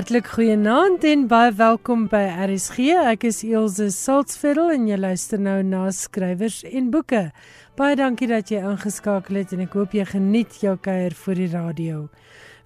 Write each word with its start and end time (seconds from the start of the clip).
Hartlik 0.00 0.30
goeienaand 0.32 1.02
en 1.04 1.26
baie 1.28 1.50
welkom 1.52 2.06
by 2.08 2.22
RSG. 2.46 2.86
Ek 3.10 3.26
is 3.28 3.42
Elsje 3.44 3.90
Saltzveld 3.92 4.72
en 4.72 4.86
jy 4.88 4.96
luister 4.96 5.36
nou 5.36 5.58
na 5.60 5.82
skrywers 5.92 6.62
en 6.64 6.86
boeke. 6.94 7.20
Baie 7.76 7.98
dankie 8.00 8.30
dat 8.30 8.48
jy 8.48 8.62
ingeskakel 8.64 9.42
het 9.42 9.52
en 9.52 9.66
ek 9.66 9.76
hoop 9.76 9.92
jy 9.92 10.06
geniet 10.08 10.56
jou 10.64 10.72
kuier 10.80 11.12
voor 11.12 11.42
die 11.42 11.50
radio. 11.52 11.98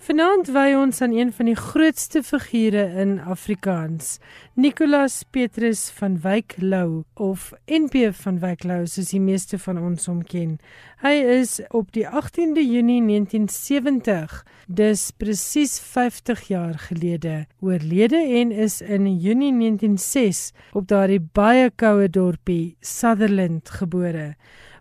Vanaand 0.02 0.48
wy 0.50 0.72
ons 0.74 0.98
aan 1.04 1.12
een 1.14 1.30
van 1.32 1.46
die 1.46 1.56
grootste 1.56 2.22
figure 2.22 2.82
in 3.00 3.20
Afrikaans, 3.20 4.18
Nicolaas 4.58 5.22
Petrus 5.30 5.86
van 5.94 6.18
Wyk 6.20 6.56
Lou 6.58 7.04
of 7.14 7.52
NP 7.70 8.10
van 8.18 8.40
Wyk 8.42 8.64
Lou 8.66 8.82
soos 8.90 9.12
die 9.14 9.22
meeste 9.22 9.58
van 9.58 9.78
ons 9.78 10.08
hom 10.10 10.24
ken. 10.26 10.58
Hy 11.04 11.14
is 11.36 11.60
op 11.70 11.92
die 11.94 12.04
18de 12.08 12.64
Junie 12.66 13.00
1970, 13.06 14.42
dis 14.66 15.06
presies 15.16 15.78
50 15.78 16.42
jaar 16.50 16.76
gelede, 16.88 17.46
oorlede 17.62 18.18
en 18.42 18.52
is 18.52 18.80
in 18.82 19.06
Junie 19.14 19.54
1906 19.54 20.50
op 20.74 20.90
daardie 20.90 21.22
baie 21.22 21.70
koue 21.70 22.10
dorpie 22.10 22.76
Sutherland 22.80 23.70
gebore. 23.70 24.34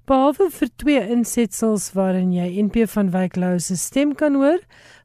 Behalwe 0.04 0.50
vir 0.52 0.68
twee 0.82 1.02
insetsels 1.14 1.86
waarin 1.96 2.34
jy 2.36 2.50
NP 2.66 2.82
van 2.92 3.08
Wyk 3.14 3.38
Lou 3.40 3.54
se 3.64 3.78
stem 3.80 4.10
kan 4.20 4.36
hoor, 4.36 4.58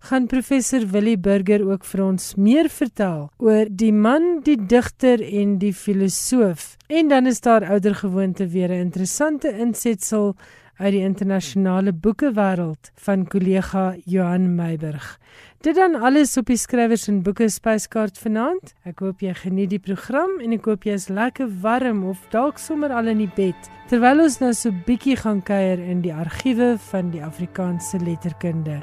gaan 0.08 0.27
professor 0.27 0.82
Willie 0.91 1.20
Burger 1.22 1.62
ook 1.68 1.86
vir 1.86 2.02
ons 2.02 2.32
meer 2.34 2.66
vertel 2.66 3.28
oor 3.38 3.70
die 3.70 3.92
man, 3.94 4.41
die 4.42 4.56
digter 4.58 5.22
en 5.22 5.54
die 5.62 5.70
filosoof. 5.70 6.72
En 6.91 7.14
dan 7.14 7.30
is 7.30 7.38
daar 7.46 7.69
oudergewoonte 7.76 8.48
weer 8.50 8.74
'n 8.74 8.91
interessante 8.91 9.54
insetsel 9.54 10.34
uit 10.78 10.92
die 10.92 11.04
internasionale 11.06 11.92
boekewêreld 11.92 12.91
van 12.94 13.26
kollega 13.26 13.94
Johan 14.04 14.54
Meiburg. 14.54 15.19
Dit 15.60 15.74
dan 15.74 15.94
alles 15.94 16.36
op 16.36 16.46
die 16.46 16.56
skrywers 16.56 17.08
en 17.10 17.16
boeke 17.26 17.48
spyskaart 17.50 18.18
vanaand. 18.22 18.76
Ek 18.86 19.02
hoop 19.02 19.24
jy 19.26 19.32
geniet 19.34 19.72
die 19.72 19.80
program 19.82 20.36
en 20.38 20.54
ek 20.54 20.68
hoop 20.70 20.86
jy 20.86 20.94
is 20.94 21.08
lekker 21.10 21.50
warm 21.64 22.04
of 22.06 22.22
dalk 22.30 22.62
sommer 22.62 22.94
al 22.94 23.10
in 23.10 23.24
die 23.24 23.32
bed 23.34 23.66
terwyl 23.90 24.22
ons 24.22 24.38
nou 24.38 24.52
so 24.54 24.70
bietjie 24.86 25.16
gaan 25.18 25.42
kuier 25.42 25.82
in 25.82 26.04
die 26.06 26.14
argiewe 26.14 26.76
van 26.92 27.10
die 27.10 27.24
Afrikaanse 27.26 27.98
letterkunde. 28.04 28.78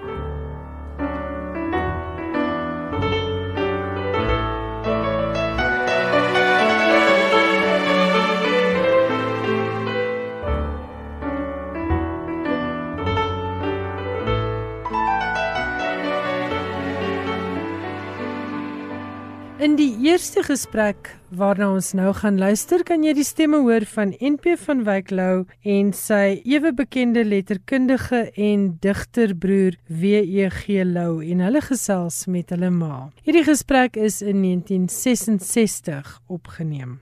In 19.65 19.73
die 19.79 19.95
eerste 20.05 20.43
gesprek 20.45 21.07
waarna 21.33 21.71
ons 21.73 21.87
nou 21.97 22.11
gaan 22.13 22.35
luister, 22.37 22.83
kan 22.85 23.01
jy 23.01 23.15
die 23.17 23.23
stemme 23.25 23.63
hoor 23.65 23.81
van 23.89 24.11
NP 24.21 24.53
van 24.61 24.83
Wyk 24.85 25.09
Lou 25.09 25.47
en 25.65 25.89
sy 25.97 26.35
ewe 26.45 26.69
bekende 26.75 27.23
letterkundige 27.25 28.19
en 28.35 28.67
digterbroer 28.83 29.79
WEG 29.89 30.59
Lou 30.91 31.23
en 31.25 31.41
hulle 31.47 31.63
gesels 31.65 32.19
met 32.29 32.53
hulle 32.53 32.69
ma. 32.69 33.07
Hierdie 33.25 33.45
gesprek 33.49 33.97
is 33.97 34.19
in 34.21 34.43
1966 34.43 36.13
opgeneem. 36.29 36.99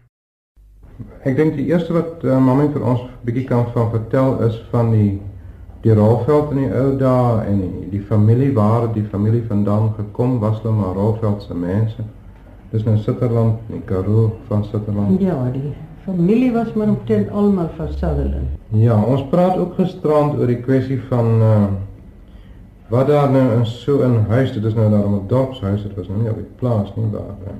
Ek 1.27 1.35
dink 1.35 1.59
die 1.59 1.67
eerste 1.73 1.99
wat 1.99 2.23
uh, 2.23 2.39
mamma 2.39 2.71
vir 2.71 2.89
ons 2.93 3.05
bietjie 3.27 3.47
kan 3.51 3.67
van 3.75 3.91
vertel 3.97 4.39
is 4.47 4.63
van 4.71 4.95
die 4.95 5.11
die 5.83 5.91
Rolveld 5.99 6.55
in 6.55 6.63
die 6.63 6.73
ou 6.79 6.89
dae 6.95 7.43
en 7.43 7.59
die, 7.59 7.85
die 7.97 8.05
familie 8.07 8.53
waar 8.55 8.87
die 8.95 9.03
familie 9.11 9.43
vandaan 9.51 9.91
gekom 9.99 10.39
was, 10.39 10.61
hulle 10.63 10.77
maar 10.79 10.95
Rolveld 10.95 11.43
se 11.43 11.57
mense. 11.59 12.11
Dis 12.73 12.83
nou 12.87 12.95
Sutherland, 12.97 13.59
die 13.69 13.81
Karoo 13.85 14.31
van 14.49 14.63
Sutherland. 14.65 15.21
Ja, 15.21 15.35
die 15.53 15.75
familie 16.03 16.51
was 16.51 16.73
maar 16.73 16.89
omtrent 16.89 17.29
almal 17.29 17.69
van 17.77 17.87
Sutherland. 17.91 18.55
Ja, 18.73 18.97
ons 18.97 19.21
praat 19.29 19.57
ook 19.61 19.75
gisterand 19.77 20.39
oor 20.39 20.49
die 20.49 20.61
kwessie 20.61 21.01
van 21.09 21.35
uh 21.41 21.65
wat 22.93 23.07
daar 23.07 23.29
nou 23.31 23.45
in 23.57 23.65
so 23.65 24.03
'n 24.05 24.25
huis, 24.29 24.51
dit 24.53 24.63
is 24.63 24.73
nou 24.73 24.89
daar 24.89 25.05
'n 25.05 25.27
dorpshuis, 25.27 25.81
dit 25.81 25.95
was 25.95 26.07
nou 26.07 26.19
nie 26.19 26.29
op 26.29 26.35
die 26.35 26.49
plaas 26.55 26.95
nie, 26.95 27.05
maar 27.05 27.21
uh, 27.21 27.53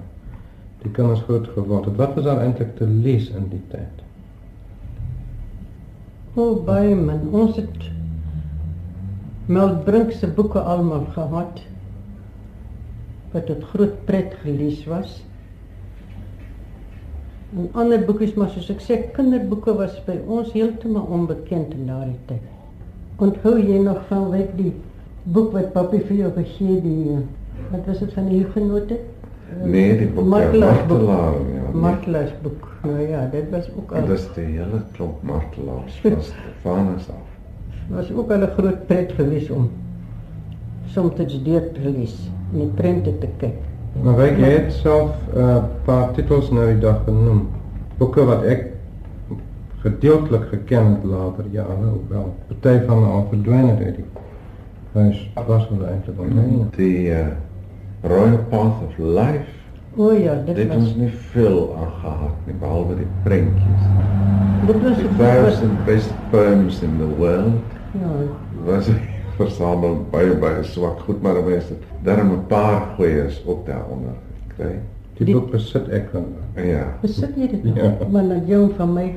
die 0.82 0.92
kinders 0.92 1.22
groot 1.22 1.48
geword 1.48 1.86
het. 1.86 1.96
Wat 1.96 2.14
was 2.14 2.24
daar 2.24 2.42
eintlik 2.42 2.76
te 2.76 2.88
lees 2.88 3.30
in 3.30 3.48
die 3.50 3.62
tyd? 3.68 4.04
O, 6.34 6.42
oh, 6.42 6.66
baie 6.66 6.96
man, 6.96 7.20
ons 7.32 7.56
het 7.56 7.92
Melbrink 9.46 10.12
se 10.12 10.28
boeke 10.28 10.60
almal 10.60 11.06
gehad 11.14 11.62
wat 13.34 13.46
tot 13.50 13.64
groot 13.74 14.06
pret 14.06 14.34
gelees 14.44 14.86
was. 14.86 15.22
En 17.54 17.70
ander 17.78 18.02
boekies 18.06 18.34
maar 18.38 18.50
soos 18.54 18.70
ek 18.74 18.82
sê 18.82 18.98
kinderboeke 19.14 19.76
was 19.78 20.00
by 20.08 20.18
ons 20.26 20.52
heeltemal 20.56 21.06
onbekend 21.14 21.74
in 21.78 21.90
daardie 21.90 22.20
tyd. 22.30 22.46
Onthou 23.22 23.56
jy 23.60 23.80
nog 23.84 24.02
van 24.10 24.30
wat 24.34 24.54
die 24.58 24.74
boek 25.34 25.54
wat 25.54 25.74
papi 25.76 26.02
vir 26.08 26.24
jou 26.24 26.32
gegee 26.38 26.80
die 26.82 27.18
wat 27.72 27.86
was 27.90 28.02
dit 28.02 28.14
van 28.14 28.30
die 28.30 28.42
Hugenote? 28.42 28.98
Nee, 29.62 29.98
die 30.00 30.10
boek 30.10 30.26
Martelaar 30.34 30.82
boek. 30.88 31.06
Martelaar, 31.06 31.38
ja. 31.38 31.68
nee. 31.68 31.84
Martelaars 31.86 32.34
boek. 32.42 32.70
Nou 32.84 33.00
ja, 33.08 33.26
dit 33.32 33.50
was 33.54 33.70
ook 33.78 33.94
al 33.94 34.10
Dit 34.10 34.18
is 34.18 34.26
die 34.36 34.50
hele 34.58 34.82
klomp 34.98 35.22
martelaars 35.24 36.02
van 36.02 36.22
Stefanus 36.22 37.10
af. 37.14 37.30
was 37.90 38.12
ook 38.12 38.32
al 38.32 38.44
'n 38.44 38.54
groot 38.58 38.86
pret 38.88 39.12
geweest 39.12 39.52
om 39.52 39.70
soms 40.86 41.44
deur 41.44 41.72
te 41.72 41.90
lees 41.90 42.30
en 42.54 42.60
die 42.60 42.72
prente 42.76 43.18
te 43.20 43.30
kyk. 43.38 43.60
Maar 44.04 44.16
weet 44.16 44.38
jy 44.42 44.52
het 44.52 44.72
self 44.74 45.12
'n 45.34 45.38
uh, 45.40 45.64
paar 45.86 46.12
titels 46.14 46.52
nou 46.52 46.66
die 46.72 46.80
dag 46.80 47.04
genoem. 47.06 47.48
Boeke 47.98 48.26
wat 48.26 48.44
ek 48.44 48.68
gedeeltelik 49.84 50.48
geken 50.50 50.86
het 50.86 51.04
later 51.04 51.46
jare 51.52 51.86
ook 51.94 52.10
wel. 52.10 52.36
Party 52.48 52.86
van 52.86 52.98
hulle 52.98 53.12
al 53.12 53.28
verdwyn 53.30 53.68
het 53.68 53.80
uit 53.80 53.96
die 53.96 54.06
huis. 54.94 55.32
Was 55.48 55.68
hulle 55.68 55.88
eintlik 55.88 56.20
onthou? 56.20 56.66
Die 56.76 57.10
uh, 57.10 57.28
Royal 58.02 58.40
Path 58.50 58.84
of 58.88 58.98
Life. 58.98 59.52
O 59.96 60.12
ja, 60.12 60.34
dit 60.46 60.56
Dit 60.56 60.68
was 60.68 60.78
ons 60.78 60.96
nie 60.96 61.12
veel 61.32 61.76
aan 61.78 61.92
gehad 62.02 62.38
nie 62.46 62.56
behalwe 62.60 62.96
die 62.96 63.10
prentjies. 63.24 63.86
dit 64.66 64.82
was 64.82 64.96
The 64.98 65.04
die 65.04 65.16
first 65.18 65.62
and 65.62 65.86
best 65.86 66.14
poems 66.32 66.82
in 66.82 66.98
the 66.98 67.08
world 67.18 67.62
ja, 68.00 68.10
was 68.66 68.90
versamel 69.44 70.00
baie 70.12 70.34
baie 70.42 70.64
swak 70.64 71.00
goed 71.08 71.22
maar 71.22 71.40
mense 71.44 71.76
darm 72.04 72.32
'n 72.32 72.46
paar 72.48 72.82
goeies 72.96 73.42
ook 73.46 73.66
daaronder 73.66 74.16
gekry. 74.48 74.80
Die, 75.18 75.26
Die- 75.26 75.36
boek 75.36 75.52
besit 75.52 75.88
ek 75.90 76.12
dan. 76.12 76.26
Ja. 76.56 76.86
besit 77.02 77.36
jy 77.38 77.48
dit? 77.48 77.76
Ja. 77.76 77.94
Maar 78.12 78.28
dan 78.28 78.46
jong 78.48 78.72
van 78.78 78.94
my 78.94 79.14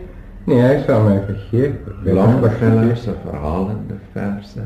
Nee, 0.47 0.61
hy 0.63 0.83
sou 0.87 1.03
my 1.09 1.17
gegee. 1.27 1.73
Longfellow 2.05 2.95
se 2.97 3.15
verhalende 3.25 3.97
verse 4.13 4.63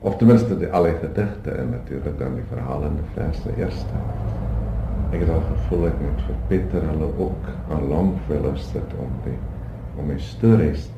of 0.00 0.16
ten 0.16 0.26
minste 0.26 0.56
die 0.58 0.66
alle 0.72 0.90
gedigte 1.00 1.50
en 1.50 1.70
natuurlik 1.70 2.18
dan 2.18 2.34
die 2.34 2.42
verhalende 2.50 3.02
verse 3.14 3.48
eerste. 3.56 4.00
Ek 5.12 5.20
het 5.20 5.30
al 5.30 5.42
gevoel 5.52 5.86
ek 5.86 6.00
moet 6.02 6.20
vir 6.26 6.36
Pieter 6.48 6.82
hulle 6.90 7.08
ook 7.18 7.46
aan 7.70 7.88
Longfellow 7.88 8.56
sit 8.56 8.94
om 8.98 9.12
die 9.24 9.38
om 9.96 10.08
die 10.08 10.18
stories. 10.18 10.90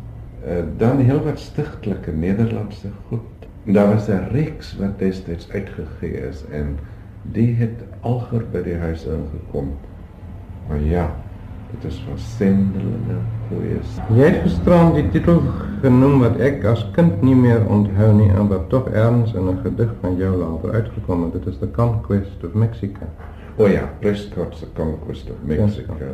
Uh, 0.47 0.63
dan 0.79 0.99
heel 0.99 1.21
wat 1.25 1.39
stigtelike 1.39 2.11
Nederlandse 2.13 2.89
goed. 3.09 3.38
En 3.69 3.75
daar 3.75 3.89
was 3.89 4.09
'n 4.09 4.29
reeks 4.33 4.77
wat 4.77 4.99
destyds 4.99 5.51
uitgegee 5.51 6.29
is 6.29 6.45
en 6.51 6.79
die 7.23 7.55
het 7.55 7.85
alger 8.01 8.45
by 8.53 8.63
die 8.63 8.77
huis 8.77 9.05
ingekom. 9.05 9.77
Maar 10.69 10.81
ja, 10.81 11.17
dit 11.71 11.93
is 11.93 11.99
van 12.07 12.19
sendelinge 12.19 13.19
goeies. 13.49 13.91
Jy 14.15 14.25
het 14.25 14.41
gisterand 14.43 14.95
die 14.95 15.09
titel 15.09 15.43
genoem 15.83 16.19
wat 16.21 16.41
ek 16.41 16.65
as 16.65 16.87
kind 16.95 17.23
nie 17.23 17.35
meer 17.35 17.67
onthou 17.69 18.13
nie 18.15 18.31
en 18.31 18.49
wat 18.49 18.69
tog 18.69 18.89
erns 18.89 19.35
in 19.35 19.49
'n 19.49 19.61
gedig 19.63 19.95
van 20.01 20.17
jou 20.17 20.37
later 20.37 20.73
uitgekom 20.73 21.23
het. 21.23 21.33
Dit 21.33 21.47
is 21.47 21.59
The 21.59 21.71
Conquest 21.71 22.45
of 22.45 22.55
Mexico. 22.55 23.05
O 23.57 23.65
oh 23.65 23.71
ja, 23.71 23.91
Prescott's 24.01 24.59
The 24.59 24.73
Conquest 24.75 25.31
of 25.31 25.37
Mexico. 25.43 25.95
Ja. 25.99 26.07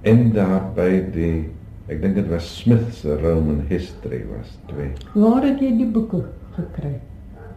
En 0.00 0.32
daarbij 0.32 1.10
die, 1.12 1.48
ik 1.86 2.00
denk 2.00 2.16
het 2.16 2.28
was 2.28 2.58
Smith 2.58 2.94
se 2.94 3.20
Roman 3.20 3.60
History 3.68 4.24
was 4.36 4.58
twee. 4.66 4.92
waar 5.12 5.42
het 5.42 5.60
jy 5.60 5.76
die 5.76 5.90
boeke 5.90 6.24
gekry? 6.56 7.00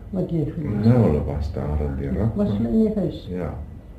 Wat 0.10 0.30
jy 0.30 0.46
gelees? 0.56 0.86
Nou, 0.86 1.22
was 1.26 1.52
daar 1.54 1.82
in 1.86 1.96
die 2.00 2.10
rak. 2.20 2.36
Was 2.36 2.50
in 2.50 2.72
die 2.72 2.92
huis? 2.96 3.28
Ja. 3.30 3.54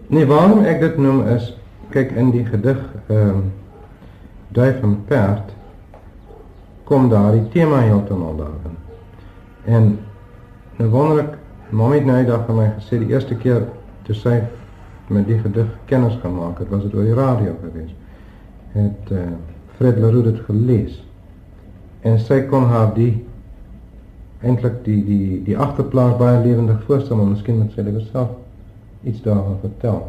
Nee, 0.07 0.27
waarom 0.27 0.65
ek 0.65 0.81
dit 0.81 0.99
noem 1.03 1.25
is 1.35 1.57
kyk 1.95 2.13
in 2.19 2.31
die 2.35 2.45
gedig 2.47 2.81
ehm 3.07 3.29
um, 3.29 3.47
Duif 4.55 4.83
en 4.83 4.95
Perd 5.05 5.51
kom 6.87 7.09
daar 7.11 7.33
die 7.35 7.49
tema 7.51 7.81
heeltemal 7.83 8.37
daarin. 8.39 8.77
En 9.65 9.99
nou 10.79 10.91
wonder 10.91 11.25
ek 11.25 11.35
Mommy 11.71 11.99
het 11.99 12.07
nou 12.07 12.17
die 12.23 12.29
dag 12.31 12.45
van 12.47 12.61
my 12.61 12.67
gesê 12.77 13.01
die 13.03 13.11
eerste 13.11 13.35
keer 13.35 13.65
toe 14.07 14.15
sy 14.15 14.37
met 15.11 15.27
die 15.27 15.39
gedig 15.43 15.67
kennis 15.91 16.15
gemaak 16.23 16.61
het, 16.63 16.71
was 16.71 16.85
dit 16.87 16.95
oor 16.95 17.09
die 17.09 17.15
radio 17.15 17.57
geweest. 17.63 17.95
Het 18.77 19.11
uh, 19.11 19.25
Fred 19.77 19.99
Leroux 19.99 20.25
dit 20.29 20.39
gelees. 20.47 21.01
En 22.07 22.19
sy 22.23 22.41
kon 22.51 22.69
haar 22.71 22.93
die 22.95 23.25
eintlik 24.43 24.83
die 24.85 25.01
die 25.05 25.43
die 25.47 25.57
agterplaas 25.57 26.19
baie 26.21 26.43
lewendig 26.45 26.83
voorstel, 26.89 27.17
maar 27.17 27.33
miskien 27.33 27.59
moet 27.63 27.73
sy 27.73 27.85
dit 27.87 28.03
self 28.11 28.35
iets 29.07 29.23
daarvan 29.25 29.59
vertel? 29.63 30.03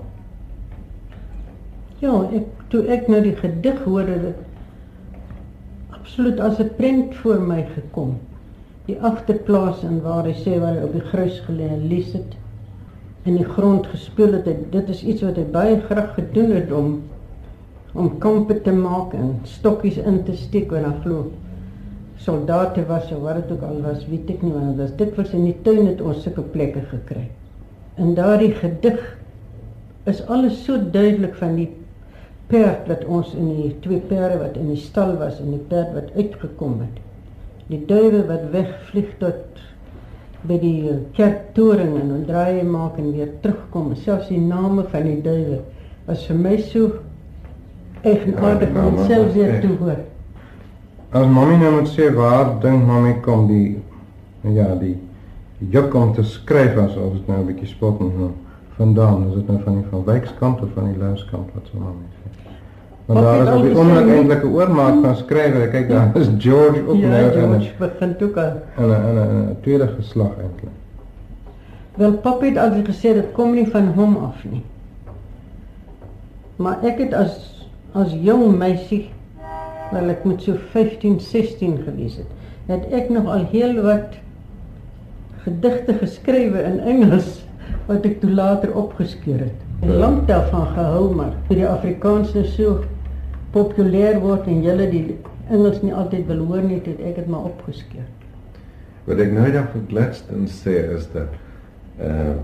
Ja, 2.01 2.13
ek 2.35 2.65
toe 2.71 2.83
ek 2.93 3.07
nou 3.07 3.21
die 3.23 3.35
gedig 3.39 3.79
hoorde 3.85 4.17
dit 4.25 4.43
absoluut 5.95 6.39
as 6.39 6.59
'n 6.59 6.75
prent 6.77 7.15
voor 7.15 7.41
my 7.41 7.65
gekom. 7.75 8.17
Die 8.85 8.99
agterplaas 9.01 9.83
en 9.83 10.01
waar 10.01 10.23
hy 10.23 10.33
sê 10.33 10.59
waar 10.59 10.75
hy 10.75 10.83
op 10.83 10.93
die 10.93 11.07
grus 11.11 11.41
gelê 11.47 11.67
en 11.69 11.87
lees 11.87 12.13
het 12.13 12.35
in 13.23 13.35
die 13.35 13.45
grond 13.45 13.87
gespeel 13.87 14.33
het. 14.33 14.71
Dit 14.71 14.89
is 14.89 15.03
iets 15.03 15.21
wat 15.21 15.35
hy 15.35 15.43
baie 15.43 15.81
graag 15.81 16.13
gedoen 16.13 16.51
het 16.51 16.71
om 16.71 17.01
om 17.93 18.17
kampe 18.17 18.61
te 18.61 18.71
maak 18.71 19.13
en 19.13 19.39
stokkies 19.43 19.97
in 19.97 20.23
te 20.23 20.35
steek 20.35 20.71
en 20.71 20.83
dan 20.83 21.01
glo 21.01 21.31
soldate 22.17 22.85
was 22.89 23.11
of 23.11 23.21
wat 23.21 23.41
dit 23.41 23.51
ook 23.51 23.63
al 23.67 23.81
was, 23.81 24.05
weet 24.09 24.29
ek 24.33 24.41
nie 24.45 24.53
want 24.53 24.77
dit 24.77 24.97
dit 24.97 25.15
was 25.19 25.33
in 25.37 25.45
die 25.45 25.57
tuin 25.65 25.85
het 25.87 26.01
ons 26.01 26.23
sulke 26.25 26.41
plekke 26.53 26.81
gekry. 26.91 27.27
In 27.97 28.15
daardie 28.17 28.53
gedig 28.57 29.01
is 30.09 30.23
alles 30.27 30.63
so 30.65 30.77
duidelik 30.91 31.35
van 31.37 31.55
die 31.59 31.69
perd 32.47 32.87
wat 32.87 33.03
ons 33.11 33.33
in 33.35 33.49
die 33.51 33.71
twee 33.83 33.99
perde 34.09 34.39
wat 34.39 34.57
in 34.59 34.69
die 34.71 34.79
stal 34.79 35.17
was 35.19 35.39
en 35.43 35.51
die 35.55 35.63
perd 35.69 35.93
wat 35.95 36.13
uitgekom 36.15 36.79
het. 36.85 37.01
Die 37.67 37.81
duwe 37.89 38.23
wat 38.29 38.45
wegvlieg 38.53 39.09
tot 39.19 39.63
by 40.47 40.59
die 40.61 40.93
kerktoring 41.17 41.97
en 41.99 42.13
dan 42.13 42.27
draai 42.29 42.63
maak 42.63 42.99
en 43.01 43.11
weer 43.15 43.33
terugkom. 43.43 43.91
Selfs 43.99 44.29
die 44.31 44.39
name 44.39 44.85
van 44.93 45.09
die 45.09 45.19
duwe 45.25 45.59
was 46.07 46.23
vir 46.29 46.39
my 46.39 46.55
so 46.69 47.01
eigenaardig 48.07 48.77
om 48.79 49.01
self 49.09 49.33
weer 49.35 49.59
te 49.61 49.73
hoor. 49.81 49.99
As 51.11 51.25
mami 51.25 51.55
nou 51.55 51.71
moet 51.71 51.87
sê 51.87 52.09
waar 52.11 52.57
dink 52.59 52.83
mami 52.83 53.13
kom 53.23 53.47
die 53.47 53.77
ja, 54.41 54.73
die 54.75 54.97
juk 55.71 55.93
om 55.95 56.11
te 56.13 56.23
skryf 56.23 56.75
as 56.77 56.97
of 56.99 57.13
dit 57.13 57.27
nou 57.27 57.39
'n 57.39 57.45
bietjie 57.47 57.67
spot 57.67 57.99
moet 57.99 58.17
nou 58.19 58.31
vandaan, 58.75 59.27
is 59.29 59.35
dit 59.35 59.47
nou 59.47 59.59
van 59.63 59.73
die 59.73 59.85
van 59.89 60.03
Wykskant 60.03 60.61
of 60.61 60.69
van 60.73 60.91
die 60.91 60.99
Louskant 60.99 61.47
wat 61.53 61.63
sou 61.71 61.79
mami 61.79 62.03
sê? 62.11 62.51
Want 63.05 63.19
daar 63.19 63.41
is 63.41 63.53
op 63.55 63.63
die 63.63 63.77
oomblik 63.77 64.07
eintlik 64.07 64.43
'n 64.43 64.53
oormaak 64.53 65.01
van 65.01 65.15
skrywer. 65.15 65.69
Kyk 65.69 65.89
daar 65.89 66.17
is 66.17 66.29
George 66.37 66.83
ook 66.87 66.95
ja, 66.95 67.07
nou 67.07 67.23
in 67.23 67.31
George 67.31 67.71
begin 67.79 68.15
ook 68.21 68.37
al. 68.37 68.51
in 68.77 68.89
'n 68.91 69.49
'n 69.49 69.57
tweede 69.61 69.87
geslag 69.87 70.33
eintlik. 70.43 70.75
Wel 71.95 72.13
pap 72.13 72.41
het 72.41 72.57
altyd 72.57 72.87
gesê 72.87 73.13
dit 73.13 73.31
kom 73.31 73.53
nie 73.53 73.67
van 73.67 73.87
hom 73.95 74.17
af 74.17 74.43
nie. 74.43 74.63
Maar 76.55 76.77
ek 76.83 76.97
het 76.97 77.13
as 77.13 77.65
as 77.91 78.11
jong 78.11 78.57
meisie 78.57 79.09
wel 79.91 80.09
ek 80.13 80.23
moet 80.27 80.41
so 80.43 80.57
15, 80.73 81.19
16 81.19 81.77
gewees 81.85 82.17
het, 82.21 82.31
het 82.67 82.87
ek 82.91 83.09
nog 83.13 83.29
al 83.31 83.45
heel 83.51 83.77
wat 83.85 84.17
gedigte 85.45 85.95
geskrywe 86.01 86.63
in 86.67 86.79
Engels 86.79 87.43
wat 87.87 88.05
ek 88.05 88.19
toe 88.19 88.31
later 88.35 88.73
opgeskeur 88.75 89.39
het. 89.45 89.63
Ek 89.79 89.87
het 89.87 89.99
lank 90.01 90.27
daarvan 90.27 90.67
gehou 90.75 91.05
maar 91.15 91.33
toe 91.47 91.59
die 91.61 91.67
Afrikaans 91.67 92.33
nou 92.35 92.43
so 92.51 92.83
populêr 93.55 94.19
word 94.23 94.49
en 94.51 94.63
julle 94.65 94.89
die 94.91 95.05
Engels 95.47 95.79
nie 95.81 95.93
altyd 95.95 96.27
wil 96.27 96.43
hoor 96.49 96.65
nie, 96.65 96.81
het 96.83 96.99
ek 96.99 97.21
dit 97.21 97.31
maar 97.31 97.47
opgeskeur. 97.47 98.03
Wat 99.07 99.21
ek 99.23 99.31
nou 99.31 99.47
dag 99.53 99.69
vergletst 99.71 100.27
en 100.35 100.49
sê 100.51 100.75
is 100.97 101.07
dat 101.15 101.35
uh 102.03 102.35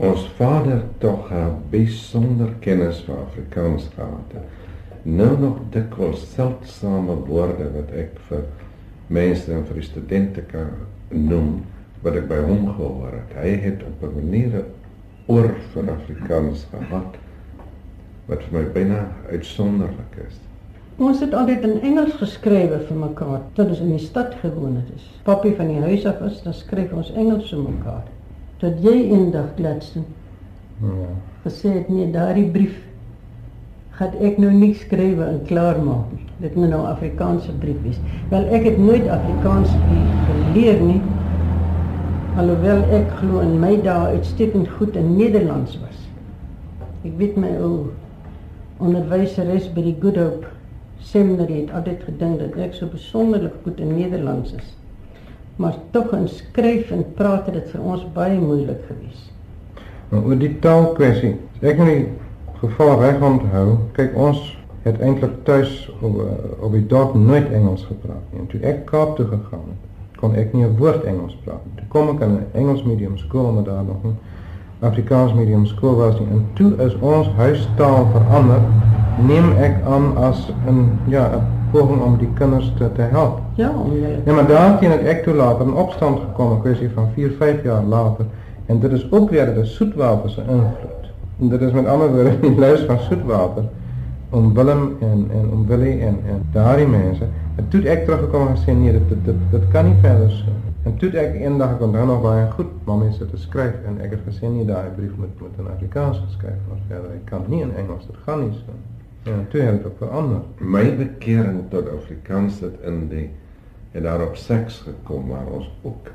ons 0.00 0.22
vader 0.38 0.78
tog 0.98 1.28
'n 1.28 1.60
besonder 1.70 2.48
kennis 2.64 3.02
van 3.04 3.18
Afrikaans 3.26 3.88
gehad 3.94 4.32
het. 4.32 4.59
Nou 5.02 5.38
nog 5.40 5.56
dikwels 5.72 6.24
seldsame 6.34 7.14
woorde 7.26 7.70
wat 7.74 7.92
ek 7.96 8.18
vir 8.28 8.44
mense 9.06 9.52
en 9.52 9.64
vir 9.68 9.80
die 9.80 9.86
studente 9.86 10.42
kan 10.50 10.74
noem 11.08 11.62
wat 12.04 12.18
ek 12.20 12.28
by 12.28 12.38
hom 12.44 12.68
gehoor 12.76 13.16
het. 13.16 13.32
Hy 13.40 13.54
het 13.64 13.82
op 13.86 14.04
'n 14.04 14.14
manier 14.14 14.64
oor 15.26 15.50
vir 15.72 15.90
Afrikaans 15.90 16.66
gehad 16.70 17.16
wat 18.28 18.42
vir 18.42 18.58
my 18.60 18.64
byna 18.72 19.08
uitsonderlik 19.30 20.16
is. 20.28 20.38
Ons 20.98 21.20
het 21.20 21.34
altyd 21.34 21.62
in 21.64 21.80
Engels 21.80 22.12
geskrywe 22.20 22.80
vir 22.88 22.96
mekaar 22.96 23.40
tot 23.54 23.68
ons 23.68 23.80
in 23.80 23.96
die 23.96 24.06
stad 24.06 24.34
gewoon 24.42 24.76
het. 24.76 24.94
Is. 24.96 25.20
Papi 25.24 25.54
van 25.56 25.66
die 25.66 25.80
huis 25.80 26.06
af 26.06 26.20
is, 26.20 26.42
dan 26.42 26.54
skryf 26.54 26.92
ons 26.92 27.12
Engels 27.12 27.48
vir 27.50 27.58
mekaar. 27.58 28.04
Tot 28.58 28.82
jy 28.82 29.10
eendag 29.10 29.54
Gladstone 29.56 30.04
Ja. 30.80 31.08
gesê 31.44 31.68
het 31.68 31.88
nee, 31.88 32.10
daardie 32.10 32.46
brief 32.50 32.76
gaan 34.00 34.14
ek 34.24 34.38
nou 34.40 34.48
nie 34.48 34.72
skryf 34.80 35.18
en 35.20 35.42
klaar 35.44 35.76
maak 35.84 36.08
nie. 36.16 36.24
Dit 36.40 36.54
moet 36.56 36.70
nou 36.72 36.80
Afrikaanse 36.88 37.52
brief 37.60 37.80
wees. 37.84 37.98
Wel 38.30 38.46
ek 38.56 38.64
het 38.64 38.78
nooit 38.80 39.08
Afrikaans 39.12 39.74
geleer 40.30 40.80
nie. 40.80 41.00
Alhoewel 42.40 42.80
ek 42.96 43.10
glo 43.18 43.42
in 43.44 43.58
my 43.60 43.74
dae 43.84 44.14
uitstekend 44.16 44.70
goed 44.78 44.96
in 44.96 45.18
Nederlands 45.18 45.76
was. 45.82 45.98
Ek 47.04 47.12
weet 47.20 47.36
my 47.40 47.50
ou 47.60 47.90
onderwyseres 48.80 49.68
by 49.74 49.84
die 49.90 49.96
Good 50.00 50.16
Hope 50.16 50.48
seminary 51.04 51.66
het 51.66 51.74
altyd 51.76 52.00
gedink 52.08 52.40
dat 52.40 52.56
ek 52.70 52.78
so 52.78 52.88
besonderlik 52.88 53.60
goed 53.66 53.80
in 53.84 53.92
Nederlands 53.98 54.54
is. 54.56 54.72
Maar 55.60 55.76
tog 55.92 56.14
in 56.16 56.24
skryf 56.28 56.88
en 56.96 57.04
praat 57.20 57.50
het 57.50 57.58
dit 57.58 57.68
vir 57.74 57.84
ons 57.84 58.08
baie 58.16 58.40
moeilik 58.40 58.80
gewees. 58.88 59.28
Maar 60.08 60.24
oor 60.24 60.40
die 60.40 60.54
taalkwessie, 60.64 61.34
ek 61.60 61.84
die 61.84 62.08
geval 62.60 63.00
reg 63.00 63.20
onthou, 63.20 63.78
kyk 63.92 64.16
ons 64.16 64.58
het 64.82 65.00
eintlik 65.00 65.44
tuis 65.44 65.90
op, 66.00 66.18
eh, 66.20 66.64
op 66.64 66.72
die 66.72 66.86
dorp 66.86 67.14
nooit 67.14 67.50
Engels 67.52 67.84
gepraat 67.84 68.24
nie. 68.30 68.40
En 68.40 68.46
toe 68.46 68.60
ek 68.60 68.84
Kaap 68.84 69.16
toe 69.16 69.26
gegaan 69.26 69.68
het, 69.68 70.18
kon 70.20 70.34
ek 70.34 70.52
nie 70.52 70.64
'n 70.64 70.76
woord 70.76 71.04
Engels 71.04 71.36
praat 71.44 71.64
nie. 71.64 71.74
Toe 71.76 71.86
kom 71.88 72.08
ek 72.08 72.20
in 72.20 72.30
'n 72.30 72.46
Engels 72.52 72.82
medium 72.82 73.18
skool 73.18 73.52
maar 73.52 73.64
daar 73.64 73.84
nog 73.84 74.02
'n 74.04 74.16
Afrikaans 74.80 75.34
medium 75.34 75.66
skool 75.66 75.96
was 75.96 76.18
nie. 76.18 76.28
En 76.30 76.46
toe 76.52 76.72
is 76.76 76.96
ons 76.98 77.28
huistaal 77.36 78.06
verander, 78.12 78.60
neem 79.26 79.52
ek 79.52 79.84
aan 79.84 80.16
as 80.16 80.52
'n 80.66 80.98
ja, 81.06 81.30
'n 81.34 81.44
poging 81.70 82.02
om 82.02 82.16
die 82.16 82.32
kinders 82.34 82.72
te, 82.76 82.92
te 82.92 83.02
help. 83.02 83.40
Ja, 83.54 83.72
julle 83.92 84.18
Ja, 84.24 84.32
maar 84.32 84.46
daarteen 84.46 84.90
het 84.90 85.00
ek 85.00 85.22
toe 85.22 85.34
later 85.34 85.66
in 85.66 85.74
opstand 85.74 86.18
gekom, 86.20 86.52
'n 86.52 86.60
kwessie 86.60 86.90
van 86.90 87.08
4, 87.14 87.30
5 87.30 87.62
jaar 87.62 87.82
later. 87.82 88.24
En 88.66 88.80
dit 88.80 88.92
is 88.92 89.12
ook 89.12 89.30
weer 89.30 89.46
dit 89.46 89.56
is 89.56 89.76
se 89.76 90.40
invloed. 90.48 90.99
En 91.40 91.48
dit 91.48 91.60
is 91.60 91.72
met 91.72 91.86
ander 91.86 92.12
woorde 92.12 92.40
die 92.40 92.58
lys 92.58 92.80
van 92.88 92.98
soetwater 92.98 93.68
om 94.30 94.54
Willem 94.54 94.96
en 95.00 95.26
en 95.30 95.50
om 95.50 95.66
Willie 95.66 96.00
en 96.00 96.18
en 96.26 96.42
daardie 96.52 96.86
mense. 96.86 97.24
En 97.56 97.68
toe 97.68 97.80
het 97.80 97.88
ek 97.88 98.04
teruggekom 98.04 98.46
en 98.48 98.56
gesê 98.56 98.74
nee, 98.76 98.92
dit 98.92 99.08
dit 99.08 99.24
dit, 99.24 99.40
dit 99.50 99.64
kan 99.72 99.88
nie 99.88 99.96
verder 100.00 100.30
so. 100.30 100.52
En 100.82 100.96
toe 100.96 101.10
het 101.10 101.18
ek 101.20 101.34
eendag 101.40 101.74
ek 101.74 101.82
onthou 101.84 102.06
nog 102.06 102.22
baie 102.22 102.46
goed, 102.54 102.70
mamma 102.84 103.10
sit 103.12 103.28
te 103.32 103.40
skryf 103.40 103.82
en 103.88 103.98
ek 104.04 104.14
het 104.16 104.22
gesê 104.28 104.48
nee, 104.48 104.64
daai 104.68 104.92
brief 104.96 105.16
moet 105.16 105.42
met 105.42 105.58
in 105.58 105.72
Afrikaans 105.72 106.22
geskryf 106.28 106.62
word 106.68 106.86
verder. 106.92 107.10
Ek 107.18 107.26
kan 107.32 107.44
nie 107.48 107.60
in 107.66 107.74
Engels, 107.76 108.06
dit 108.06 108.22
gaan 108.28 108.46
nie 108.46 108.54
so. 108.60 108.78
Ja, 109.28 109.36
toe 109.52 109.60
het 109.60 109.82
dit 109.84 109.98
verander. 110.00 110.46
My 110.60 110.86
bekering 110.96 111.66
tot 111.72 111.90
Afrikaans 111.92 112.62
het 112.64 112.80
in 112.88 113.02
die 113.10 113.26
het 113.92 114.06
daarop 114.06 114.36
seks 114.38 114.80
gekom 114.86 115.28
waar 115.28 115.48
ons 115.50 115.68
ook 115.82 116.12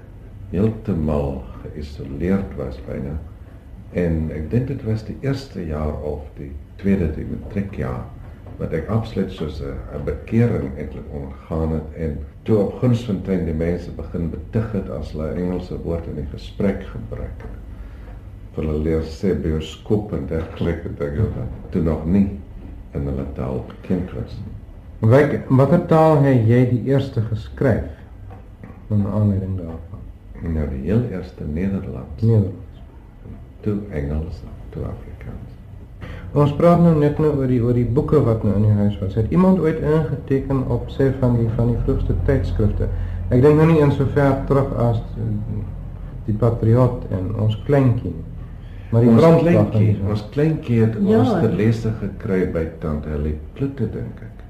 heeltemal 0.50 1.44
geïsoleerd 1.66 2.56
was 2.58 2.80
byna. 2.88 3.18
En 3.96 4.30
ek 4.36 4.50
dink 4.52 4.68
dit 4.68 4.82
was 4.84 5.06
die 5.08 5.16
eerste 5.24 5.64
jaar 5.64 5.96
of 6.04 6.28
die 6.36 6.52
tweede 6.82 7.08
die 7.16 7.28
matriekjaar 7.30 8.04
wat 8.60 8.74
ek 8.76 8.90
absoluut 8.92 9.32
soos 9.32 9.62
'n 9.64 9.76
'n 9.96 10.04
bekering 10.08 10.76
eintlik 10.78 11.08
ondergaan 11.12 11.72
het 11.72 11.96
en 12.06 12.18
toe 12.44 12.58
op 12.58 12.80
Gunsfontein 12.80 13.46
die 13.46 13.54
mense 13.54 13.92
begin 13.92 14.30
betig 14.30 14.72
het 14.72 14.90
as 14.90 15.12
hulle 15.12 15.30
Engelse 15.30 15.80
woorde 15.84 16.10
in 16.10 16.16
die 16.16 16.32
gesprek 16.32 16.84
gebruik 16.92 17.40
het. 17.44 17.56
Vir 18.56 18.64
hulle 18.64 18.84
leer 18.84 19.04
sê 19.04 19.34
bioskoop 19.42 20.14
en 20.14 20.28
dergelike 20.28 20.92
dinge 21.00 21.28
wat 21.38 21.72
toe 21.72 21.82
nog 21.82 22.06
nie 22.06 22.30
in 22.94 23.08
hulle 23.08 23.26
taal 23.36 23.64
bekend 23.68 24.12
was. 24.12 24.38
Wyk, 25.00 25.40
watter 25.50 25.86
taal 25.86 26.24
het 26.24 26.48
jy 26.48 26.62
die 26.70 26.84
eerste 26.92 27.22
geskryf? 27.22 27.92
In 28.90 29.08
aanleiding 29.08 29.58
daarvan. 29.58 30.04
Nou 30.54 30.70
die 30.70 30.84
heel 30.92 31.04
eerste 31.12 31.44
Nederlands, 31.44 32.22
Nederlands. 32.22 32.65
Toe 33.66 33.80
Engels, 33.98 34.42
toe 34.74 34.84
Afrikaans. 34.86 35.54
Ons 36.36 36.52
praat 36.60 36.82
nou 36.84 36.94
net 37.00 37.20
nou 37.24 37.32
oor 37.40 37.48
die 37.50 37.62
oor 37.64 37.74
die 37.78 37.86
boeke 37.98 38.20
wat 38.26 38.44
nou 38.44 38.56
in 38.60 38.66
die 38.68 38.76
huis 38.82 38.98
was. 39.02 39.16
Het 39.16 39.32
iemand 39.32 39.60
ooit 39.64 39.80
ingeteken 39.80 40.66
op 40.72 40.90
sê 40.92 41.10
van 41.20 41.38
die 41.40 41.48
van 41.56 41.72
die 41.74 41.78
vroegste 41.86 42.16
tydskrifte? 42.28 42.90
Ek 43.32 43.42
dink 43.42 43.56
nou 43.58 43.68
nie 43.72 43.80
eens 43.82 43.96
so 43.98 44.06
ver 44.14 44.36
terug 44.50 44.74
as 44.84 45.00
eh, 45.18 45.30
die 46.28 46.36
Patriot 46.42 47.06
en 47.16 47.32
ons 47.42 47.56
kleintjie. 47.66 48.14
Maar 48.92 49.02
die 49.02 49.10
Ons 49.12 49.22
brandslag 49.22 49.70
kleintjie, 49.72 49.88
en 49.88 50.02
die- 50.02 50.10
ons 50.12 50.26
kleintjie 50.36 50.82
het 50.84 50.98
Ja. 51.02 51.20
ons 51.20 51.30
te 51.42 51.50
lese 51.56 51.92
gekry 52.02 52.46
by 52.52 52.66
tante 52.80 53.10
Helly 53.10 53.36
Plutte 53.54 53.88
dink 53.92 54.22
ek. 54.22 54.44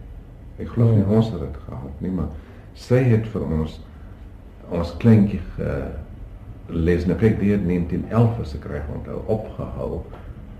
Ek 0.60 0.68
glo 0.74 0.90
nie 0.92 1.04
Ja. 1.06 1.16
ons 1.18 1.30
het 1.32 1.40
dit 1.40 1.58
gehad 1.70 2.02
nie, 2.02 2.12
maar 2.12 2.28
sy 2.74 3.00
het 3.04 3.28
vir 3.28 3.42
ons 3.60 3.80
ons 4.72 4.96
kleintjie 4.98 5.40
gelees. 6.68 7.06
Nou 7.06 7.18
kyk 7.20 7.40
die 7.40 7.52
het 7.54 7.66
1911 7.68 8.40
as 8.42 8.54
ek 8.58 8.70
reg 8.72 8.86
onthou 8.96 9.22
opgehou. 9.38 10.04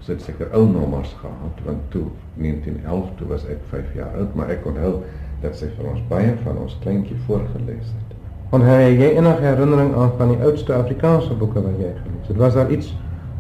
Sy 0.06 0.14
het 0.14 0.26
seker 0.26 0.52
ou 0.54 0.66
nommers 0.70 1.16
gehad 1.22 1.62
want 1.66 1.86
toe 1.94 2.06
1911 2.38 3.14
toe 3.20 3.30
was 3.32 3.46
ek 3.50 3.64
5 3.72 3.96
jaar 3.98 4.20
oud, 4.20 4.36
maar 4.36 4.52
ek 4.54 4.68
onthou 4.70 5.00
dat 5.42 5.58
sy 5.58 5.72
vir 5.78 5.90
ons 5.94 6.04
baie 6.10 6.36
van 6.44 6.60
ons 6.62 6.78
kleintjie 6.84 7.18
voorgeles 7.26 7.90
het. 7.90 8.14
Onthou 8.54 8.78
jy 8.84 9.16
enige 9.16 9.48
herinnering 9.48 9.96
aan 9.98 10.14
van 10.20 10.36
die 10.36 10.44
oudste 10.46 10.78
Afrikaanse 10.78 11.34
boeke 11.40 11.64
wat 11.66 11.82
jy 11.82 11.90
gelees 12.04 12.30
het? 12.30 12.38
Was 12.38 12.60
daar 12.60 12.72
iets 12.72 12.94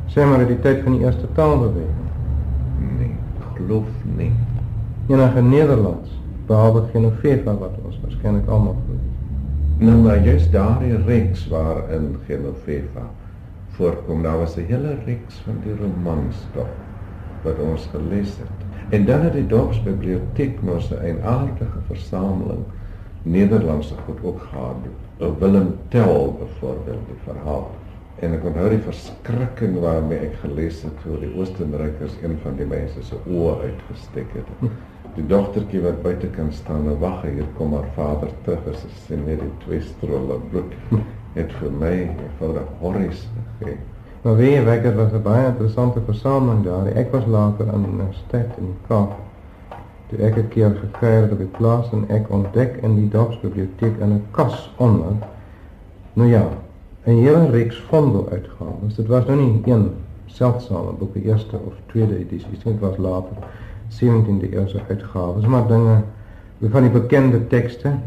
Sê 0.07 0.25
maar 0.25 0.37
uit 0.37 0.47
die 0.47 0.59
tyd 0.61 0.83
van 0.83 0.93
die 0.95 1.01
eerste 1.01 1.27
taalbeweging. 1.33 2.09
Nee, 2.97 3.11
geloof 3.55 3.87
nie. 4.17 4.31
Enige 5.09 5.41
Nederlands 5.41 6.13
behalwe 6.47 6.83
Genoveva 6.91 7.55
wat 7.57 7.79
ons 7.85 7.97
waarskynlik 8.03 8.47
almal. 8.47 8.77
Nou 9.77 9.97
maar 10.01 10.23
juist 10.23 10.51
daardie 10.51 10.95
reeks 11.03 11.47
waarin 11.51 12.15
Genoveva 12.25 13.09
voorkom, 13.75 14.21
daar 14.23 14.37
was 14.37 14.55
'n 14.55 14.65
hele 14.69 14.95
reeks 15.05 15.35
van 15.35 15.59
die 15.63 15.75
romans 15.75 16.47
tog 16.51 16.69
wat 17.41 17.59
ons 17.59 17.85
gelees 17.85 18.37
het. 18.37 18.57
En 18.89 19.05
dan 19.05 19.21
het 19.21 19.33
die 19.33 19.47
dorpsbiblioteek 19.47 20.61
mos 20.61 20.91
'n 20.91 20.97
eienaardige 20.97 21.81
versameling 21.87 22.63
Nederlandse 23.21 23.95
goed 24.05 24.23
ook 24.23 24.39
gehad. 24.41 24.75
Willem 25.39 25.75
Tell 25.89 26.31
byvoorbeeld 26.39 27.05
die 27.07 27.21
verhaal. 27.23 27.71
En 28.15 28.33
ek 28.33 28.43
onthou 28.43 28.69
die 28.69 28.79
verskrikking 28.79 29.79
waarmee 29.79 30.17
ek 30.17 30.35
gelees 30.35 30.81
het 30.81 31.03
hoe 31.03 31.19
die 31.19 31.33
Oostenrykers 31.35 32.13
een 32.21 32.37
van 32.43 32.55
die 32.55 32.65
mense 32.65 33.03
se 33.03 33.15
oë 33.25 33.61
uitgesteek 33.61 34.33
het. 34.33 34.47
Die 35.15 35.25
dogtertjie 35.27 35.81
wat 35.81 36.01
buite 36.03 36.27
kan 36.27 36.51
staan 36.51 36.87
en 36.91 36.99
wag, 36.99 37.21
hier 37.23 37.47
kom 37.57 37.73
haar 37.73 37.87
vader 37.95 38.31
terug 38.43 38.65
as 38.71 38.81
sy 38.83 38.89
sien 39.05 39.21
net 39.25 39.39
die 39.39 39.51
twee 39.63 39.81
strolle 39.81 40.39
bloed. 40.51 40.73
Het 41.35 41.51
vir 41.59 41.71
my 41.71 41.91
eenvoudig 42.03 42.71
horries 42.79 43.27
gegee. 43.59 43.77
Maar 44.25 44.35
weet 44.35 44.53
je, 44.53 44.63
Wekker 44.63 44.95
was 44.95 45.11
een 45.11 45.21
baie 45.21 45.45
interessante 45.45 46.01
verzameling 46.05 46.63
daar. 46.63 46.87
Ik 46.87 47.11
was 47.11 47.25
later 47.25 47.71
aan 47.71 47.81
de 47.81 47.87
universiteit 47.87 48.57
in 48.57 48.75
Kaap. 48.87 49.13
Toen 50.07 50.19
ik 50.19 50.35
een 50.35 50.47
keer 50.47 50.77
gekeierd 50.81 51.31
op 51.31 51.37
die 51.37 51.47
plaats 51.47 51.91
en 51.91 52.15
ik 52.15 52.29
ontdek 52.29 52.75
in 52.81 52.95
die 52.95 53.09
dorpsbibliotheek 53.09 53.99
een 53.99 54.23
kas 54.31 54.73
onder. 54.77 55.11
Nou 56.13 56.29
ja, 56.29 56.47
een 57.03 57.17
hele 57.17 57.49
reeks 57.49 57.77
fondo 57.87 58.27
uitgehaald. 58.31 58.81
Dus 58.81 58.97
het 58.97 59.07
was 59.07 59.25
nog 59.25 59.37
niet 59.37 59.67
één 59.67 59.91
zeldzame 60.25 60.91
boek, 60.91 61.13
de 61.13 61.23
eerste 61.23 61.57
of 61.65 61.73
tweede 61.85 62.17
editie. 62.17 62.57
Het 62.63 62.79
was 62.79 62.97
later, 62.97 63.37
17e 64.01 64.53
eeuwse 64.53 64.79
uitgaven. 64.89 65.49
Maar 65.49 65.67
dingen 65.67 66.03
van 66.69 66.81
die 66.81 66.91
bekende 66.91 67.47
teksten. 67.47 68.01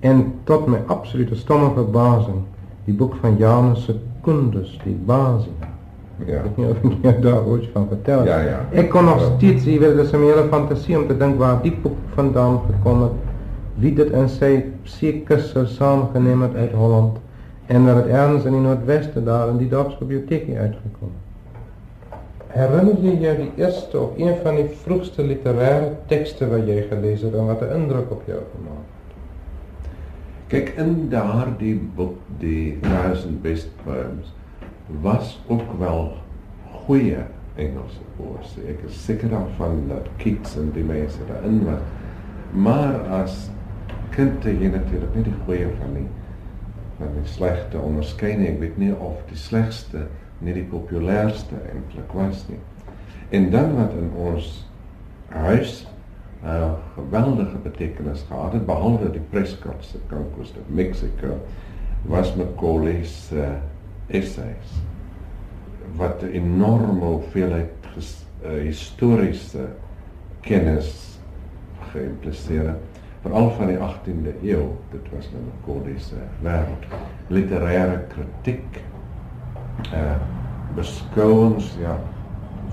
En 0.00 0.34
tot 0.44 0.66
mijn 0.66 0.82
absolute 0.86 1.34
stomme 1.34 1.70
verbazing, 1.74 2.36
die 2.84 2.94
boek 2.94 3.14
van 3.20 3.36
Janus 3.36 3.90
Kundus, 4.20 4.80
die 4.84 4.98
basis. 5.04 5.48
Ja. 6.24 6.42
Ik 6.42 6.42
weet 6.42 6.56
niet 6.56 6.66
of 6.66 6.92
ik 6.92 6.96
je 7.02 7.20
daar 7.20 7.44
ooit 7.44 7.68
van 7.72 7.86
vertel. 7.88 8.24
Ja, 8.24 8.40
ja. 8.40 8.60
Ik 8.70 8.88
kon 8.88 9.04
nog 9.04 9.32
steeds, 9.36 9.64
weet, 9.64 9.80
dat 9.80 10.06
is 10.06 10.12
een 10.12 10.20
hele 10.20 10.46
fantasie 10.50 10.98
om 10.98 11.06
te 11.06 11.16
denken 11.16 11.38
waar 11.38 11.62
die 11.62 11.78
boek 11.82 11.96
vandaan 12.14 12.60
gekomen 12.66 13.10
wie 13.74 13.92
dit 13.94 14.10
en 14.10 14.28
sy 14.28 14.64
zeker 14.82 15.38
zo 15.38 15.64
samengeneem 15.64 16.42
het 16.42 16.54
uit 16.54 16.72
Holland 16.72 17.18
en 17.66 17.86
dat 17.86 17.96
het 17.96 18.06
ergens 18.06 18.44
in 18.44 18.52
die 18.52 18.60
Noordwesten 18.60 19.24
daar 19.24 19.48
in 19.48 19.56
die 19.56 19.68
dorpsbibliotheek 19.68 20.56
uitgekomen. 20.56 21.25
Herinner 22.46 23.02
je 23.02 23.18
je 23.20 23.36
die 23.36 23.64
eerste 23.64 24.00
of 24.00 24.18
een 24.18 24.36
van 24.42 24.54
die 24.54 24.68
vroegste 24.82 25.24
literaire 25.24 25.92
teksten 26.06 26.50
wat 26.50 26.66
jij 26.66 26.82
gelezen 26.82 27.26
hebt 27.28 27.40
en 27.40 27.46
wat 27.46 27.60
een 27.60 27.80
indruk 27.80 28.10
op 28.10 28.22
jou 28.26 28.40
gemaakt? 28.54 28.94
Kyk 30.46 30.68
in 30.78 31.08
daardie 31.08 31.90
boek 31.94 32.18
die 32.38 32.78
Thousand 32.80 33.42
Best 33.42 33.68
Poems 33.84 34.34
was 35.00 35.40
ook 35.46 35.78
wel 35.78 36.12
goeie 36.86 37.24
Engelse 37.56 38.04
poësie. 38.16 38.62
Ek 38.68 38.84
is 38.86 38.98
seker 39.06 39.32
daarvan 39.32 39.86
dat 39.88 40.08
Keats 40.20 40.56
en 40.60 40.70
die 40.74 40.84
mense 40.84 41.24
daarin 41.28 41.62
was. 41.64 41.80
Maar 42.52 43.00
as 43.22 43.48
kind 44.14 44.44
het 44.44 44.60
jy 44.60 44.70
natuurlik 44.72 45.16
nie 45.16 45.24
die 45.26 45.38
goeie 45.48 45.72
van 45.80 45.96
die 45.96 46.06
van 46.96 47.12
die 47.12 47.28
slegte 47.28 47.80
onderskei 47.80 48.36
nie. 48.36 48.52
Ek 48.54 48.60
weet 48.62 48.78
nie 48.80 48.92
of 48.94 49.18
die 49.28 49.40
slegste 49.40 50.06
nie 50.38 50.54
die 50.54 50.66
populairste 50.68 51.58
eintlik 51.72 52.12
was 52.12 52.44
nie. 52.48 52.60
En 53.34 53.50
dan 53.50 53.74
wat 53.76 53.92
in 53.96 54.10
ons 54.14 54.66
huis 55.28 55.86
'n 56.42 56.48
uh, 56.48 56.72
geweldige 56.94 57.58
betekenis 57.62 58.24
gehad 58.28 58.52
het 58.52 58.66
behalwe 58.66 59.10
die 59.10 59.24
Prescott 59.30 59.84
se 59.84 59.98
Conquest 60.08 60.56
of 60.56 60.68
Mexico 60.68 61.40
was 62.02 62.34
Macaulay 62.34 63.04
se 63.04 63.36
uh, 63.36 64.18
essays 64.18 64.76
wat 65.96 66.22
'n 66.22 66.30
enorme 66.30 67.04
hoeveelheid 67.04 67.70
uh, 67.96 68.50
historiese 68.62 69.68
kennis 70.40 71.18
geïmpliseer 71.90 72.66
het 72.66 72.96
veral 73.22 73.50
van 73.50 73.66
die 73.66 73.78
18de 73.78 74.34
eeu 74.42 74.68
dit 74.90 75.10
was 75.14 75.30
nou 75.32 75.42
Macaulay 75.48 75.98
se 75.98 76.20
wêreld 76.42 76.84
literêre 77.28 77.98
kritiek 78.12 78.82
uh 79.92 80.16
beskouings 80.76 81.70
ja 81.80 81.96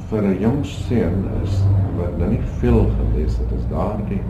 vir 0.10 0.24
'n 0.24 0.40
jong 0.40 0.66
seun 0.66 1.30
is 1.44 1.62
wat 1.98 2.18
nou 2.18 2.30
nie 2.30 2.42
veel 2.60 2.82
gelees 2.98 3.38
het 3.38 3.52
is 3.58 3.68
daardie 3.70 4.22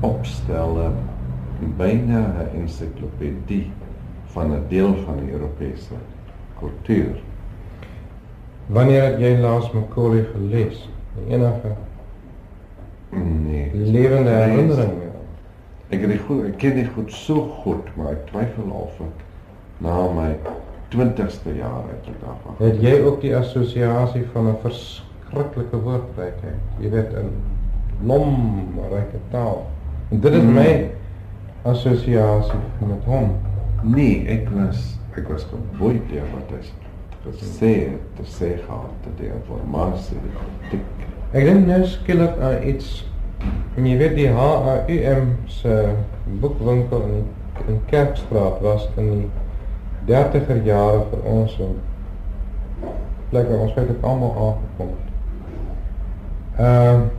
opstelle 0.00 0.90
byna 1.78 2.22
'n 2.44 2.48
ensiklopedie 2.62 3.70
van 4.32 4.52
'n 4.52 4.64
deel 4.68 4.94
van 5.04 5.16
die 5.24 5.32
Europese 5.32 5.94
kultuur. 6.58 7.20
Wanneer 8.66 9.02
het 9.02 9.20
jy 9.20 9.38
laas 9.38 9.70
Macaulay 9.72 10.24
gelees? 10.32 10.88
Enige 11.28 11.76
Nee, 13.12 13.70
lewende 13.74 14.30
herinnering 14.30 14.92
meer? 14.98 15.12
Ek 15.88 16.00
het 16.00 16.10
die 16.10 16.18
goed, 16.18 16.44
ek 16.44 16.56
ken 16.56 16.74
die 16.74 16.86
goed 16.94 17.12
so 17.12 17.42
goed, 17.60 17.90
maar 17.96 18.14
ek 18.14 18.22
twyfel 18.30 18.70
of 18.72 19.00
ek 19.04 19.24
na 19.84 19.96
my 20.16 20.30
20ste 20.92 21.56
jaar 21.56 21.84
eintlik 21.90 22.20
daarvan. 22.20 22.56
Het 22.58 22.82
jy 22.82 23.00
ook 23.02 23.20
die 23.20 23.36
assosiasie 23.36 24.24
van 24.32 24.48
'n 24.48 24.56
verskriklike 24.62 25.80
woordrykheid? 25.80 26.60
Jy 26.80 26.90
weet 26.90 27.12
'n 27.12 27.30
lomryke 28.06 29.20
taal. 29.30 29.66
En 30.10 30.20
dit 30.20 30.32
is 30.32 30.42
Hmm. 30.42 30.54
my 30.54 30.90
assosiasie 31.62 32.60
met 32.78 33.04
hom. 33.04 33.36
Nee, 33.82 34.26
ek 34.26 34.48
was 34.48 34.98
ek 35.16 35.28
was 35.28 35.46
geboeid 35.50 36.08
deur 36.08 36.24
wat 36.32 36.50
hy 36.50 36.62
gesê 37.30 37.72
het, 37.90 38.00
te 38.16 38.22
sê 38.24 38.56
gehad, 38.66 38.94
te 39.02 39.10
die 39.16 39.30
informasie, 39.30 40.16
die 40.70 40.80
Ek 41.32 41.44
dink 41.44 41.66
nou 41.66 41.84
skielik 41.84 42.38
aan 42.40 42.62
iets 42.68 43.06
en 43.76 43.86
jy 43.86 43.96
weet 43.98 44.14
die 44.14 44.28
HAUM 44.28 45.36
se 45.46 45.94
boekwinkel 46.40 47.02
in 47.02 47.24
in 47.68 47.80
Kerkstraat 47.86 48.60
was 48.60 48.88
in 48.96 49.10
die 49.10 49.28
30er 50.06 50.62
jare 50.64 51.04
vir 51.10 51.24
ons 51.32 51.56
so 51.56 51.74
plek 53.30 53.48
waar 53.48 53.64
ons 53.66 53.72
feitelik 53.72 54.04
almal 54.04 54.32
aangekom 54.46 54.92
het. 54.92 55.10
Ehm 56.60 57.00
uh, 57.00 57.10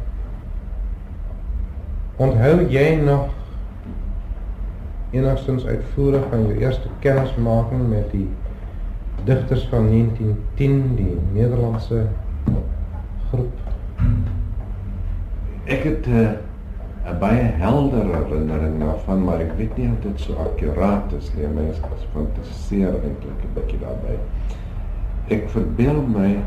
onthou 2.23 2.67
jy 2.69 2.95
nog 3.01 3.31
enigstens 5.11 5.65
uitvoerig 5.65 6.23
van 6.29 6.45
jou 6.47 6.57
eerste 6.59 6.89
kennismaking 6.99 7.87
met 7.89 8.11
die 8.11 8.27
digters 9.25 9.65
van 9.71 9.89
1910, 9.89 10.95
die 10.95 11.17
Nederlandse 11.33 12.05
groep 13.31 13.63
Ek 15.65 15.83
het 15.83 16.05
'n 16.05 16.11
uh, 16.11 16.29
een 17.05 17.17
baie 17.19 17.41
heldere 17.41 18.23
herinnering 18.23 18.79
daarvan, 18.79 19.23
maar 19.23 19.39
ik 19.39 19.51
weet 19.57 19.77
niet 19.77 19.89
of 19.89 20.11
dit 20.11 20.21
zo 20.21 20.33
accuraat 20.33 21.11
is 21.17 21.31
nie. 21.35 21.69
is 21.69 21.79
fantaseer 22.13 22.87
eintlik 22.87 23.41
een 23.43 23.53
beetje 23.53 23.79
daarbij. 23.79 24.17
Ik 25.25 25.49
verbeel 25.49 26.01
mij 26.13 26.37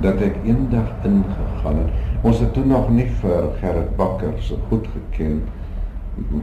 dat 0.00 0.20
ik 0.20 0.34
eendag 0.44 0.92
ingegaan 1.02 1.76
het. 1.76 1.88
Ons 2.20 2.38
het 2.38 2.52
toen 2.52 2.66
nog 2.66 2.90
niet 2.90 3.10
voor 3.20 3.52
Gerrit 3.58 3.96
Bakker 3.96 4.32
zo 4.38 4.58
goed 4.68 4.86
gekend, 4.92 5.42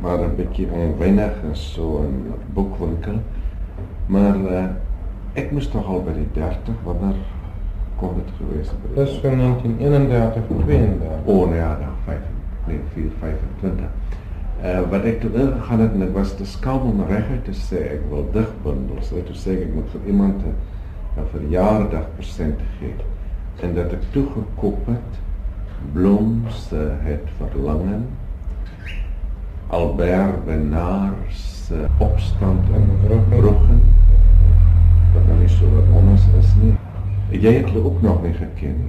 maar 0.02 0.20
een 0.20 0.36
beetje 0.36 0.68
onwennig 0.72 1.32
en 1.50 1.56
zo 1.56 1.98
een 1.98 2.34
boekwinkel. 2.54 3.14
Maar 4.06 4.46
eh, 4.46 4.64
ik 5.34 5.52
moest 5.52 5.72
toch 5.72 5.86
al 5.88 6.04
bij 6.04 6.14
die 6.14 6.28
30 6.34 6.74
wanneer 6.84 7.16
kon 7.96 8.10
het 8.16 8.34
geweest 8.38 8.74
Dus 8.94 9.20
van 9.20 9.38
1931 9.38 10.44
32. 10.66 11.08
Oh 11.24 11.50
nee, 11.50 11.58
ja, 11.58 11.68
nou, 11.68 11.80
dan 11.80 11.90
35. 12.06 12.45
Nee, 12.68 12.80
425. 12.94 13.86
Uh, 14.62 14.78
eh, 14.78 14.90
wat 14.90 15.04
ik 15.04 15.20
toen 15.20 15.32
gegaan 15.32 15.80
heb, 15.80 15.94
en 15.94 16.02
ik 16.02 16.14
was 16.14 16.38
dus 16.38 16.60
kalm 16.60 16.82
om 16.82 17.06
rechter 17.08 17.42
te 17.42 17.54
zeggen, 17.54 17.94
ik 17.94 18.02
wil 18.10 18.30
dichtbundels. 18.32 19.10
Hè. 19.10 19.22
Toen 19.22 19.36
zei 19.36 19.56
ik, 19.56 19.68
ik 19.68 19.74
moet 19.74 19.90
voor 19.92 20.00
iemand 20.06 20.44
een, 20.44 20.54
een 21.18 21.28
verjaardag 21.32 22.06
present 22.16 22.60
geven. 22.80 23.14
En 23.62 23.74
dat 23.74 23.92
ik 23.92 24.02
toegekoppeld 24.12 25.20
Bloems 25.92 26.70
Het 27.04 27.22
Verlangen, 27.38 28.08
Albert 29.68 30.46
Benaars 30.46 31.72
Opstand 31.98 32.66
en 32.74 32.90
roggen, 33.42 33.82
dat 35.14 35.28
dan 35.28 35.40
niet 35.40 35.50
zo 35.50 35.70
wat 35.76 35.88
nou 35.88 35.98
anders 36.00 36.22
is, 36.40 36.54
niet. 36.62 37.42
Jy 37.42 37.54
het 37.54 37.76
ook 37.84 38.02
nog 38.02 38.24
niet 38.24 38.36
gekend. 38.36 38.86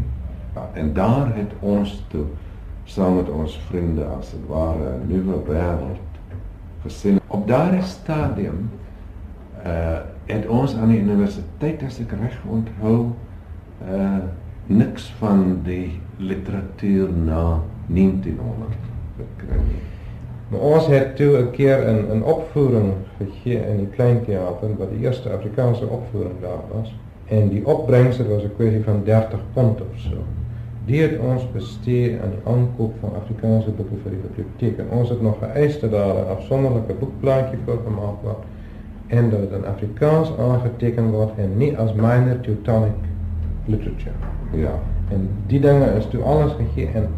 en 0.72 0.92
daar 0.92 1.26
het 1.34 1.52
ons 1.60 2.04
toe 2.08 2.24
saam 2.86 3.16
met 3.18 3.30
ons 3.30 3.58
vriende 3.68 4.04
as 4.04 4.30
dit 4.30 4.46
ware 4.48 4.98
'n 4.98 5.06
nuwe 5.10 5.38
wêreld 5.46 6.20
gesien. 6.82 7.20
Op 7.26 7.46
daardie 7.48 7.82
stadium 7.82 8.70
uh 9.66 9.98
het 10.26 10.46
ons 10.46 10.74
aan 10.74 10.90
die 10.90 11.00
universiteit 11.00 11.82
as 11.86 12.00
ek 12.02 12.10
reg 12.20 12.38
onthou 12.50 13.12
uh 13.86 14.18
niks 14.66 15.12
van 15.18 15.60
die 15.62 16.00
literatuur 16.18 17.12
na 17.12 17.62
1900 17.86 18.74
gekry 19.16 19.60
nie. 19.68 19.82
Maar 20.48 20.60
ons 20.60 20.86
het 20.86 21.16
toe 21.16 21.38
'n 21.38 21.50
keer 21.50 21.86
in 21.88 22.18
'n 22.18 22.22
opvoering 22.22 22.92
gegee 23.18 23.66
in 23.66 23.76
die 23.76 23.90
klein 23.94 24.24
teater 24.24 24.76
wat 24.78 24.90
die 24.90 25.04
eerste 25.06 25.30
Afrikaanse 25.30 25.86
opvoering 25.86 26.40
daar 26.40 26.64
was 26.72 26.94
en 27.28 27.48
die 27.48 27.66
opbrengsel 27.66 28.26
was 28.26 28.42
'n 28.42 28.54
kwessie 28.56 28.82
van 28.82 29.04
30 29.04 29.40
pond 29.52 29.80
of 29.80 29.94
so. 29.96 30.16
Die 30.86 31.00
het 31.02 31.18
ons 31.18 31.42
bestee 31.52 32.12
aan 32.22 32.30
die 32.36 32.42
aankoop 32.52 32.94
van 33.00 33.16
Afrikaanse 33.18 33.72
boeke 33.74 33.96
vir 34.04 34.12
die 34.14 34.20
biblioteek 34.22 34.78
en 34.84 34.92
ons 34.98 35.08
het 35.10 35.22
nog 35.22 35.40
geëis 35.42 35.80
dat 35.80 35.90
daar 35.90 36.14
'n 36.14 36.28
afsonderlike 36.36 36.94
boekplaatjie 37.00 37.58
vir 37.64 37.78
gemaak 37.86 38.22
word 38.22 38.44
en 39.06 39.30
dat 39.30 39.40
dit 39.40 39.52
in 39.58 39.66
Afrikaans 39.66 40.30
aangeteken 40.38 41.10
word 41.10 41.38
en 41.38 41.56
nie 41.58 41.76
as 41.78 41.92
minor 41.94 42.40
Teutonic 42.40 43.00
literature. 43.66 44.14
Ja. 44.54 44.78
En 45.10 45.28
die 45.46 45.60
dinge 45.60 45.86
is 45.98 46.06
toe 46.06 46.22
alles 46.22 46.52
gegee 46.52 46.88
en 46.94 47.08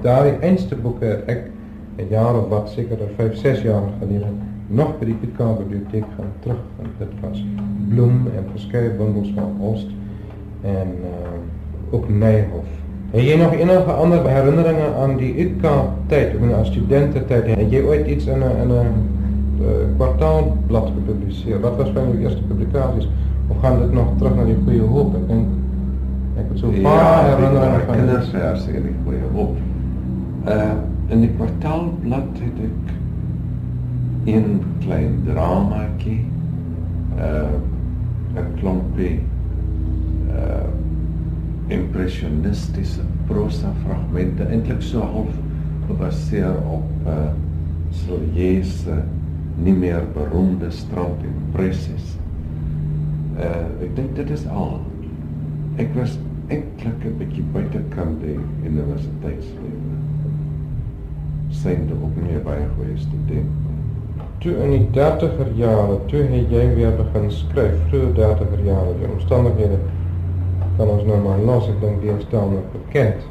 daai 0.00 0.32
einste 0.40 0.76
boeke 0.76 1.04
het 1.04 1.22
ek 1.26 1.50
'n 1.96 2.08
jaar 2.08 2.34
of 2.38 2.48
wat 2.48 2.68
seker 2.68 2.98
5, 3.16 3.36
6 3.36 3.62
jaar 3.62 3.82
gelede 3.98 4.26
nog 4.66 4.98
by 4.98 5.04
die 5.04 5.14
PK 5.14 5.58
biblioteek 5.58 6.04
gaan 6.16 6.32
terugvind. 6.40 6.98
Dit 6.98 7.20
was 7.20 7.44
Bloem 7.88 8.26
en 8.36 8.44
verskeie 8.50 8.90
bundels 8.90 9.32
van 9.34 9.56
Oost 9.60 9.88
en 10.62 10.88
uh, 11.00 11.94
ook 11.94 12.08
Neyhoff. 12.08 12.81
Het 13.12 13.26
jy 13.26 13.34
nog 13.36 13.52
enige 13.52 13.92
ander 13.92 14.28
herinneringe 14.28 14.86
aan 15.00 15.18
die 15.20 15.32
UK 15.44 15.66
tyd, 16.08 16.36
of 16.36 16.52
as 16.56 16.70
studente-tyd? 16.72 17.50
Het 17.52 17.74
jy 17.74 17.82
ooit 17.84 18.06
iets 18.08 18.24
in 18.24 18.40
'n 18.40 18.54
in 18.62 18.70
'n 18.72 18.86
uh, 19.60 19.66
kwartaalblad 19.96 20.88
gepubliseer? 20.94 21.60
Wat 21.60 21.76
was 21.76 21.90
van 21.92 22.08
jou 22.08 22.18
eerste 22.18 22.42
publikasies? 22.42 23.08
Of 23.48 23.56
gaan 23.60 23.78
dit 23.78 23.92
nog 23.92 24.06
terug 24.18 24.34
na 24.34 24.44
die 24.44 24.56
goeie 24.64 24.80
hoop? 24.80 25.14
Ek 25.14 25.28
dink 25.28 25.46
ek 26.38 26.48
het 26.48 26.58
so 26.58 26.66
'n 26.66 26.80
paar 26.82 27.28
ja, 27.28 27.36
herinneringe 27.36 27.84
van 27.86 27.96
kindersverse 27.96 28.72
in 28.72 28.82
die 28.82 28.96
goeie 29.04 29.28
hoop. 29.34 29.56
Uh 30.46 30.72
in 31.08 31.20
die 31.20 31.30
kwartaalblad 31.36 32.32
het 32.40 32.58
ek 32.64 32.92
een 34.24 34.62
klein 34.80 35.22
dramaatjie 35.24 36.24
uh 37.18 38.40
'n 38.40 38.54
klompie 38.56 39.20
uh 40.32 40.81
impressionistiese 41.72 43.04
prosa 43.28 43.72
fragmente 43.84 44.46
eintlik 44.48 44.82
so 44.82 45.00
half 45.00 45.32
gebaseer 45.88 46.56
op 46.72 47.06
uh 47.06 47.30
Silje 47.92 48.64
se 48.64 48.94
nie 49.60 49.74
meer 49.76 50.06
beroemde 50.14 50.70
strandimpressies. 50.72 52.14
Uh 53.36 53.84
ek 53.84 53.96
dink 53.96 54.14
dit 54.16 54.30
is 54.32 54.46
al. 54.48 54.78
Ek 55.76 55.92
was 55.96 56.16
eintlik 56.48 57.04
'n 57.04 57.18
bietjie 57.18 57.44
buitekant 57.52 58.20
die 58.24 58.38
universiteitslewe. 58.64 59.98
Synde 61.50 61.94
ook 62.02 62.16
nie 62.22 62.40
baie 62.44 62.64
goeie 62.76 62.96
student. 62.96 63.50
Toe 64.38 64.56
in 64.64 64.70
die 64.70 64.86
30er 64.96 65.52
jare, 65.54 65.98
toe 66.06 66.22
het 66.32 66.50
jy 66.50 66.64
weer 66.74 66.96
begin 66.96 67.30
skryf, 67.30 67.76
vroeë 67.88 68.14
30er 68.16 68.64
jare, 68.64 68.94
die 68.98 69.10
omstandighede 69.12 69.78
kan 70.76 70.88
ons 70.88 71.04
nou 71.08 71.18
maar 71.22 71.38
los, 71.46 71.68
ek 71.68 71.80
dink 71.80 72.00
die 72.02 72.12
is 72.14 72.26
tamelik 72.30 72.68
bekend. 72.72 73.26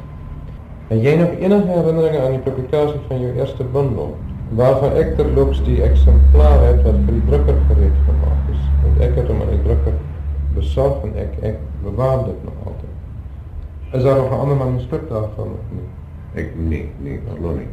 Het 0.88 1.02
jy 1.02 1.14
nog 1.20 1.34
enige 1.40 1.72
herinneringe 1.72 2.20
aan 2.20 2.36
die 2.36 2.44
publikasie 2.44 3.00
van 3.08 3.20
jou 3.24 3.32
eerste 3.38 3.66
bundel, 3.74 4.14
waarvan 4.58 4.96
ek 5.00 5.14
terloops 5.16 5.62
die 5.66 5.80
eksemplaar 5.82 6.60
het 6.66 6.82
wat 6.86 6.98
vir 7.06 7.18
die 7.18 7.26
drukker 7.30 7.60
gereed 7.70 8.00
gemaak 8.08 8.50
is, 8.52 8.64
want 8.82 9.04
ek 9.08 9.14
het 9.20 9.30
hom 9.32 9.44
aan 9.44 9.54
die 9.54 9.62
drukker 9.68 10.00
besorg 10.56 11.06
en 11.08 11.14
ek, 11.22 11.38
ek 11.52 11.62
bewaar 11.84 12.26
dit 12.26 12.44
nog 12.44 12.66
altyd. 12.68 12.92
Is 13.92 14.02
daar 14.02 14.20
nog 14.20 14.30
'n 14.30 14.42
ander 14.44 14.56
manuskrip 14.56 15.08
daarvan 15.08 15.56
of 15.56 15.64
nie? 15.70 15.88
Ek 16.34 16.52
nee, 16.56 16.88
nee, 16.98 17.20
glo 17.38 17.54
nie. 17.56 17.68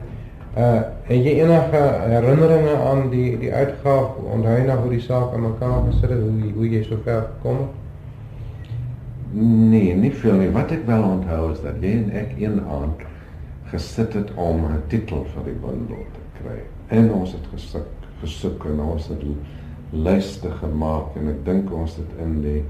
Uh, 0.58 0.82
het 1.03 1.23
jy 1.23 1.34
enige 1.39 1.82
herinneringe 2.10 2.75
aan 2.75 3.10
die 3.10 3.38
die 3.38 3.53
uitgaaf? 3.53 4.17
Onthou 4.34 4.55
jy 4.58 4.65
nog 4.65 4.82
hoe 4.82 4.89
die 4.89 5.01
saak 5.01 5.34
aan 5.34 5.41
mekaar 5.41 5.84
gesit 5.89 6.10
het, 6.10 6.19
hoe 6.19 6.51
hoe 6.55 6.69
jy 6.69 6.84
so 6.84 6.97
ver 7.03 7.21
gekom 7.27 7.58
het? 7.58 7.79
Nee, 9.32 9.94
nie 9.96 10.12
veel 10.12 10.39
nie. 10.42 10.50
Wat 10.50 10.72
ek 10.74 10.88
wel 10.88 11.04
onthou 11.06 11.52
is 11.52 11.62
dat 11.62 11.78
jy 11.84 11.92
en 12.00 12.10
ek 12.18 12.32
een 12.42 12.58
aand 12.65 13.04
gesit 13.70 14.15
het 14.18 14.32
om 14.34 14.65
'n 14.65 14.82
titel 14.89 15.26
vir 15.34 15.44
die 15.46 15.60
bundel 15.62 16.06
te 16.13 16.24
kry. 16.42 16.58
En 16.88 17.12
ons 17.13 17.32
het 17.32 17.46
gesoek, 17.54 17.92
gesoek 18.22 18.65
en 18.65 18.80
ons 18.80 19.08
het 19.08 19.22
lyste 19.92 20.50
gemaak 20.50 21.15
en 21.15 21.30
ek 21.30 21.46
dink 21.46 21.72
ons 21.74 21.96
het 21.96 22.12
in 22.26 22.42
die 22.42 22.63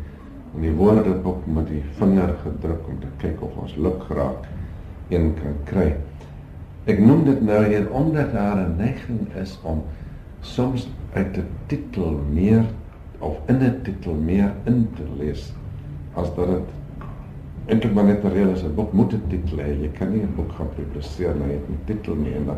in 0.56 0.62
die 0.62 0.74
woordeboek 0.74 1.46
met 1.46 1.68
die 1.68 1.84
vinger 2.00 2.34
gedruk 2.44 2.88
om 2.90 3.00
te 3.00 3.12
kyk 3.18 3.42
of 3.42 3.56
ons 3.62 3.76
luk 3.76 4.04
geraak 4.08 4.48
een 5.10 5.34
kan 5.38 5.56
kry. 5.66 5.96
Ek 6.86 7.00
noem 7.00 7.24
dit 7.26 7.42
nou 7.42 7.64
hier 7.66 7.92
omdat 7.92 8.34
daar 8.34 8.58
'n 8.58 8.76
neiging 8.78 9.28
is 9.36 9.60
om 9.64 9.84
soms 10.42 10.90
uit 11.14 11.38
'n 11.38 11.48
titel 11.68 12.20
meer 12.32 12.66
of 13.20 13.38
in 13.48 13.64
'n 13.64 13.82
titel 13.84 14.14
meer 14.14 14.52
in 14.66 14.90
te 14.96 15.06
lees 15.18 15.54
as 16.22 16.36
dat 16.36 16.48
dit 16.48 16.78
eintlik 17.70 17.94
maar 17.94 18.04
net 18.04 18.24
'n 18.24 18.34
reël 18.34 18.50
is 18.50 18.64
'n 18.64 18.76
boek 18.76 18.94
moet 18.94 19.14
'n 19.14 19.24
titel 19.30 19.58
hê. 19.58 19.72
Jy 19.82 19.90
kan 19.98 20.10
nie 20.12 20.22
'n 20.22 20.36
boek 20.36 20.52
gaan 20.58 20.70
publiseer 20.76 21.36
nou 21.36 21.50
het 21.50 21.66
'n 21.70 21.80
titel 21.86 22.16
nie 22.16 22.34
en 22.34 22.46
dan 22.46 22.58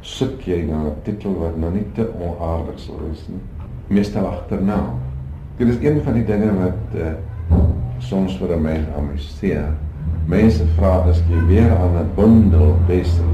soek 0.00 0.40
jy 0.40 0.62
na 0.62 0.78
'n 0.86 1.02
titel 1.02 1.34
wat 1.38 1.56
nou 1.56 1.72
nie 1.72 1.86
te 1.94 2.08
onaardig 2.20 2.78
sal 2.78 2.98
wees 3.08 3.24
nie. 3.28 3.40
Meestal 3.86 4.26
agterna. 4.26 4.94
Dit 5.56 5.68
is 5.68 5.78
een 5.82 6.02
van 6.02 6.12
die 6.12 6.24
dinge 6.24 6.54
wat 6.54 6.82
uh, 6.94 7.12
soms 7.98 8.36
vir 8.36 8.56
'n 8.56 8.62
mens 8.62 8.86
amuseer. 8.96 9.72
Mense 10.26 10.66
vra 10.76 11.02
as 11.08 11.22
jy 11.28 11.46
weer 11.46 11.70
aan 11.70 11.96
'n 11.96 12.10
bundel 12.14 12.76
besig. 12.86 13.32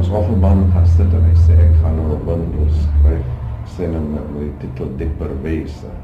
Asof 0.00 0.28
'n 0.28 0.40
man 0.40 0.70
gaan 0.72 0.86
sit 0.86 1.12
en 1.12 1.24
hy 1.24 1.36
sê 1.36 1.52
ek 1.52 1.74
gaan 1.82 1.96
nou 1.96 2.14
'n 2.14 2.24
bundel 2.24 2.66
skryf, 2.70 3.26
sê 3.64 3.90
nou 3.90 4.02
met 4.02 4.22
die 4.38 4.52
titel 4.58 4.88
dieper 4.96 5.30
wese. 5.42 6.01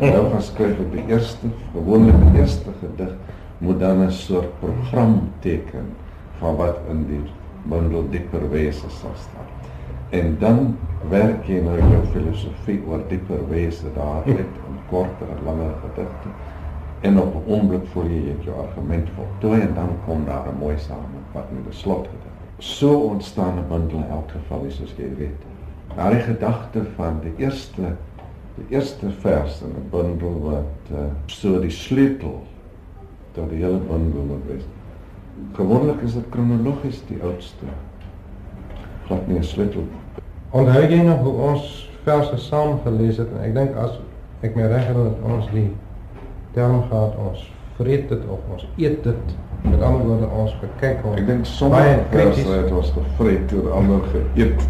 Nou 0.00 0.30
gaan 0.32 0.40
skryf 0.40 0.78
ek 0.80 0.94
die 0.94 1.02
eerste, 1.12 1.48
gewoonlik 1.74 2.16
die 2.22 2.40
eerste 2.40 2.72
gedig 2.80 3.10
moet 3.60 3.80
dan 3.82 3.98
'n 4.06 4.12
soort 4.16 4.54
program 4.60 5.28
teken 5.44 5.90
van 6.38 6.56
wat 6.56 6.78
in 6.88 7.02
die 7.06 7.20
bundel 7.68 8.08
dieper 8.08 8.48
wese 8.50 8.88
sal 8.88 9.12
staan. 9.14 9.50
En 10.10 10.36
dan 10.40 10.78
werk 11.10 11.44
jy 11.44 11.60
nou 11.60 11.76
jou 11.76 12.00
filosofie 12.14 12.80
oor 12.88 13.04
dieper 13.08 13.44
wese 13.48 13.92
daar 13.94 14.24
uit 14.24 14.38
in 14.38 14.78
korter 14.88 15.28
en 15.36 15.44
langer 15.44 15.74
gedigte. 15.84 16.28
En 17.00 17.20
op 17.20 17.34
'n 17.34 17.50
oomblik 17.52 17.86
voel 17.92 18.04
jy 18.04 18.24
jy 18.24 18.32
het 18.32 18.44
jou 18.44 18.56
argument 18.56 19.08
voltooi 19.16 19.60
en 19.60 19.74
dan 19.74 19.90
kom 20.06 20.24
daar 20.24 20.48
'n 20.48 20.58
mooi 20.58 20.78
samevatting 20.78 21.64
met 21.64 21.74
'n 21.74 21.76
slotgedig. 21.76 22.32
So 22.58 22.90
ontstaan 22.92 23.58
'n 23.58 23.68
bundel 23.68 23.98
in 23.98 24.10
elk 24.10 24.30
geval, 24.30 24.64
soos 24.68 24.94
jy 24.96 25.14
weet. 25.16 25.42
Daardie 25.96 26.20
gedagte 26.20 26.84
van 26.96 27.20
die 27.22 27.34
eerste 27.36 27.96
die 28.56 28.76
eerste 28.76 29.10
vers 29.22 29.60
in 29.62 29.74
'n 29.76 29.88
bundel 29.90 30.40
wat 30.40 30.92
uh, 30.92 30.98
so 31.26 31.60
die 31.60 31.70
sleutel 31.70 32.42
tot 33.32 33.50
die 33.50 33.62
hele 33.62 33.78
bundel 33.78 34.22
moet 34.22 34.46
wees. 34.46 34.66
Gewoonlik 35.52 36.00
is 36.02 36.14
dit 36.14 36.28
kronologies 36.28 37.02
die 37.06 37.22
oudste. 37.22 37.66
Glad 39.06 39.26
nie 39.26 39.38
'n 39.38 39.44
sleutel. 39.44 39.84
Onthou 40.50 40.82
jy 40.82 41.02
nog 41.02 41.20
hoe 41.22 41.32
ons 41.32 41.90
verse 42.04 42.36
saam 42.36 42.80
gelees 42.84 43.16
het 43.16 43.28
en 43.36 43.44
ek 43.44 43.54
dink 43.54 43.76
as 43.76 43.98
ek 44.40 44.56
my 44.56 44.62
reg 44.62 44.86
herinner 44.86 45.10
dat 45.10 45.32
ons 45.32 45.50
die 45.52 45.70
term 46.52 46.82
gehad 46.88 47.16
ons 47.16 47.52
vreet 47.76 48.08
dit 48.08 48.24
of 48.28 48.40
ons 48.52 48.66
eet 48.76 49.04
dit 49.04 49.36
met 49.62 49.82
ander 49.82 50.06
woorde 50.06 50.28
ons 50.42 50.54
gekyk 50.60 51.02
hom 51.04 51.14
Ek 51.20 51.26
dink 51.28 51.46
sommige 51.48 52.00
verse 52.10 52.48
het 52.48 52.72
ons 52.72 52.92
gevreet 52.96 53.48
toe 53.52 53.68
ander 53.76 54.04
geëet 54.12 54.62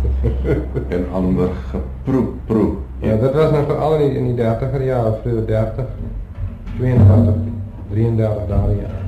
en 0.96 1.06
ander 1.14 1.54
geproe 1.70 2.26
proe. 2.50 2.70
Ja, 3.00 3.16
dit 3.16 3.32
was 3.34 3.50
nou 3.50 3.64
veral 3.64 3.94
in 3.96 4.02
die, 4.02 4.18
in 4.18 4.26
die 4.30 4.36
30er 4.42 4.82
jare, 4.84 5.12
vroeë 5.22 5.44
30, 5.48 5.86
32, 6.76 7.34
33 7.92 8.46
daardie 8.50 8.80
jaar. 8.82 8.98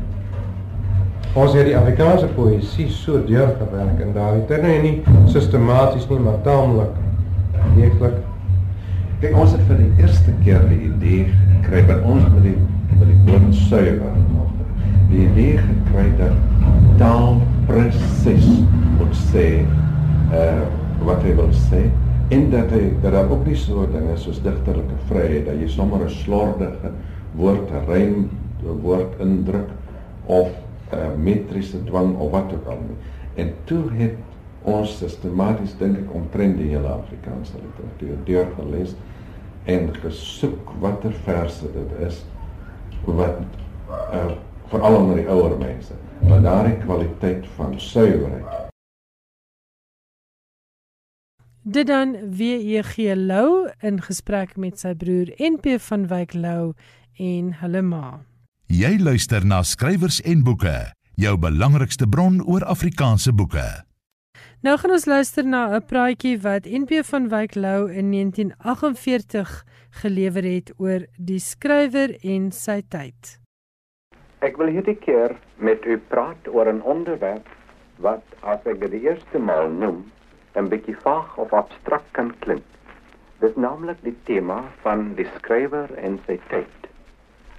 Ons 1.32 1.54
het 1.56 1.68
die 1.68 1.76
Afrikaanse 1.76 2.28
poësie 2.36 2.88
so 2.92 3.20
deurgewerk 3.28 4.00
en 4.04 4.12
daar 4.16 4.34
het 4.36 4.52
nou 4.64 4.74
nie 4.84 4.94
sistematies 5.32 6.08
nie, 6.10 6.20
maar 6.20 6.40
taamlik 6.44 6.96
deeglik. 7.76 8.18
Kyk, 9.22 9.36
ons 9.38 9.52
het 9.54 9.62
vir 9.68 9.80
die 9.84 10.02
eerste 10.02 10.34
keer 10.42 10.64
die 10.68 10.80
idee 10.88 11.28
gekry 11.30 11.84
dat 11.88 12.04
ons 12.04 12.24
met 12.34 12.42
die 12.48 12.56
met 12.98 13.08
die 13.08 13.18
woord 13.28 13.54
suiwer 13.68 14.16
die 15.12 15.24
idee 15.26 15.58
gekry 15.60 16.06
dat 16.18 16.34
taal 17.00 17.40
presies 17.68 18.48
moet 18.98 19.18
sê 19.32 19.48
uh 20.32 20.62
wat 21.02 21.24
hy 21.26 21.32
wil 21.34 21.48
sê 21.68 21.80
en 22.32 22.50
dat 22.50 22.70
hy 22.72 22.84
dat 23.02 23.12
daar 23.12 23.30
ook 23.30 23.44
nie 23.46 23.56
so 23.58 23.84
dinge 23.92 24.16
soos 24.16 24.40
digterlike 24.44 24.98
vryheid 25.10 25.46
dat 25.50 25.60
jy 25.60 25.68
sommer 25.68 26.04
'n 26.06 26.10
slordige 26.10 26.92
woord 27.36 27.70
rym 27.88 28.30
woord 28.82 29.20
indruk 29.20 29.68
of 30.26 30.48
'n 30.92 30.96
uh, 30.96 31.14
metriese 31.16 31.84
dwang 31.84 32.16
of 32.16 32.30
wat 32.30 32.52
ook 32.52 32.66
al 32.66 32.80
nie. 32.88 32.96
En 33.34 33.54
toe 33.64 33.84
het 33.96 34.16
ons 34.62 34.98
sistematies 34.98 35.74
dink 35.78 35.98
ek 35.98 36.14
omtrent 36.14 36.56
die 36.56 36.70
hele 36.70 36.88
Afrikaanse 36.88 37.58
literatuur 37.58 38.16
deurgelees 38.24 38.94
en 39.64 39.94
gesoek 39.94 40.72
watter 40.80 41.12
verse 41.24 41.66
dit 41.72 42.06
is 42.06 42.24
wat 43.04 43.40
uh, 43.90 44.32
veral 44.66 44.96
onder 44.96 45.16
die 45.16 45.28
ouer 45.28 45.58
mense, 45.58 45.94
want 46.18 46.42
daardie 46.42 46.78
kwaliteit 46.86 47.46
van 47.56 47.80
suiwerheid. 47.80 48.71
Dit 51.64 51.86
dan 51.86 52.16
WEG 52.36 52.96
Lou 53.14 53.68
in 53.80 54.00
gesprek 54.02 54.56
met 54.58 54.80
sy 54.82 54.96
broer 54.98 55.28
NP 55.38 55.76
van 55.78 56.08
Wyk 56.10 56.32
Lou 56.34 56.72
en 57.22 57.52
hulle 57.60 57.82
ma. 57.86 58.06
Jy 58.66 58.96
luister 58.98 59.44
na 59.46 59.60
skrywers 59.62 60.18
en 60.26 60.40
boeke, 60.42 60.74
jou 61.14 61.36
belangrikste 61.38 62.08
bron 62.10 62.40
oor 62.50 62.66
Afrikaanse 62.66 63.30
boeke. 63.30 63.62
Nou 64.66 64.74
gaan 64.74 64.90
ons 64.96 65.06
luister 65.06 65.46
na 65.46 65.76
'n 65.76 65.86
praatjie 65.86 66.40
wat 66.42 66.66
NP 66.66 67.04
van 67.06 67.28
Wyk 67.28 67.54
Lou 67.54 67.86
in 67.86 68.10
1948 68.10 69.62
gelewer 70.02 70.42
het 70.42 70.72
oor 70.78 71.06
die 71.16 71.38
skrywer 71.38 72.18
en 72.24 72.50
sy 72.50 72.82
tyd. 72.88 73.38
Ek 74.40 74.56
wil 74.56 74.66
hierdie 74.66 74.98
keer 74.98 75.38
met 75.58 75.86
u 75.86 75.96
praat 75.98 76.48
oor 76.48 76.66
'n 76.66 76.82
onderwerp 76.82 77.46
wat 77.98 78.24
as 78.40 78.58
ek 78.66 78.80
dit 78.80 78.90
die 78.90 79.06
eerste 79.06 79.38
maal 79.38 79.70
noem, 79.70 80.10
'n 80.54 80.68
bietjie 80.68 80.96
vaag 81.02 81.36
of 81.36 81.52
abstrakt 81.52 82.10
kan 82.10 82.34
klink. 82.38 82.64
Dis 83.40 83.54
naamlik 83.54 84.00
die 84.02 84.16
tema 84.24 84.62
van 84.82 85.14
die 85.14 85.28
skrywer 85.36 85.94
en 85.96 86.18
sy 86.26 86.40
tyd. 86.48 86.88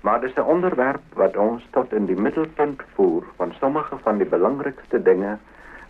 Maar 0.02 0.22
dis 0.22 0.36
'n 0.36 0.50
onderwerp 0.56 1.02
wat 1.14 1.38
ons 1.38 1.64
tot 1.72 1.94
in 1.94 2.06
die 2.06 2.22
middelpunt 2.22 2.84
voer 2.96 3.24
van 3.38 3.54
sommige 3.60 3.98
van 3.98 4.18
die 4.18 4.30
belangrikste 4.36 5.02
dinge 5.02 5.38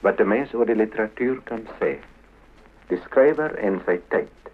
wat 0.02 0.20
'n 0.20 0.28
mens 0.28 0.54
oor 0.54 0.66
die 0.66 0.76
literatuur 0.76 1.42
kan 1.44 1.68
sê. 1.80 1.98
Die 2.88 2.98
skrywer 2.98 3.56
en 3.56 3.82
sy 3.86 4.02
tyd. 4.08 4.52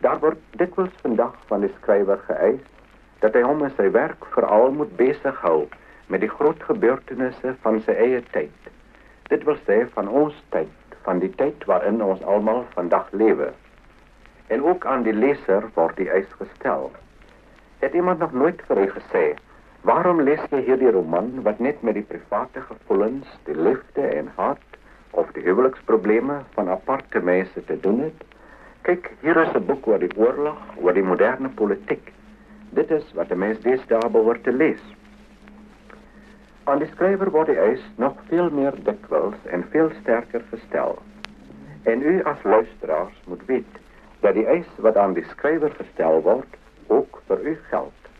Daar 0.00 0.18
word 0.18 0.38
dikwels 0.50 0.94
vandag 1.02 1.34
van 1.46 1.60
die 1.60 1.72
skrywer 1.80 2.18
geëis 2.26 2.64
dat 3.18 3.34
hy 3.34 3.42
hom 3.42 3.64
in 3.64 3.72
sy 3.76 3.90
werk 3.90 4.26
veral 4.34 4.70
moet 4.70 4.96
besig 4.96 5.40
hou 5.40 5.68
met 6.06 6.20
die 6.20 6.30
groot 6.30 6.62
gebeurtenisse 6.62 7.54
van 7.62 7.80
sy 7.80 7.92
eie 7.92 8.22
tyd. 8.30 8.70
Dit 9.28 9.44
wil 9.44 9.56
sê 9.66 9.86
van 9.94 10.08
ons 10.08 10.44
tyd, 10.48 10.87
van 11.02 11.18
die 11.18 11.30
tyd 11.30 11.64
waarin 11.64 12.02
ons 12.02 12.22
almal 12.22 12.64
vandag 12.74 13.08
lewe. 13.12 13.52
En 14.46 14.64
ook 14.64 14.86
aan 14.86 15.02
die 15.02 15.12
leser 15.12 15.68
word 15.74 15.96
die 15.96 16.10
eis 16.10 16.30
gestel. 16.40 16.90
Het 17.78 17.92
iemand 17.94 18.18
nog 18.18 18.32
nooit 18.32 18.62
vir 18.66 18.78
u 18.78 18.88
gesê, 18.90 19.24
"Waarom 19.80 20.20
lees 20.22 20.40
jy 20.50 20.60
hierdie 20.60 20.90
roman 20.90 21.42
wat 21.42 21.58
net 21.58 21.82
met 21.82 21.94
die 21.94 22.02
private 22.02 22.60
gevoelens, 22.60 23.38
die 23.44 23.56
liefde 23.56 24.00
en 24.00 24.32
haat 24.36 24.66
of 25.10 25.32
die 25.32 25.42
huweliksprobleme 25.42 26.42
van 26.54 26.68
aparte 26.68 27.20
mense 27.20 27.64
te 27.64 27.80
doen 27.80 28.00
het?" 28.00 28.24
Kyk, 28.82 29.10
hier 29.20 29.36
is 29.36 29.52
'n 29.54 29.64
boek 29.66 29.86
oor 29.86 29.98
die 29.98 30.16
oorlog, 30.16 30.58
oor 30.76 30.92
die 30.92 31.02
moderne 31.02 31.48
politiek. 31.48 32.12
Dit 32.70 32.90
is 32.90 33.12
wat 33.12 33.30
'n 33.30 33.38
mens 33.38 33.60
deesdae 33.60 34.10
behoort 34.10 34.42
te 34.44 34.52
lees. 34.52 34.82
Aan 36.68 36.82
die 36.82 36.88
skrywer 36.90 37.30
word 37.32 37.48
die 37.48 37.60
eis 37.64 37.84
nog 37.96 38.18
veel 38.28 38.50
meer 38.52 38.74
dikwels 38.84 39.36
en 39.56 39.62
veel 39.72 39.86
sterker 40.02 40.42
gestel. 40.50 40.98
En 41.88 42.02
u 42.04 42.18
as 42.28 42.42
luisteraars 42.44 43.20
moet 43.24 43.44
weet 43.48 43.78
dat 44.20 44.34
die 44.36 44.44
eis 44.44 44.66
wat 44.84 44.98
aan 45.00 45.14
die 45.16 45.24
skrywer 45.30 45.72
gestel 45.78 46.20
word 46.26 46.58
ook 46.92 47.22
vir 47.30 47.46
u 47.52 47.54
geld. 47.70 48.10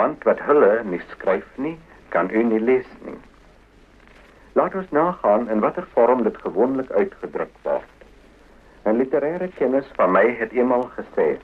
Want 0.00 0.24
wat 0.24 0.40
hulle 0.46 0.70
nie 0.88 1.00
skryf 1.10 1.50
nie, 1.60 1.74
kan 2.14 2.30
u 2.32 2.44
nie 2.52 2.60
lees 2.60 2.88
nie. 3.04 3.18
Laat 4.56 4.78
ons 4.80 4.88
nagaan 4.96 5.50
in 5.52 5.60
watter 5.60 5.84
vorm 5.92 6.24
dit 6.24 6.38
gewoonlik 6.46 6.88
uitgedruk 6.96 7.52
word. 7.68 8.06
'n 8.86 8.96
Literêre 8.96 9.50
kennis 9.58 9.92
van 10.00 10.16
my 10.16 10.24
het 10.40 10.56
eenmal 10.56 10.88
gesê 10.96 11.36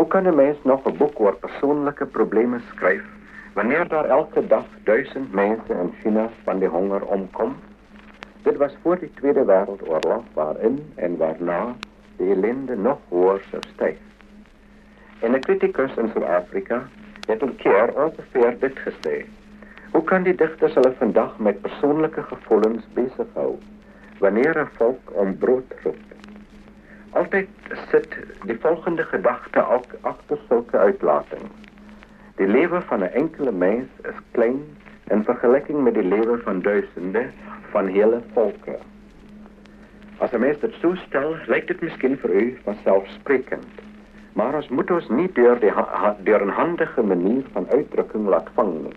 Hoe 0.00 0.08
kan 0.08 0.24
'n 0.32 0.36
mens 0.40 0.64
nog 0.64 0.88
'n 0.88 0.96
boek 0.96 1.20
oor 1.20 1.36
persoonlike 1.44 2.06
probleme 2.06 2.60
skryf 2.72 3.04
wanneer 3.54 3.88
daar 3.88 4.04
elke 4.04 4.46
dag 4.46 4.64
duisend 4.84 5.32
mense 5.32 5.72
in 5.72 5.92
China 6.00 6.28
van 6.42 6.58
die 6.58 6.68
honger 6.68 7.04
omkom? 7.06 7.56
Dit 8.42 8.56
was 8.56 8.76
voor 8.82 8.98
die 8.98 9.12
Tweede 9.14 9.44
Wêreldoorlog 9.44 10.24
waarin 10.32 10.92
en 10.94 11.16
waarna 11.16 11.74
die 12.16 12.30
ellende 12.34 12.76
nog 12.76 12.98
hoër 13.08 13.40
sou 13.50 13.62
styg. 13.74 13.96
En 15.20 15.32
'n 15.32 15.40
kritikus 15.40 15.96
in 15.96 16.08
Suid-Afrika 16.08 16.82
het 17.26 17.42
'n 17.42 17.56
keer 17.56 17.94
ongeveer 18.04 18.58
dit 18.58 18.78
gesê. 18.78 19.24
Hoe 19.90 20.04
kan 20.04 20.22
die 20.22 20.34
digters 20.34 20.74
hulle 20.74 20.92
vandag 20.98 21.38
met 21.38 21.60
persoonlike 21.60 22.22
gevoelens 22.22 22.86
besig 22.92 23.26
hou 23.34 23.58
wanneer 24.18 24.58
'n 24.58 24.68
volk 24.76 25.12
om 25.12 25.38
brood 25.38 25.74
roep? 25.82 26.02
Altyd 27.10 27.48
sit 27.90 28.16
die 28.42 28.58
volgende 28.60 29.04
gedagte 29.04 29.60
agter 30.00 30.38
sulke 30.48 30.78
uitlatings. 30.78 31.64
Die 32.36 32.46
lewe 32.46 32.80
van 32.80 33.00
'n 33.00 33.12
enkele 33.14 33.52
mens 33.52 33.88
is 34.02 34.18
klein 34.30 34.62
in 35.06 35.24
vergelyking 35.24 35.82
met 35.82 35.94
die 35.94 36.04
lewe 36.04 36.38
van 36.38 36.60
duisende 36.60 37.26
van 37.70 37.86
hele 37.86 38.20
volke. 38.32 38.78
As 40.18 40.32
'n 40.32 40.40
mens 40.40 40.58
dit 40.60 40.74
so 40.80 40.94
stel, 40.94 41.36
lyk 41.46 41.66
dit 41.66 41.80
miskien 41.80 42.16
vir 42.18 42.30
u 42.30 42.58
vanselfsprekend. 42.64 43.82
Maar 44.32 44.54
ons 44.54 44.68
moet 44.68 44.90
ons 44.90 45.08
nie 45.08 45.32
deur 45.32 45.60
die 45.60 45.70
ha 45.70 46.16
deur 46.22 46.44
'n 46.46 46.48
handige 46.58 47.02
manier 47.02 47.44
van 47.52 47.68
uitdrukking 47.70 48.26
laat 48.26 48.48
vang 48.54 48.82
nie. 48.82 48.96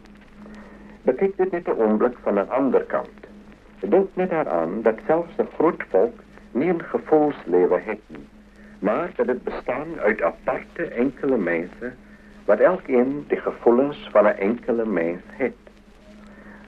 Bekyk 1.01 1.37
dit 1.37 1.51
net 1.51 1.67
'n 1.67 1.79
oomblik 1.81 2.17
van 2.23 2.39
'n 2.39 2.49
ander 2.49 2.83
kant. 2.83 3.27
Dink 3.79 4.09
net 4.13 4.29
daaraan 4.29 4.81
dat 4.81 4.99
selfs 5.07 5.37
'n 5.37 5.53
groot 5.57 5.83
volk 5.89 6.19
nie 6.51 6.73
'n 6.73 6.81
gevoelslewe 6.81 7.79
het 7.79 8.01
nie, 8.07 8.27
maar 8.79 9.09
dat 9.15 9.27
dit 9.27 9.43
bestaan 9.43 9.99
uit 9.99 10.21
aparte 10.21 10.83
enkele 10.83 11.37
mense 11.37 11.93
wat 12.47 12.59
elkeen 12.59 13.25
die 13.27 13.39
gevoelens 13.43 14.09
van 14.11 14.25
'n 14.25 14.39
enkele 14.49 14.85
mens 14.85 15.23
het. 15.27 15.59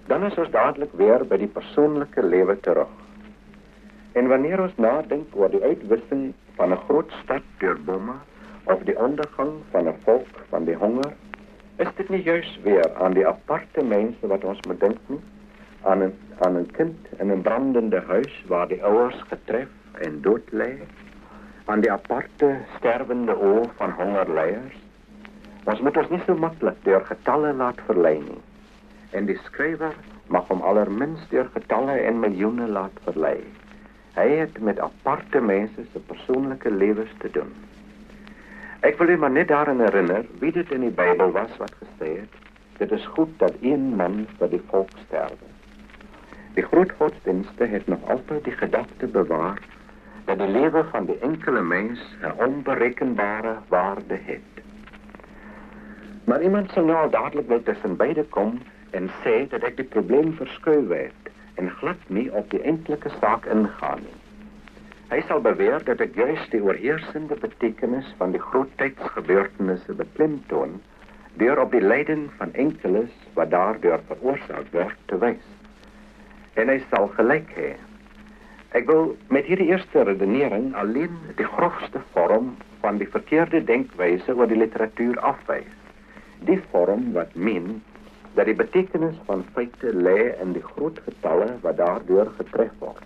Dan 0.07 0.23
is 0.23 0.35
ons 0.35 0.49
dadelik 0.51 0.91
weer 0.91 1.25
by 1.27 1.37
die 1.37 1.47
persoonlike 1.47 2.23
lewe 2.23 2.59
terug. 2.59 2.91
En 4.11 4.27
wanneer 4.27 4.61
ons 4.61 4.75
nadink 4.75 5.35
oor 5.35 5.49
die 5.49 5.63
uitwissing 5.63 6.33
van 6.55 6.71
'n 6.71 6.83
groot 6.87 7.11
stad 7.23 7.41
deur 7.57 7.79
bomme 7.85 8.13
of 8.63 8.83
die 8.83 8.99
ondergang 8.99 9.51
van 9.71 9.87
'n 9.87 9.95
volk 10.03 10.35
van 10.49 10.65
die 10.65 10.75
honger, 10.75 11.13
is 11.75 11.87
dit 11.95 12.09
nie 12.09 12.23
juis 12.23 12.59
weer 12.63 12.95
aan 12.95 13.13
die 13.13 13.27
aparte 13.27 13.83
mense 13.83 14.27
wat 14.27 14.43
ons 14.43 14.59
moet 14.67 14.81
nie, 15.07 15.19
aan 15.81 16.03
'n 16.03 16.13
aan 16.39 16.57
'n 16.57 16.71
kind 16.71 16.97
in 17.17 17.31
'n 17.31 17.41
brandende 17.41 18.01
huis 18.07 18.43
waar 18.47 18.67
die 18.67 18.83
ouers 18.83 19.21
getref 19.27 19.69
en 19.93 20.21
dood 20.21 20.51
lê 20.51 20.71
aan 21.65 21.79
die 21.79 21.91
aparte 21.91 22.57
sterwende 22.77 23.37
oor 23.37 23.65
van 23.75 23.91
hongerleiers. 23.91 24.88
Ons 25.65 25.81
moet 25.83 25.97
ons 25.97 26.09
nie 26.09 26.21
so 26.25 26.35
maklik 26.35 26.77
deur 26.83 27.03
getalle 27.05 27.53
laat 27.53 27.81
verlei 27.87 28.19
nie. 28.23 28.41
En 29.11 29.25
die 29.25 29.37
skrywer 29.43 29.95
mag 30.27 30.47
hom 30.47 30.61
allermins 30.61 31.25
deur 31.33 31.49
getalle 31.55 31.97
en 32.07 32.21
miljoene 32.23 32.67
laat 32.67 33.01
verlei. 33.07 33.39
Hy 34.15 34.27
het 34.41 34.59
met 34.63 34.79
aparte 34.79 35.41
mense 35.41 35.83
se 35.91 35.99
persoonlike 36.11 36.71
lewens 36.71 37.11
te 37.23 37.31
doen. 37.35 37.51
Ek 38.87 38.95
wil 38.99 39.11
net 39.11 39.19
maar 39.19 39.35
net 39.35 39.49
daaraan 39.51 39.83
herinner 39.83 40.25
wie 40.39 40.51
dit 40.55 40.71
in 40.71 40.85
die 40.87 40.95
Bybel 40.95 41.33
was 41.35 41.57
wat 41.59 41.75
gesê 41.81 42.13
het: 42.21 42.37
Dit 42.79 42.91
is 42.95 43.05
goed 43.15 43.33
dat 43.43 43.57
een 43.61 43.95
man 43.99 44.21
vir 44.37 44.53
die 44.53 44.61
volk 44.71 44.93
sterwe. 45.05 45.49
Die 46.55 46.63
groot 46.63 46.91
godsdienste 47.01 47.67
het 47.73 47.87
nog 47.87 48.07
altyd 48.07 48.43
die 48.43 48.55
gedagte 48.55 49.07
bewaar 49.07 49.59
dat 50.25 50.39
die 50.39 50.47
lewe 50.47 50.83
van 50.91 51.05
die 51.05 51.19
enkele 51.19 51.61
mens 51.61 51.99
'n 52.21 52.33
onberekenbare 52.47 53.57
waarde 53.67 54.17
het. 54.31 54.63
Maar 56.29 56.43
iemand 56.45 56.71
sal 56.71 56.85
nou 56.85 57.09
dadelik 57.09 57.47
wel 57.47 57.63
tussen 57.63 57.95
beide 57.97 58.23
kom 58.23 58.59
en 58.91 59.09
sê 59.23 59.47
dat 59.49 59.63
ek 59.65 59.79
die 59.79 59.87
probleem 59.95 60.35
verskuif 60.37 60.91
het 60.93 61.31
en 61.57 61.71
glad 61.79 62.03
nie 62.13 62.27
op 62.37 62.51
die 62.53 62.61
enkelike 62.69 63.09
saak 63.15 63.47
ingaan 63.49 64.03
nie. 64.03 64.17
Hy 65.09 65.23
sal 65.25 65.41
beweer 65.41 65.81
dat 65.87 66.03
ek 66.05 66.13
juis 66.13 66.43
die 66.53 66.61
oorheersende 66.61 67.33
betekenis 67.41 68.11
van 68.21 68.35
die 68.37 68.43
groot 68.43 68.69
tydsgebeurtenisse 68.77 69.97
beklemtoon 70.03 70.77
deur 71.41 71.63
op 71.65 71.73
die 71.73 71.81
lyding 71.81 72.27
van 72.37 72.53
enkeles 72.53 73.15
wat 73.33 73.49
daardeur 73.55 74.05
veroorsaak 74.11 74.69
word 74.77 75.01
te 75.09 75.17
wys. 75.25 75.49
En 76.61 76.69
hy 76.69 76.77
sal 76.91 77.09
gelyk 77.17 77.49
hê 77.57 77.73
Ek 78.77 78.85
wil 78.85 79.15
met 79.33 79.49
hierdie 79.49 79.71
eerste 79.71 80.03
redenering 80.05 80.75
alleen 80.77 81.15
die 81.41 81.49
grofste 81.57 82.05
vorm 82.13 82.53
van 82.83 83.01
die 83.01 83.09
verkeerde 83.09 83.63
denkwyse 83.65 84.35
oor 84.37 84.45
die 84.51 84.61
literatuur 84.61 85.17
afwys. 85.25 85.78
Die 86.47 86.59
vorm 86.71 87.11
wat 87.13 87.35
min 87.35 87.81
dat 88.37 88.45
die 88.45 88.55
betekenis 88.55 89.15
van 89.25 89.43
feite 89.53 89.93
lê 89.93 90.35
in 90.41 90.53
die 90.53 90.63
groot 90.63 90.99
getalle 91.05 91.49
wat 91.63 91.77
daardeur 91.77 92.29
getref 92.37 92.71
word. 92.79 93.05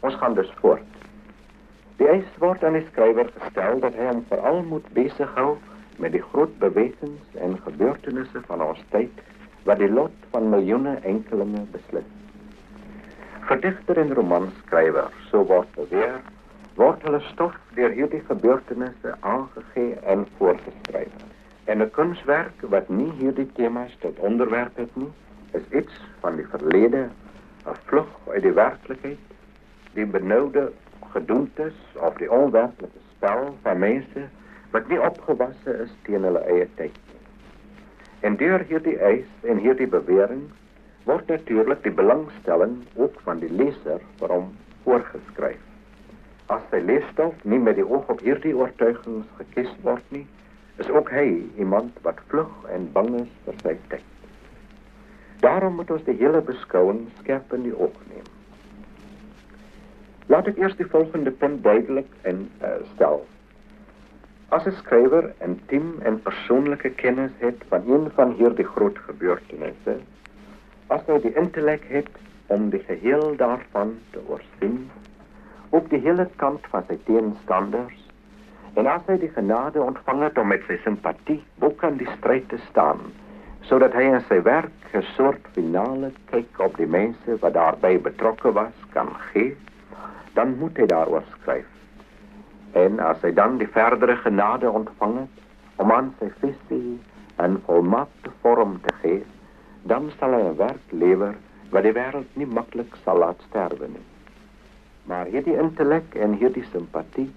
Ons 0.00 0.16
gaan 0.20 0.34
dus 0.34 0.50
voort. 0.60 1.00
Die 2.00 2.08
eis 2.08 2.28
word 2.42 2.64
aan 2.64 2.78
die 2.78 2.86
skrywer 2.88 3.28
gestel 3.36 3.80
dat 3.84 3.96
hy 3.96 4.08
hom 4.08 4.22
veral 4.28 4.62
moet 4.68 4.86
besig 4.96 5.32
hou 5.36 5.54
met 6.00 6.14
die 6.16 6.22
groot 6.32 6.52
bewegings 6.62 7.40
en 7.44 7.58
gebeurtenisse 7.66 8.42
van 8.48 8.64
ons 8.64 8.80
tyd 8.94 9.24
wat 9.68 9.82
die 9.82 9.90
lot 9.92 10.28
van 10.32 10.48
miljoene 10.52 10.96
enkelinge 11.04 11.66
beslis. 11.74 12.08
Verdigter 13.50 13.98
en 14.00 14.14
romanskrywer, 14.16 15.10
so 15.28 15.44
word 15.50 15.68
beweer, 15.76 16.20
word 16.78 17.02
hulle 17.04 17.20
stof 17.32 17.56
deur 17.76 17.92
hierdie 17.92 18.22
gebeurtenisse 18.30 19.16
aangegee 19.20 19.98
en 20.08 20.24
voorgeskryf. 20.38 21.29
En 21.70 21.82
'n 21.82 21.90
kunswerk 21.90 22.62
wat 22.74 22.88
nie 22.88 23.10
hierdie 23.18 23.48
temas 23.56 23.96
tot 24.04 24.18
onderwerp 24.18 24.76
het 24.76 24.96
nie, 24.96 25.10
is 25.58 25.66
iets 25.80 26.00
van 26.20 26.36
die 26.36 26.46
verlede, 26.46 27.02
'n 27.66 27.76
vlug 27.84 28.08
uit 28.28 28.42
die 28.42 28.52
werklikheid, 28.52 29.26
die 29.94 30.06
benoude 30.06 30.72
gedoentes 31.12 31.74
of 31.94 32.16
die 32.22 32.30
onwerklike 32.30 33.02
spel 33.10 33.54
van 33.62 33.78
mense 33.78 34.24
wat 34.70 34.88
nie 34.88 35.00
opgewasse 35.00 35.76
is 35.84 35.92
hulle 36.06 36.42
eie 36.54 36.66
tyd 36.74 36.98
nie. 37.06 37.20
En 38.20 38.36
deur 38.36 38.66
hierdie 38.68 38.98
eis 38.98 39.30
en 39.42 39.56
hierdie 39.56 39.88
bewering 39.88 40.42
word 41.04 41.26
natuurlik 41.26 41.82
die 41.82 41.94
belangstelling 42.02 42.76
ook 42.94 43.20
van 43.20 43.38
die 43.38 43.52
leser 43.52 44.00
vir 44.18 44.28
hom 44.28 44.50
voorgeskryf. 44.82 45.62
As 46.46 46.66
sy 46.70 46.82
leesstof 46.82 47.44
nie 47.44 47.58
met 47.58 47.78
die 47.78 47.86
oog 47.86 48.08
op 48.08 48.20
hierdie 48.20 48.56
oortuigings 48.56 49.26
gekies 49.38 49.72
word 49.82 50.04
nie, 50.08 50.26
is 50.76 50.88
ook 50.90 51.10
hy 51.10 51.42
iemand 51.56 51.98
wat 52.02 52.20
vlug 52.26 52.52
en 52.74 52.92
bang 52.92 53.14
is 53.20 53.32
vir 53.44 53.58
sy 53.62 53.74
tyd. 53.88 54.06
Daarom 55.40 55.74
moet 55.80 55.90
ons 55.90 56.04
die 56.04 56.16
hele 56.20 56.40
beskouing 56.44 57.06
skerp 57.20 57.52
in 57.56 57.64
die 57.64 57.76
oog 57.76 57.96
neem. 58.12 58.26
Laat 60.32 60.50
ek 60.52 60.60
eers 60.60 60.76
die 60.78 60.88
volgende 60.92 61.32
punt 61.32 61.62
duidelik 61.64 62.10
en 62.28 62.44
uh, 62.62 62.76
stel. 62.94 63.24
As 64.50 64.66
'n 64.66 64.76
skrywer 64.82 65.32
intiem 65.46 66.00
en 66.02 66.22
persoonlike 66.22 66.90
kennis 67.02 67.32
het 67.38 67.64
van 67.68 67.88
een 67.88 68.10
van 68.18 68.34
hierdie 68.38 68.66
groot 68.66 68.98
gebeurtenisse, 69.06 69.96
as 70.88 71.06
hy 71.06 71.18
die 71.22 71.34
intellek 71.38 71.84
het 71.88 72.10
om 72.46 72.70
die 72.70 72.82
geheel 72.86 73.36
daarvan 73.36 73.98
te 74.10 74.22
oorsien, 74.26 74.90
op 75.70 75.90
die 75.90 76.00
hele 76.02 76.26
kant 76.36 76.66
van 76.72 76.84
sy 76.88 76.98
teenstanders 77.06 77.99
En 78.78 78.86
as 78.86 79.02
hy 79.10 79.16
die 79.18 79.32
genade 79.34 79.82
ontvang 79.82 80.22
het 80.22 80.38
om 80.38 80.46
met 80.52 80.62
sy 80.68 80.76
simpatie 80.84 81.40
ook 81.58 81.82
aan 81.84 81.96
die 81.98 82.08
stryd 82.18 82.46
te 82.52 82.58
staan, 82.68 83.00
sodat 83.66 83.96
hy 83.98 84.04
in 84.12 84.22
sy 84.28 84.38
werk 84.46 84.94
'n 84.94 85.02
soort 85.16 85.50
finale 85.56 86.12
kyk 86.30 86.60
op 86.66 86.76
die 86.76 86.86
mense 86.86 87.38
wat 87.42 87.54
daarbey 87.54 87.98
betrokke 87.98 88.52
was 88.52 88.86
kan 88.94 89.10
gee, 89.32 89.56
dan 90.34 90.56
moet 90.58 90.78
hy 90.78 90.86
daaroor 90.86 91.26
skryf. 91.34 91.66
En 92.72 93.00
as 93.00 93.20
hy 93.22 93.32
dan 93.34 93.58
die 93.58 93.68
verdere 93.68 94.16
genade 94.16 94.70
ontvang 94.70 95.18
het 95.18 95.82
om 95.82 95.92
aan 95.92 96.14
sy 96.20 96.30
visie 96.40 96.98
'n 97.38 97.62
volmaakte 97.66 98.30
vorm 98.42 98.80
te 98.86 98.94
gee, 99.02 99.24
dan 99.82 100.10
sal 100.18 100.32
hy 100.32 100.42
'n 100.42 100.56
werk 100.56 100.86
lewer 100.90 101.34
wat 101.70 101.82
die 101.82 101.92
wêreld 101.92 102.36
nie 102.36 102.46
maklik 102.46 102.94
sal 103.04 103.18
laat 103.18 103.42
sterwe 103.48 103.88
nie. 103.88 104.06
Maar 105.04 105.26
hierdie 105.26 105.58
intellek 105.58 106.14
en 106.14 106.34
hierdie 106.38 106.64
simpatie 106.72 107.30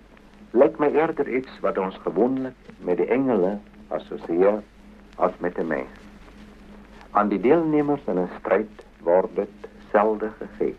lyk 0.53 0.77
my 0.77 0.91
eerder 0.93 1.29
iets 1.29 1.53
wat 1.65 1.77
ons 1.81 1.95
gewoonlik 2.05 2.67
met 2.85 2.99
die 3.01 3.07
engele 3.09 3.55
assosieer 3.89 4.61
as 5.17 5.33
met 5.41 5.57
'n 5.57 5.67
mens. 5.67 6.01
Aan 7.11 7.29
die 7.29 7.39
deelnemers 7.39 8.05
in 8.05 8.19
'n 8.19 8.29
stryd 8.39 8.85
word 9.01 9.35
dit 9.35 9.69
selde 9.91 10.29
gegee. 10.37 10.75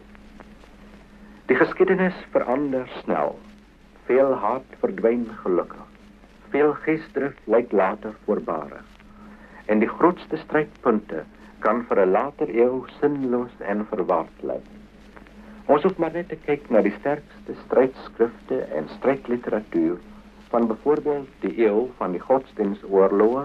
Die 1.46 1.56
geskiedenis 1.56 2.14
verander 2.30 2.88
snel. 3.02 3.38
Veel 4.04 4.32
haat 4.34 4.78
verdwyn 4.78 5.26
gelukkig. 5.42 5.86
Veel 6.48 6.72
geesdrif 6.72 7.34
lyk 7.44 7.72
later 7.72 8.14
voorbare. 8.24 8.80
En 9.66 9.78
die 9.78 9.88
grootste 9.88 10.36
strydpunte 10.36 11.24
kan 11.58 11.84
vir 11.88 12.06
'n 12.06 12.10
later 12.10 12.48
eeu 12.48 12.84
sinloos 13.00 13.60
en 13.60 13.86
verward 13.86 14.42
lyk. 14.42 14.83
Ons 15.66 15.82
hoef 15.86 15.96
maar 15.96 16.12
net 16.12 16.26
te 16.28 16.36
kyk 16.44 16.66
na 16.68 16.82
die 16.84 16.92
sterkste 16.98 17.54
stridskrifte 17.62 18.58
en 18.76 18.88
strydliteratuur 18.98 19.94
van 20.52 20.66
byvoorbeeld 20.68 21.30
die 21.40 21.52
eeu 21.64 21.86
van 22.00 22.12
die 22.12 22.20
godsdienstoorloë 22.20 23.44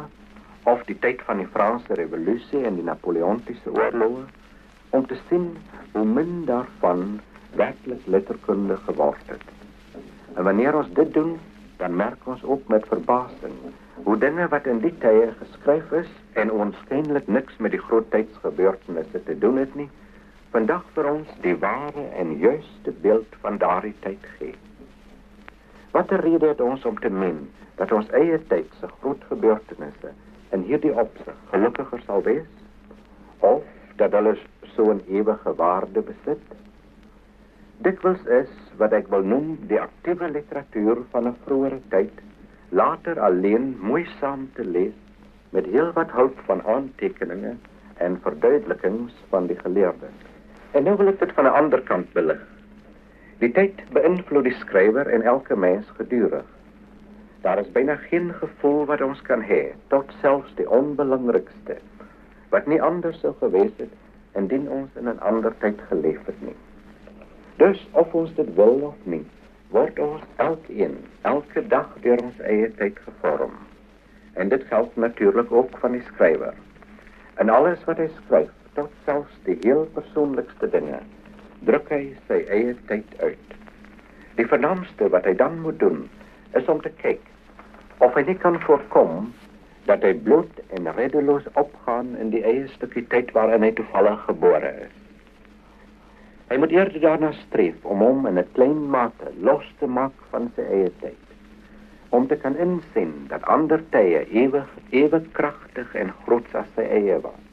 of 0.67 0.83
die 0.89 0.97
tyd 1.05 1.23
van 1.27 1.39
die 1.39 1.47
Franse 1.53 1.95
revolusie 1.95 2.65
en 2.67 2.75
die 2.75 2.83
Napoleontiese 2.83 3.71
oorloë 3.71 4.25
om 4.97 5.05
te 5.07 5.15
sien 5.29 5.47
hoe 5.93 6.03
min 6.05 6.43
daarvan 6.49 7.21
werklik 7.55 8.03
letterkunde 8.05 8.75
geword 8.89 9.31
het. 9.31 9.47
En 10.35 10.43
wanneer 10.43 10.75
ons 10.75 10.91
dit 10.99 11.13
doen, 11.13 11.37
dan 11.79 11.95
merk 11.95 12.27
ons 12.27 12.43
ook 12.43 12.67
met 12.67 12.87
verbasing 12.91 13.55
hoe 14.03 14.17
dinge 14.19 14.47
wat 14.51 14.67
in 14.67 14.83
die 14.83 14.93
tye 14.99 15.31
geskryf 15.39 15.91
is 16.03 16.11
en 16.39 16.51
ons 16.51 16.75
skynlik 16.83 17.31
niks 17.31 17.57
met 17.63 17.71
die 17.71 17.83
groot 17.87 18.11
tydsgebeurtenisse 18.11 19.23
te 19.23 19.39
doen 19.39 19.57
het 19.63 19.75
nie, 19.79 19.89
vandag 20.53 20.85
vir 20.95 21.07
ons 21.11 21.33
die 21.43 21.55
ware 21.61 22.03
en 22.17 22.37
juiste 22.41 22.91
beeld 23.03 23.35
van 23.41 23.57
daardie 23.61 23.93
tyd 24.01 24.23
gee. 24.37 24.55
Watter 25.93 26.21
rede 26.25 26.47
het 26.49 26.61
ons 26.61 26.85
om 26.89 26.97
te 26.99 27.09
meen 27.09 27.43
dat 27.77 27.91
ons 27.93 28.09
eie 28.17 28.39
tyd 28.49 28.69
se 28.79 28.89
groot 28.99 29.21
gebeurtenisse 29.29 30.13
in 30.55 30.63
hierdie 30.65 30.93
opsig 30.93 31.35
gelukkiger 31.51 32.01
sal 32.05 32.25
wees 32.25 32.49
of 33.45 33.61
dat 34.01 34.15
hulle 34.17 34.33
so 34.75 34.89
'n 34.93 35.03
ewige 35.07 35.53
waarde 35.55 36.01
besit? 36.01 36.45
Dikwels 37.85 38.25
is 38.25 38.49
wat 38.77 38.93
ek 38.93 39.07
wil 39.07 39.21
noem 39.23 39.57
die 39.67 39.79
aktiewe 39.81 40.29
literatuur 40.29 41.03
van 41.11 41.27
'n 41.27 41.37
vroeë 41.45 41.79
tyd 41.89 42.23
later 42.69 43.19
alleen 43.19 43.77
moeisaam 43.81 44.49
te 44.53 44.65
lees 44.65 44.97
met 45.49 45.65
heelwat 45.65 46.11
hulp 46.11 46.39
van 46.45 46.61
aantekeninge 46.63 47.55
en 47.97 48.19
verduidelikings 48.21 49.13
van 49.29 49.47
die 49.47 49.59
geleerdes. 49.59 50.28
En 50.71 50.83
nou 50.83 50.95
wil 50.97 51.07
ek 51.07 51.19
dit 51.19 51.31
van 51.33 51.45
'n 51.45 51.57
ander 51.61 51.81
kant 51.81 52.13
belig. 52.13 52.41
Die 53.39 53.51
tyd 53.51 53.81
beïnvloed 53.95 54.43
die 54.43 54.57
skrywer 54.59 55.07
en 55.07 55.21
elke 55.21 55.55
mens 55.55 55.87
gedurig. 55.97 56.45
Daar 57.41 57.59
is 57.59 57.71
byna 57.71 57.95
geen 57.95 58.33
gevoel 58.33 58.85
wat 58.85 59.01
ons 59.01 59.21
kan 59.21 59.41
hê 59.41 59.73
tot 59.87 60.11
selfs 60.21 60.55
die 60.55 60.69
onbelangrikste 60.69 61.77
wat 62.49 62.67
nie 62.67 62.81
anders 62.81 63.19
sou 63.19 63.33
gewees 63.39 63.71
het 63.77 63.93
indien 64.35 64.69
ons 64.69 64.95
in 64.95 65.09
'n 65.09 65.19
ander 65.19 65.53
tyd 65.59 65.81
geleef 65.89 66.25
het 66.25 66.41
nie. 66.41 66.55
Dus 67.57 67.87
of 67.91 68.13
ons 68.13 68.35
dit 68.35 68.55
wil 68.55 68.79
of 68.91 68.95
nie, 69.03 69.25
word 69.69 69.99
ons 69.99 70.21
elkeen 70.35 70.97
elke 71.21 71.67
dag 71.67 71.89
deur 72.01 72.21
ons 72.23 72.39
eie 72.39 72.71
tyd 72.75 72.99
gevorm. 72.99 73.51
En 74.33 74.49
dit 74.49 74.63
geld 74.63 74.95
natuurlik 74.95 75.51
ook 75.51 75.77
van 75.77 75.91
die 75.91 76.01
skrywer. 76.01 76.53
En 77.35 77.49
alles 77.49 77.83
wat 77.83 77.97
hy 77.97 78.07
skryf 78.07 78.49
tot 78.79 78.91
selfs 79.05 79.39
die 79.43 79.57
heel 79.63 79.87
persoonlikste 79.95 80.69
dinge 80.71 81.01
druk 81.67 81.89
hy 81.91 82.03
sy 82.29 82.37
eie 82.55 82.75
tyd 82.87 83.15
uit. 83.19 83.55
Die 84.37 84.47
vernaamste 84.47 85.09
wat 85.11 85.25
hy 85.27 85.33
dan 85.41 85.57
moet 85.65 85.79
doen 85.81 86.05
is 86.55 86.69
om 86.71 86.79
te 86.85 86.91
kyk 87.01 87.25
of 88.05 88.15
hy 88.15 88.23
nie 88.29 88.37
kan 88.39 88.55
voorkom 88.63 89.33
dat 89.89 90.05
hy 90.07 90.13
bloed 90.23 90.61
en 90.77 90.87
redeloos 90.95 91.49
opgaan 91.59 92.13
in 92.21 92.31
die 92.31 92.43
eie 92.47 92.69
stukkie 92.77 93.03
tyd 93.11 93.33
waarin 93.35 93.65
hy 93.67 93.73
toevallig 93.75 94.21
gebore 94.29 94.71
is. 94.85 94.95
Hy 96.49 96.61
moet 96.61 96.71
eerder 96.73 97.03
daarna 97.03 97.33
streef 97.41 97.83
om 97.83 97.99
hom 98.05 98.29
in 98.31 98.39
'n 98.39 98.47
klein 98.55 98.79
mate 98.95 99.33
los 99.49 99.67
te 99.83 99.91
maak 99.99 100.15
van 100.31 100.47
sy 100.55 100.63
eie 100.77 100.93
tyd. 101.03 101.25
Om 102.15 102.31
te 102.31 102.39
kan 102.39 102.55
insien 102.57 103.27
dat 103.27 103.43
ander 103.43 103.83
tye 103.91 104.23
ewig 104.31 104.71
ewig 104.89 105.29
kragtig 105.33 105.93
en 105.95 106.15
groot 106.23 106.55
as 106.55 106.71
sy 106.75 106.87
eie 106.87 107.19
was 107.27 107.48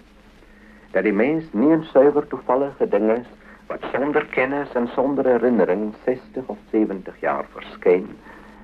dat 0.92 1.04
die 1.04 1.12
mens 1.12 1.44
nie 1.52 1.72
'n 1.72 1.84
suiwer 1.92 2.26
toevallige 2.26 2.88
ding 2.88 3.10
is 3.10 3.26
wat 3.66 3.84
sonder 3.92 4.26
kennis 4.30 4.72
en 4.74 4.88
sonder 4.88 5.26
herinnering 5.26 5.94
60 6.04 6.46
of 6.46 6.58
70 6.70 7.20
jaar 7.20 7.44
verskyn 7.52 8.08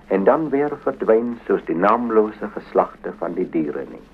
en 0.09 0.25
dan 0.25 0.49
weer 0.51 0.77
verdwyn 0.83 1.39
soos 1.47 1.65
die 1.65 1.77
naamlose 1.77 2.49
geslagte 2.55 3.13
van 3.19 3.35
die 3.35 3.49
diere 3.51 3.85
nie. 3.89 4.05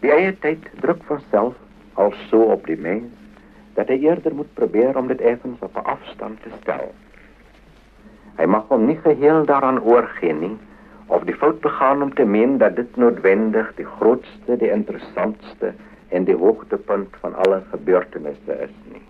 Die 0.00 0.10
eie 0.10 0.32
tyd 0.38 0.68
druk 0.80 1.02
van 1.08 1.20
self 1.30 1.54
al 1.94 2.14
so 2.30 2.42
op 2.54 2.66
die 2.66 2.78
mens 2.78 3.12
dat 3.74 3.88
hy 3.88 3.98
eerder 4.04 4.34
moet 4.34 4.54
probeer 4.54 4.96
om 4.98 5.08
dit 5.08 5.20
effens 5.20 5.60
op 5.60 5.76
'n 5.76 5.88
afstand 5.94 6.42
te 6.42 6.50
stel. 6.60 6.92
Hy 8.36 8.46
mag 8.46 8.68
hom 8.68 8.86
nie 8.86 8.98
geheel 9.04 9.44
daaraan 9.44 9.80
oorgee 9.80 10.32
nie 10.32 10.56
of 11.06 11.24
die 11.24 11.36
fout 11.36 11.60
begaan 11.60 12.02
om 12.02 12.14
te 12.14 12.24
meen 12.24 12.58
dat 12.58 12.76
dit 12.76 12.96
noodwendig 12.96 13.72
die 13.76 13.86
grootste, 13.86 14.56
die 14.56 14.70
interessantste 14.70 15.74
en 16.12 16.24
die 16.28 16.36
hoogtepunt 16.36 17.16
van 17.24 17.34
alle 17.44 17.62
gebeurtenisse 17.70 18.56
is 18.66 18.74
nie. 18.92 19.02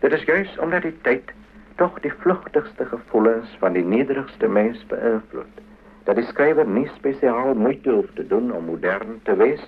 Dit 0.00 0.12
is 0.16 0.24
juist 0.28 0.58
omdat 0.58 0.84
die 0.88 0.96
tyd 1.06 1.32
tog 1.80 1.96
die 2.04 2.12
vlugtigste 2.22 2.84
gevoelens 2.92 3.52
van 3.58 3.72
die 3.76 3.84
nederigste 3.84 4.48
mens 4.48 4.80
beïnvloed, 4.92 5.60
dat 6.04 6.16
die 6.20 6.26
skrywer 6.28 6.68
nie 6.68 6.88
spesiaal 6.96 7.54
moeite 7.54 7.92
hoef 7.92 8.08
te 8.16 8.26
doen 8.26 8.52
om 8.52 8.68
modern 8.68 9.20
te 9.24 9.36
wees 9.40 9.62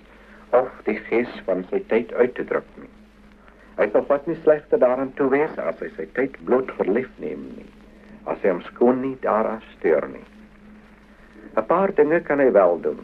of 0.52 0.68
die 0.88 0.98
gees 1.08 1.32
van 1.46 1.64
sy 1.70 1.80
tyd 1.92 2.12
uit 2.12 2.34
te 2.36 2.44
druk 2.48 2.68
nie. 2.80 2.90
Hy 3.78 3.88
sal 3.92 4.04
pas 4.08 4.24
nie 4.28 4.36
slegter 4.42 4.80
daaraan 4.80 5.14
toe 5.16 5.30
wees 5.32 5.56
as 5.56 5.80
hy 5.80 5.88
sy 5.96 6.08
tyd 6.18 6.36
bloot 6.44 6.72
verlief 6.76 7.08
neem 7.22 7.46
nie, 7.56 7.68
as 8.28 8.40
hy 8.44 8.52
hom 8.52 8.60
skoon 8.68 9.00
nie 9.00 9.16
daaraan 9.24 9.64
steur 9.78 10.04
nie. 10.12 10.24
'n 11.56 11.64
Paar 11.68 11.92
dinge 11.96 12.20
kan 12.28 12.40
hy 12.40 12.50
wel 12.52 12.80
doen, 12.80 13.00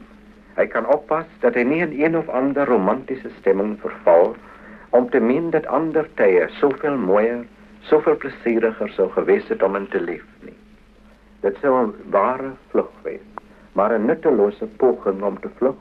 Hy 0.59 0.67
kan 0.67 0.87
oppas 0.91 1.27
dat 1.41 1.55
hy 1.55 1.63
nie 1.63 1.81
in 1.87 1.95
een 1.95 2.19
of 2.19 2.29
ander 2.29 2.67
romantiese 2.67 3.31
stemming 3.39 3.77
verval 3.81 4.35
om 4.91 5.09
te 5.11 5.21
meen 5.21 5.51
dat 5.55 5.67
ander 5.67 6.09
tye 6.19 6.49
soveel 6.59 6.97
mooier, 6.99 7.45
soveel 7.91 8.17
plesieriger 8.17 8.91
sou 8.97 9.09
gewees 9.15 9.49
het 9.49 9.63
om 9.63 9.77
in 9.79 9.87
te 9.89 10.01
leef 10.01 10.27
nie. 10.43 10.57
Dit 11.47 11.57
sou 11.63 11.75
'n 11.83 11.95
ware 12.11 12.53
vlug 12.71 12.91
wees, 13.03 13.29
maar 13.73 13.95
'n 13.95 14.07
nuttelose 14.07 14.67
poging 14.83 15.23
om 15.23 15.41
te 15.41 15.49
vlug 15.59 15.79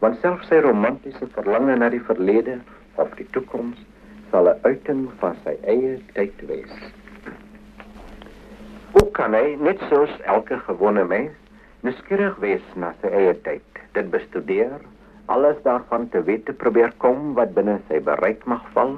Want 0.00 0.16
selfs 0.22 0.48
sy 0.48 0.62
romantiese 0.64 1.26
verlange 1.34 1.74
na 1.76 1.90
die 1.92 2.00
verlede 2.00 2.56
of 3.02 3.10
die 3.18 3.26
toekoms 3.34 3.80
sal 4.32 4.48
'n 4.48 4.60
uiting 4.64 5.02
van 5.20 5.34
sy 5.44 5.52
eie 5.72 5.98
tyd 6.16 6.40
wees. 6.48 6.72
Hoe 8.94 9.10
kan 9.18 9.36
hy 9.36 9.56
net 9.60 9.82
soos 9.90 10.14
elke 10.36 10.56
gewone 10.68 11.04
mens 11.04 11.36
nuuskierig 11.84 12.38
wees 12.40 12.64
na 12.76 12.94
sy 13.02 13.12
eie 13.20 13.34
tyd, 13.44 13.69
dit 13.96 14.10
bestudeer, 14.10 14.80
alles 15.26 15.58
daarvan 15.62 16.08
te 16.08 16.22
weet 16.26 16.50
probeer 16.58 16.92
kom 17.02 17.34
wat 17.38 17.54
binne 17.54 17.78
sy 17.88 18.00
bereik 18.02 18.44
mag 18.50 18.64
val? 18.74 18.96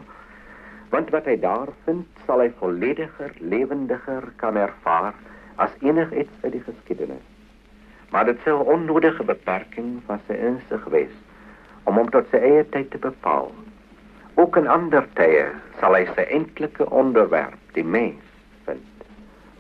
Want 0.93 1.11
wat 1.13 1.29
hy 1.29 1.37
daar 1.41 1.73
vind, 1.85 2.07
sal 2.27 2.41
hy 2.45 2.51
vollediger, 2.61 3.33
lewendiger 3.41 4.29
kan 4.41 4.57
ervaar 4.61 5.15
as 5.57 5.73
enigiets 5.81 6.45
uit 6.45 6.53
die 6.53 6.65
geskiedenis. 6.65 7.29
Maar 8.13 8.29
dit 8.29 8.41
sou 8.45 8.59
onnodige 8.69 9.25
beperking 9.25 10.01
van 10.07 10.21
sy 10.29 10.37
insig 10.37 10.85
wees 10.93 11.15
om 11.89 11.97
hom 11.99 12.11
tot 12.15 12.29
sy 12.31 12.39
eie 12.45 12.65
tyd 12.75 12.93
te 12.93 13.01
bepaal. 13.03 13.51
Ook 14.39 14.57
in 14.61 14.69
ander 14.71 15.07
tye 15.19 15.49
sal 15.81 15.97
hy 15.97 16.05
sy 16.13 16.25
enkelike 16.37 16.87
onderwerp, 16.93 17.59
die 17.77 17.85
mens, 17.85 18.23
vind. 18.69 19.09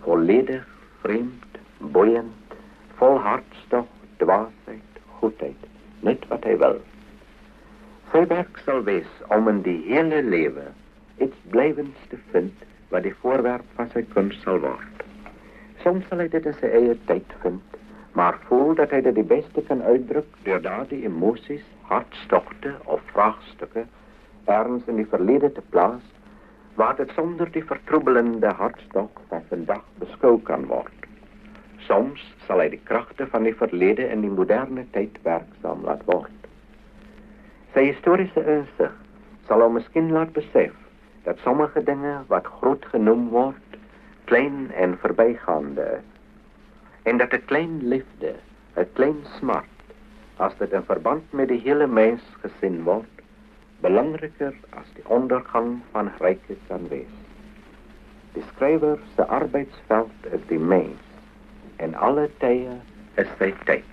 Volledig, 0.04 0.64
vreemd, 1.02 1.58
boeiend, 1.96 2.56
vol 3.00 3.18
hartstocht, 3.24 4.06
dwaasheid, 4.22 4.91
goedheid, 5.22 5.68
net 6.06 6.26
wat 6.30 6.44
hy 6.48 6.58
wil. 6.60 6.80
Sy 8.12 8.26
werk 8.28 8.58
sal 8.66 8.82
wees 8.84 9.08
om 9.32 9.48
in 9.48 9.62
die 9.64 9.78
hele 9.86 10.20
lewe 10.26 10.66
iets 11.22 11.38
blywends 11.54 12.08
te 12.10 12.18
vind 12.32 12.66
wat 12.92 13.06
die 13.06 13.14
voorwerp 13.22 13.68
van 13.78 13.88
sy 13.94 14.02
kuns 14.12 14.36
sal 14.44 14.60
word. 14.64 15.06
Soms 15.82 16.04
sal 16.10 16.20
hy 16.20 16.28
dit 16.32 16.44
in 16.46 16.58
sy 16.58 16.68
eie 16.76 16.96
tyd 17.08 17.36
vind, 17.44 17.78
maar 18.18 18.36
voel 18.48 18.74
dat 18.78 18.92
hy 18.92 19.00
dit 19.06 19.16
die 19.16 19.28
beste 19.30 19.64
kan 19.68 19.80
uitdruk 19.86 20.28
deur 20.44 20.60
daardie 20.62 21.00
emosies, 21.08 21.64
hartstogte 21.88 22.74
of 22.84 23.00
vraagstukke 23.14 23.86
erns 24.50 24.88
in 24.90 24.98
die 25.00 25.08
verlede 25.08 25.52
te 25.54 25.64
plaas 25.72 26.04
waar 26.80 26.96
dit 26.98 27.10
sonder 27.16 27.48
die 27.52 27.64
vertroebelende 27.68 28.52
hartstog 28.58 29.24
van 29.30 29.44
vandag 29.48 29.82
beskou 30.02 30.38
kan 30.48 30.66
word. 30.68 31.08
Soms 31.92 32.20
sal 32.46 32.62
hy 32.62 32.70
die 32.72 32.84
kragte 32.88 33.26
van 33.28 33.44
die 33.44 33.52
verlede 33.52 34.06
in 34.08 34.22
die 34.24 34.32
moderne 34.32 34.86
tyd 34.94 35.18
werksaam 35.26 35.82
laat 35.84 36.00
word. 36.08 36.46
Sy 37.74 37.82
historiese 37.90 38.44
insig 38.48 38.94
sal 39.48 39.60
hom 39.60 39.76
miskien 39.76 40.08
laat 40.14 40.32
besef 40.38 40.72
dat 41.26 41.42
sommige 41.44 41.82
dinge 41.90 42.14
wat 42.30 42.48
groot 42.62 42.88
genoem 42.94 43.26
word 43.34 43.76
klein 44.30 44.70
en 44.84 44.96
verbygaande 45.04 45.90
is. 45.98 46.08
En 47.04 47.20
dat 47.20 47.36
'n 47.36 47.44
klein 47.52 47.76
liefde, 47.92 48.32
'n 48.80 48.88
klein 48.96 49.20
smart, 49.36 49.84
as 50.40 50.56
dit 50.64 50.72
in 50.72 50.88
verband 50.88 51.28
met 51.32 51.52
die 51.52 51.60
hele 51.68 51.86
mens 51.86 52.24
gesien 52.40 52.82
word, 52.88 53.24
belangriker 53.84 54.56
as 54.80 54.88
die 54.96 55.08
ondergang 55.20 55.82
van 55.92 56.12
ryke 56.24 56.56
kan 56.72 56.88
wees. 56.88 57.16
Die 58.32 58.48
skrywer 58.54 58.98
se 59.14 59.26
arbeidsveld 59.26 60.32
is 60.32 60.46
die 60.48 60.64
mens 60.74 61.11
en 61.76 61.94
alle 61.94 62.28
tye 62.38 62.76
is 63.16 63.28
sy 63.38 63.52
tyd. 63.64 63.84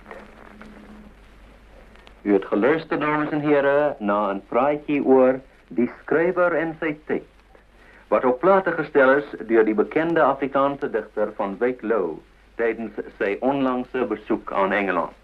U 2.22 2.32
het 2.32 2.44
geluister 2.44 3.00
dames 3.00 3.32
en 3.32 3.40
here 3.40 3.96
na 4.00 4.32
'n 4.32 4.42
praatjie 4.48 5.04
oor 5.04 5.40
die 5.68 5.90
skrywer 6.02 6.56
en 6.56 6.76
sy 6.80 6.96
tyd 7.06 7.26
wat 8.10 8.24
op 8.24 8.40
plate 8.42 8.72
gestel 8.74 9.10
is 9.20 9.28
deur 9.46 9.64
die 9.64 9.74
bekende 9.74 10.22
Afrikaanse 10.22 10.90
digter 10.90 11.30
van 11.36 11.54
Wyk 11.60 11.82
Lou 11.82 12.18
tydens 12.58 12.98
sy 13.20 13.36
onlangse 13.40 14.02
besoek 14.10 14.52
aan 14.52 14.72
Engeland. 14.72 15.14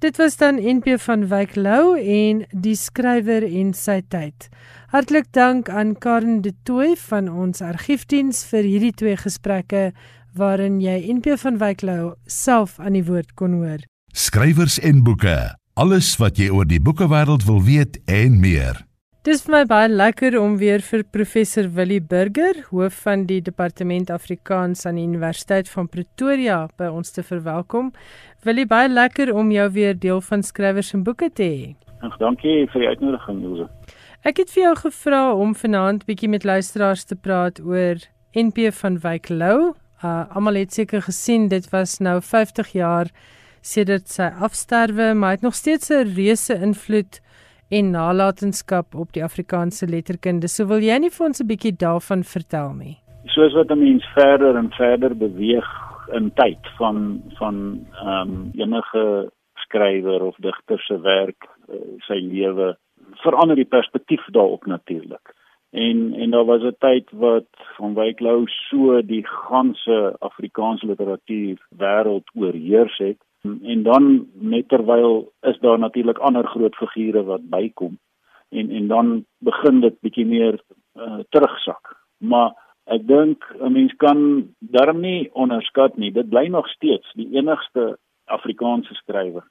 Dit 0.00 0.16
was 0.16 0.36
dan 0.36 0.56
NP 0.60 0.96
van 1.00 1.28
Wyk 1.28 1.54
Lou 1.56 1.98
en 2.00 2.42
die 2.50 2.74
skrywer 2.76 3.44
en 3.44 3.72
sy 3.76 4.00
tyd. 4.08 4.48
Hartlik 4.92 5.30
dank 5.32 5.68
aan 5.68 5.94
Karen 5.96 6.42
de 6.42 6.52
Tooy 6.64 6.96
van 7.06 7.28
ons 7.28 7.62
argiefdiens 7.64 8.42
vir 8.50 8.68
hierdie 8.68 8.92
twee 8.92 9.16
gesprekke 9.16 9.92
waarin 10.34 10.80
jy 10.82 10.96
NP 11.16 11.36
van 11.40 11.58
Wyk 11.62 11.82
Lou 11.82 12.14
self 12.26 12.78
aan 12.80 12.98
die 12.98 13.04
woord 13.06 13.34
kon 13.38 13.58
hoor. 13.60 13.84
Skrywers 14.14 14.80
en 14.80 15.04
boeke. 15.06 15.54
Alles 15.74 16.14
wat 16.22 16.38
jy 16.38 16.50
oor 16.54 16.66
die 16.70 16.82
boekewêreld 16.82 17.46
wil 17.48 17.62
weet 17.66 17.98
en 18.06 18.40
meer. 18.42 18.84
Dis 19.24 19.40
vir 19.46 19.54
my 19.54 19.62
baie 19.64 19.88
lekker 19.88 20.34
om 20.36 20.58
weer 20.60 20.82
vir 20.84 21.00
professor 21.16 21.70
Willie 21.72 22.02
Burger, 22.04 22.58
hoof 22.68 22.98
van 23.06 23.22
die 23.24 23.38
Departement 23.40 24.10
Afrikaans 24.12 24.84
aan 24.84 24.98
die 25.00 25.06
Universiteit 25.08 25.70
van 25.72 25.88
Pretoria 25.88 26.58
by 26.76 26.90
ons 26.92 27.14
te 27.14 27.24
verwelkom. 27.24 27.88
Willie, 28.44 28.66
baie 28.68 28.90
lekker 28.92 29.32
om 29.32 29.48
jou 29.54 29.64
weer 29.72 29.96
deel 29.96 30.20
van 30.26 30.44
skrywers 30.44 30.92
en 30.92 31.06
boeke 31.06 31.30
te 31.32 31.46
hê. 31.48 31.70
Ag, 32.04 32.18
dankie 32.20 32.66
vir 32.74 32.84
die 32.84 32.90
uitnodiging, 32.92 33.40
Ilse. 33.48 33.70
Ek 34.28 34.42
het 34.42 34.52
vir 34.52 34.62
jou 34.62 34.74
gevra 34.82 35.22
om 35.32 35.56
vanaand 35.56 36.04
bietjie 36.04 36.28
met 36.28 36.44
luisteraars 36.44 37.08
te 37.08 37.16
praat 37.16 37.58
oor 37.64 38.04
NP 38.36 38.70
van 38.76 39.00
Wyk 39.00 39.32
Lou. 39.32 39.72
Uh 40.02 40.24
almal 40.36 40.54
het 40.54 40.72
seker 40.72 41.02
gesien 41.02 41.48
dit 41.48 41.70
was 41.70 41.98
nou 41.98 42.20
50 42.20 42.72
jaar 42.72 43.10
sedert 43.64 44.08
sy 44.08 44.28
afsterwe, 44.40 45.14
maar 45.14 45.28
hy 45.28 45.36
het 45.38 45.46
nog 45.46 45.54
steeds 45.54 45.90
'n 45.90 46.14
reuse 46.16 46.54
invloed 46.54 47.20
en 47.70 47.90
nalatenskap 47.90 48.94
op 48.94 49.12
die 49.12 49.24
Afrikaanse 49.24 49.86
letterkunde. 49.86 50.48
So 50.48 50.66
wil 50.66 50.82
jy 50.82 50.98
nie 50.98 51.10
vir 51.10 51.26
ons 51.26 51.40
'n 51.40 51.46
bietjie 51.46 51.76
daarvan 51.76 52.22
vertel 52.24 52.72
nie? 52.74 52.96
Soos 53.26 53.54
wat 53.54 53.70
'n 53.70 53.78
mens 53.78 54.04
verder 54.14 54.56
en 54.56 54.70
verder 54.70 55.16
beweeg 55.16 55.68
in 56.12 56.32
tyd 56.34 56.62
van 56.78 57.22
van 57.38 57.86
ehm 58.04 58.30
um, 58.30 58.50
enige 58.54 59.30
skrywer 59.54 60.22
of 60.22 60.36
digter 60.36 60.80
se 60.80 61.00
werk, 61.00 61.48
uh, 61.68 61.74
sy 62.06 62.18
lewe 62.20 62.76
verander 63.22 63.56
die 63.56 63.68
perspektief 63.76 64.24
daarop 64.30 64.66
natuurlik. 64.66 65.34
En 65.74 66.14
en 66.14 66.30
daar 66.30 66.44
was 66.44 66.62
'n 66.62 66.76
tyd 66.78 67.10
wat 67.10 67.50
van 67.76 67.94
Wyk 67.94 68.20
Lou 68.20 68.46
so 68.46 69.02
die 69.02 69.26
ganse 69.26 70.16
Afrikaanse 70.18 70.86
literatuur 70.86 71.58
wêreld 71.76 72.26
oorheers 72.34 72.98
het 72.98 73.20
En 73.62 73.82
dan 73.82 74.28
net 74.32 74.68
terwyl 74.68 75.32
is 75.40 75.58
daar 75.58 75.78
natuurlik 75.78 76.18
ander 76.18 76.46
groot 76.46 76.74
figure 76.74 77.24
wat 77.24 77.48
bykom 77.48 77.98
en 78.48 78.70
en 78.70 78.86
dan 78.86 79.24
begin 79.38 79.80
dit 79.80 80.00
bietjie 80.00 80.26
meer 80.26 80.60
uh, 80.96 81.18
terugsak. 81.28 81.96
Maar 82.16 82.54
ek 82.84 83.06
dink 83.06 83.44
'n 83.60 83.72
mens 83.72 83.92
kan 83.96 84.48
darm 84.58 85.00
nie 85.00 85.28
onderskat 85.32 85.96
nie. 85.96 86.12
Dit 86.12 86.28
bly 86.28 86.46
nog 86.46 86.68
steeds 86.68 87.12
die 87.12 87.28
enigste 87.36 87.98
Afrikaanse 88.24 88.94
skrywer 88.94 89.44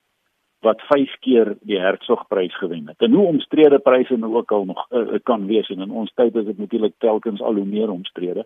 wat 0.64 0.82
5 0.90 1.16
keer 1.20 1.56
die 1.62 1.80
Hertzogprys 1.80 2.56
gewen 2.58 2.88
het. 2.88 3.02
En 3.02 3.14
hoe 3.14 3.26
omstrede 3.28 3.80
pryse 3.80 4.18
nou 4.18 4.36
ook 4.36 4.52
al 4.52 4.66
nog 4.66 4.86
uh, 4.92 5.20
kan 5.24 5.46
wees 5.48 5.70
en 5.70 5.82
in 5.82 5.92
ons 5.92 6.12
tyd 6.16 6.36
is 6.36 6.46
dit 6.46 6.58
natuurlik 6.58 6.94
telkens 6.98 7.42
al 7.42 7.56
hoe 7.56 7.66
meer 7.66 7.92
omstrede. 7.92 8.46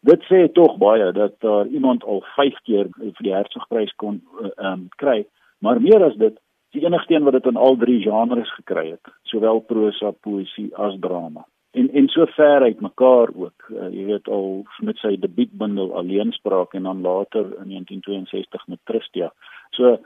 Dit 0.00 0.24
sê 0.32 0.46
tog 0.52 0.78
baie 0.80 1.12
dat 1.12 1.36
daar 1.44 1.66
uh, 1.66 1.72
iemand 1.72 2.04
al 2.04 2.22
5 2.36 2.60
keer 2.64 2.88
vir 2.96 3.24
die 3.26 3.34
Hertzogprys 3.34 3.92
kon 4.00 4.22
uh, 4.40 4.52
um, 4.72 4.88
kry, 4.96 5.26
maar 5.58 5.80
meer 5.80 6.04
as 6.04 6.16
dit, 6.16 6.38
die 6.72 6.84
enigste 6.86 7.14
een 7.14 7.26
wat 7.28 7.36
dit 7.36 7.48
in 7.52 7.60
al 7.60 7.76
drie 7.76 8.00
genres 8.02 8.52
gekry 8.54 8.90
het, 8.90 9.12
sowel 9.28 9.60
prosa, 9.60 10.14
poësie 10.24 10.70
as 10.76 10.96
drama. 11.00 11.44
En 11.76 11.90
en 11.94 12.08
so 12.08 12.26
ver 12.34 12.62
uit 12.62 12.80
mekaar 12.80 13.28
ook. 13.34 13.68
Uh, 13.68 13.90
jy 13.94 14.04
weet 14.08 14.28
al 14.28 14.64
met 14.82 14.98
sy 14.98 15.12
debuutbundel 15.20 15.92
Alleenspraak 15.94 16.72
en 16.74 16.88
dan 16.88 17.04
later 17.04 17.44
in 17.60 17.76
1962 17.76 18.66
met 18.66 18.80
Tristia. 18.84 19.30
So 19.76 19.98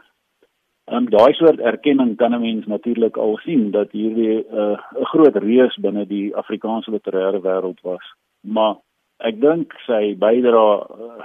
um, 0.92 1.08
daai 1.10 1.32
soort 1.34 1.60
erkenning 1.60 2.16
kan 2.16 2.34
'n 2.34 2.40
mens 2.40 2.66
natuurlik 2.66 3.16
al 3.16 3.36
sien 3.44 3.70
dat 3.70 3.90
hierdie 3.92 4.44
'n 4.44 4.54
uh, 4.54 4.76
groot 5.12 5.36
reus 5.36 5.76
binne 5.76 6.06
die 6.06 6.36
Afrikaanse 6.36 6.90
literêre 6.90 7.40
wêreld 7.40 7.80
was. 7.82 8.04
Maar 8.40 8.76
ek 9.18 9.40
dink 9.40 9.72
sy 9.86 10.14
bydrae 10.18 10.74
uh, 10.80 11.22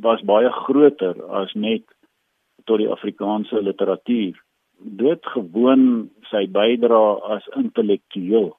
was 0.00 0.20
baie 0.22 0.50
groter 0.50 1.16
as 1.30 1.52
net 1.54 1.84
tot 2.64 2.78
die 2.78 2.90
Afrikaanse 2.90 3.62
literatuur. 3.62 4.34
Dit 4.78 5.26
gewoon 5.26 6.10
sy 6.30 6.46
bydrae 6.46 7.20
as 7.36 7.46
intellektueel. 7.56 8.56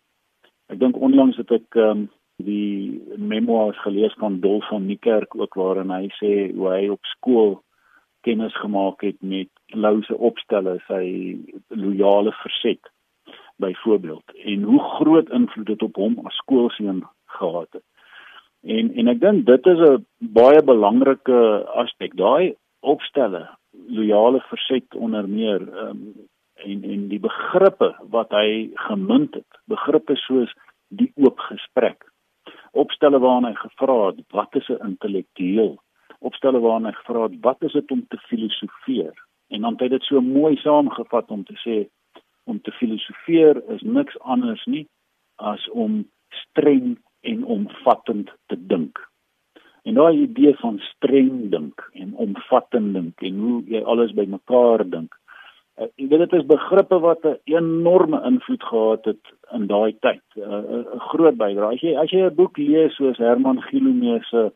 Ek 0.67 0.79
dink 0.79 0.97
onlangs 0.97 1.37
het 1.37 1.51
ek 1.51 1.75
um, 1.75 2.09
die 2.43 3.01
memoirs 3.17 3.79
gelees 3.81 4.13
van 4.19 4.39
Dolf 4.39 4.67
van 4.67 4.85
Niekerk 4.85 5.35
ook 5.35 5.53
waarin 5.53 5.91
hy 5.91 6.07
sê 6.19 6.51
hoe 6.55 6.69
hy 6.69 6.89
op 6.89 7.05
skool 7.15 7.61
kennis 8.25 8.55
gemaak 8.61 9.01
het 9.01 9.19
met 9.21 9.49
Lou 9.75 10.01
se 10.03 10.17
opstelle, 10.17 10.77
sy 10.87 11.05
loyale 11.69 12.33
verset 12.41 12.91
byvoorbeeld 13.61 14.35
en 14.43 14.63
hoe 14.63 14.79
groot 14.97 15.29
invloed 15.29 15.67
dit 15.67 15.83
op 15.83 15.95
hom 15.95 16.19
as 16.25 16.35
skoolseun 16.41 17.03
gehad 17.37 17.69
het. 17.71 17.85
En 18.63 18.93
en 18.95 19.11
ek 19.11 19.19
dink 19.19 19.45
dit 19.45 19.65
is 19.73 19.79
'n 19.87 20.05
baie 20.39 20.61
belangrike 20.63 21.39
aspek. 21.83 22.15
Daai 22.15 22.55
opstelle, 22.79 23.49
loyale 23.87 24.39
verset 24.51 24.95
onder 24.95 25.29
meer 25.29 25.61
um, 25.83 26.13
en 26.55 26.83
en 26.83 27.07
die 27.07 27.19
begrippe 27.19 27.95
wat 28.15 28.31
hy 28.31 28.69
gemunt 28.87 29.33
het. 29.33 29.51
Begrippe 29.67 30.15
soos 30.15 30.53
die 30.87 31.11
oop 31.15 31.39
gesprek. 31.39 32.05
Opstelle 32.71 33.19
waarna 33.19 33.51
hy 33.51 33.55
gevra 33.55 33.97
het 34.05 34.31
wat 34.31 34.55
is 34.55 34.69
'n 34.69 34.85
intellektueel? 34.87 35.77
Opstelle 36.23 36.59
waarna 36.63 36.91
hy 36.91 36.99
gevra 37.01 37.27
het 37.27 37.39
wat 37.45 37.63
is 37.67 37.75
dit 37.75 37.91
om 37.91 38.05
te 38.09 38.19
filosofeer? 38.29 39.13
En 39.53 39.61
dan 39.61 39.75
het 39.75 39.85
hy 39.85 39.89
dit 39.95 40.07
so 40.07 40.21
mooi 40.21 40.55
saamgevat 40.63 41.31
om 41.35 41.43
te 41.47 41.57
sê 41.65 41.83
Om 42.43 42.59
te 42.61 42.71
filosofeer 42.75 43.61
is 43.71 43.81
niks 43.87 44.17
anders 44.19 44.65
nie 44.67 44.83
as 45.39 45.63
om 45.71 46.01
streng 46.41 46.97
en 47.23 47.43
omvattend 47.43 48.31
te 48.51 48.57
dink. 48.67 48.99
En 49.83 49.95
daai 49.99 50.25
idee 50.25 50.55
van 50.59 50.79
streng 50.91 51.49
dink 51.51 51.83
en 51.93 52.13
omvattend 52.25 52.93
dink 52.93 53.23
en 53.23 53.39
hoe 53.45 53.59
jy 53.71 53.83
alles 53.83 54.11
bymekaar 54.15 54.83
dink. 54.89 55.15
Uh, 55.79 55.87
ek 55.87 56.09
weet 56.11 56.25
dit 56.25 56.35
is 56.39 56.45
begrippe 56.51 56.99
wat 57.01 57.23
'n 57.25 57.39
enorme 57.49 58.19
invloed 58.29 58.63
gehad 58.63 59.05
het 59.05 59.31
in 59.57 59.67
daai 59.67 59.95
tyd. 60.05 60.23
'n 60.35 60.41
uh, 60.41 60.63
uh, 60.79 60.99
groot 61.09 61.37
bydrae. 61.37 61.73
As 61.73 61.81
jy 61.81 61.95
as 61.97 62.11
jy 62.11 62.21
'n 62.27 62.35
boek 62.35 62.57
lees 62.57 62.95
soos 62.95 63.17
Herman 63.17 63.61
Gilomee 63.61 64.19
se 64.29 64.51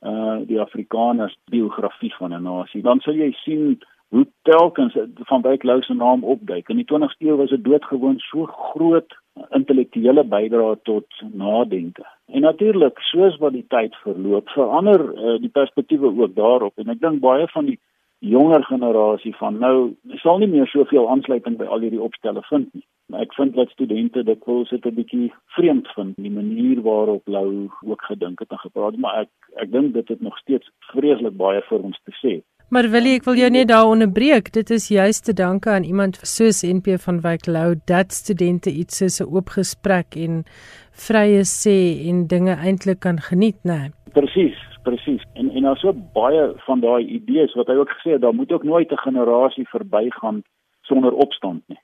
uh 0.00 0.38
die 0.48 0.60
Afrikaners 0.60 1.36
biografie 1.50 2.14
van 2.14 2.32
'n 2.34 2.42
nasie, 2.42 2.82
dan 2.82 3.00
sal 3.00 3.14
jy 3.14 3.32
sien 3.44 3.78
hoe 4.10 4.26
telkens 4.42 4.96
van 5.14 5.42
Wyk 5.42 5.62
Lou 5.62 5.82
se 5.82 5.94
naam 5.94 6.24
opduik. 6.24 6.68
In 6.68 6.76
die 6.76 6.86
20ste 6.92 7.26
eeu 7.26 7.36
was 7.36 7.50
dit 7.50 7.64
doodgewoon 7.64 8.18
so 8.18 8.46
groot 8.46 9.14
intellektuele 9.54 10.24
bydrae 10.24 10.78
tot 10.82 11.06
nadenke. 11.32 12.04
En 12.26 12.40
natuurlik, 12.40 12.98
soos 12.98 13.36
wat 13.38 13.52
die 13.52 13.64
tyd 13.68 13.94
verloop, 14.02 14.48
verander 14.48 15.04
uh, 15.14 15.36
die 15.40 15.52
perspektiewe 15.52 16.10
ook 16.22 16.34
daarop 16.34 16.78
en 16.78 16.88
ek 16.88 17.00
dink 17.00 17.22
baie 17.22 17.46
van 17.54 17.70
die 17.70 17.78
jonger 18.20 18.64
generasie 18.64 19.34
van 19.36 19.58
nou 19.58 19.96
sal 20.22 20.38
nie 20.38 20.48
meer 20.48 20.68
soveel 20.68 21.08
aansluiting 21.08 21.56
by 21.58 21.64
al 21.64 21.80
hierdie 21.84 22.02
opstelle 22.04 22.42
vind 22.48 22.68
nie. 22.76 22.84
Ek 23.18 23.32
vind 23.34 23.56
dat 23.56 23.72
studente 23.74 24.22
dit 24.22 24.44
wil 24.46 24.64
sit 24.68 24.86
'n 24.86 24.94
bietjie 24.94 25.32
vreemd 25.56 25.88
vind 25.96 26.16
die 26.16 26.30
manier 26.30 26.82
waarop 26.82 27.26
Lou 27.26 27.68
ook 27.82 28.02
gedink 28.02 28.38
het 28.38 28.50
en 28.50 28.58
gepraat, 28.58 28.96
maar 28.96 29.20
ek 29.24 29.30
ek 29.56 29.72
dink 29.72 29.94
dit 29.94 30.08
het 30.08 30.20
nog 30.20 30.38
steeds 30.38 30.70
vreeslik 30.92 31.36
baie 31.36 31.62
vir 31.68 31.82
ons 31.82 32.00
te 32.04 32.12
sê. 32.22 32.42
Maar 32.70 32.86
wil 32.90 33.06
ek 33.10 33.24
wil 33.24 33.34
jou 33.34 33.50
net 33.50 33.68
daar 33.68 33.86
onderbreek. 33.86 34.52
Dit 34.52 34.70
is 34.70 34.88
juist 34.88 35.24
te 35.24 35.32
danke 35.32 35.70
aan 35.70 35.82
iemand 35.82 36.20
soos 36.22 36.62
NP 36.62 37.00
van 37.02 37.20
Wyk 37.20 37.46
Lou 37.46 37.74
dat 37.84 38.12
studente 38.12 38.70
iets 38.70 38.96
soos 38.96 39.20
'n 39.20 39.26
oop 39.34 39.48
gesprek 39.48 40.14
en 40.14 40.44
vrye 40.92 41.42
sê 41.42 42.06
en 42.08 42.26
dinge 42.26 42.54
eintlik 42.54 43.00
kan 43.00 43.18
geniet, 43.18 43.58
né? 43.64 43.78
Nee. 43.78 43.90
Presies, 44.12 44.69
presies. 44.82 45.22
En 45.32 45.50
en 45.50 45.62
daar's 45.62 45.80
so 45.80 45.92
baie 46.12 46.52
van 46.66 46.80
daai 46.80 47.04
idees 47.06 47.54
wat 47.54 47.66
hy 47.66 47.74
ook 47.74 47.90
gesê 47.90 48.16
het, 48.16 48.20
daar 48.20 48.34
moet 48.34 48.52
ook 48.52 48.62
nooit 48.62 48.92
'n 48.92 49.06
generasie 49.06 49.68
verbygaan 49.68 50.42
sonder 50.80 51.12
opstand 51.12 51.62
nie 51.66 51.80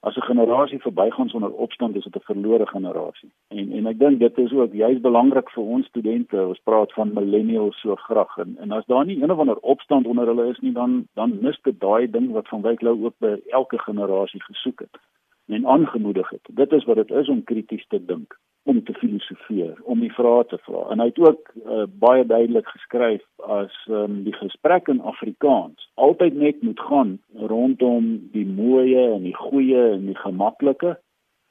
as 0.00 0.16
'n 0.16 0.22
generasie 0.22 0.80
verbygaan 0.80 1.28
sonder 1.28 1.52
opstand 1.52 1.96
is 1.96 2.04
dit 2.04 2.16
'n 2.16 2.30
verlore 2.30 2.66
generasie. 2.66 3.30
En 3.48 3.72
en 3.72 3.86
ek 3.86 3.98
dink 3.98 4.18
dit 4.18 4.38
is 4.38 4.52
ook 4.52 4.72
juist 4.72 5.00
belangrik 5.00 5.50
vir 5.50 5.62
ons 5.62 5.86
studente. 5.86 6.46
Ons 6.46 6.60
praat 6.64 6.92
van 6.92 7.12
millennials 7.12 7.80
so 7.80 7.94
graag 7.94 8.36
en 8.36 8.56
en 8.58 8.70
as 8.70 8.86
daar 8.86 9.04
nie 9.04 9.22
een 9.22 9.32
of 9.32 9.38
ander 9.38 9.56
opstand 9.56 10.06
onder 10.06 10.26
hulle 10.26 10.48
is 10.48 10.58
nie, 10.58 10.72
dan 10.72 11.06
dan 11.14 11.38
mis 11.40 11.58
dit 11.62 11.80
daai 11.80 12.10
ding 12.10 12.30
wat 12.30 12.48
van 12.48 12.62
Wyk 12.62 12.80
Lou 12.80 13.04
ook 13.04 13.14
by 13.18 13.40
elke 13.48 13.78
generasie 13.78 14.42
gesoek 14.42 14.78
het 14.80 14.96
en 15.48 15.66
aangemoedig 15.66 16.30
het. 16.30 16.48
Dit 16.52 16.72
is 16.72 16.84
wat 16.84 16.96
dit 16.96 17.10
is 17.10 17.28
om 17.28 17.44
krities 17.44 17.86
te 17.86 18.04
dink 18.04 18.38
om 18.68 18.84
te 18.84 18.92
filosofeer, 18.92 19.78
om 19.88 20.02
die 20.04 20.12
vrae 20.12 20.44
te 20.50 20.58
vra. 20.66 20.82
En 20.92 21.00
hy 21.00 21.06
het 21.08 21.18
ook 21.22 21.52
uh, 21.56 21.86
baie 22.02 22.24
duidelik 22.28 22.66
geskryf 22.68 23.22
as 23.48 23.72
um, 23.88 24.18
die 24.26 24.34
gesprek 24.36 24.90
in 24.92 25.00
Afrikaans 25.00 25.86
altyd 25.96 26.36
net 26.36 26.60
moet 26.62 26.80
gaan 26.90 27.14
rondom 27.48 28.10
die 28.34 28.44
mooie 28.46 29.06
en 29.14 29.24
die 29.24 29.36
goeie 29.36 29.86
en 29.94 30.04
die 30.10 30.18
gemaklike, 30.20 30.98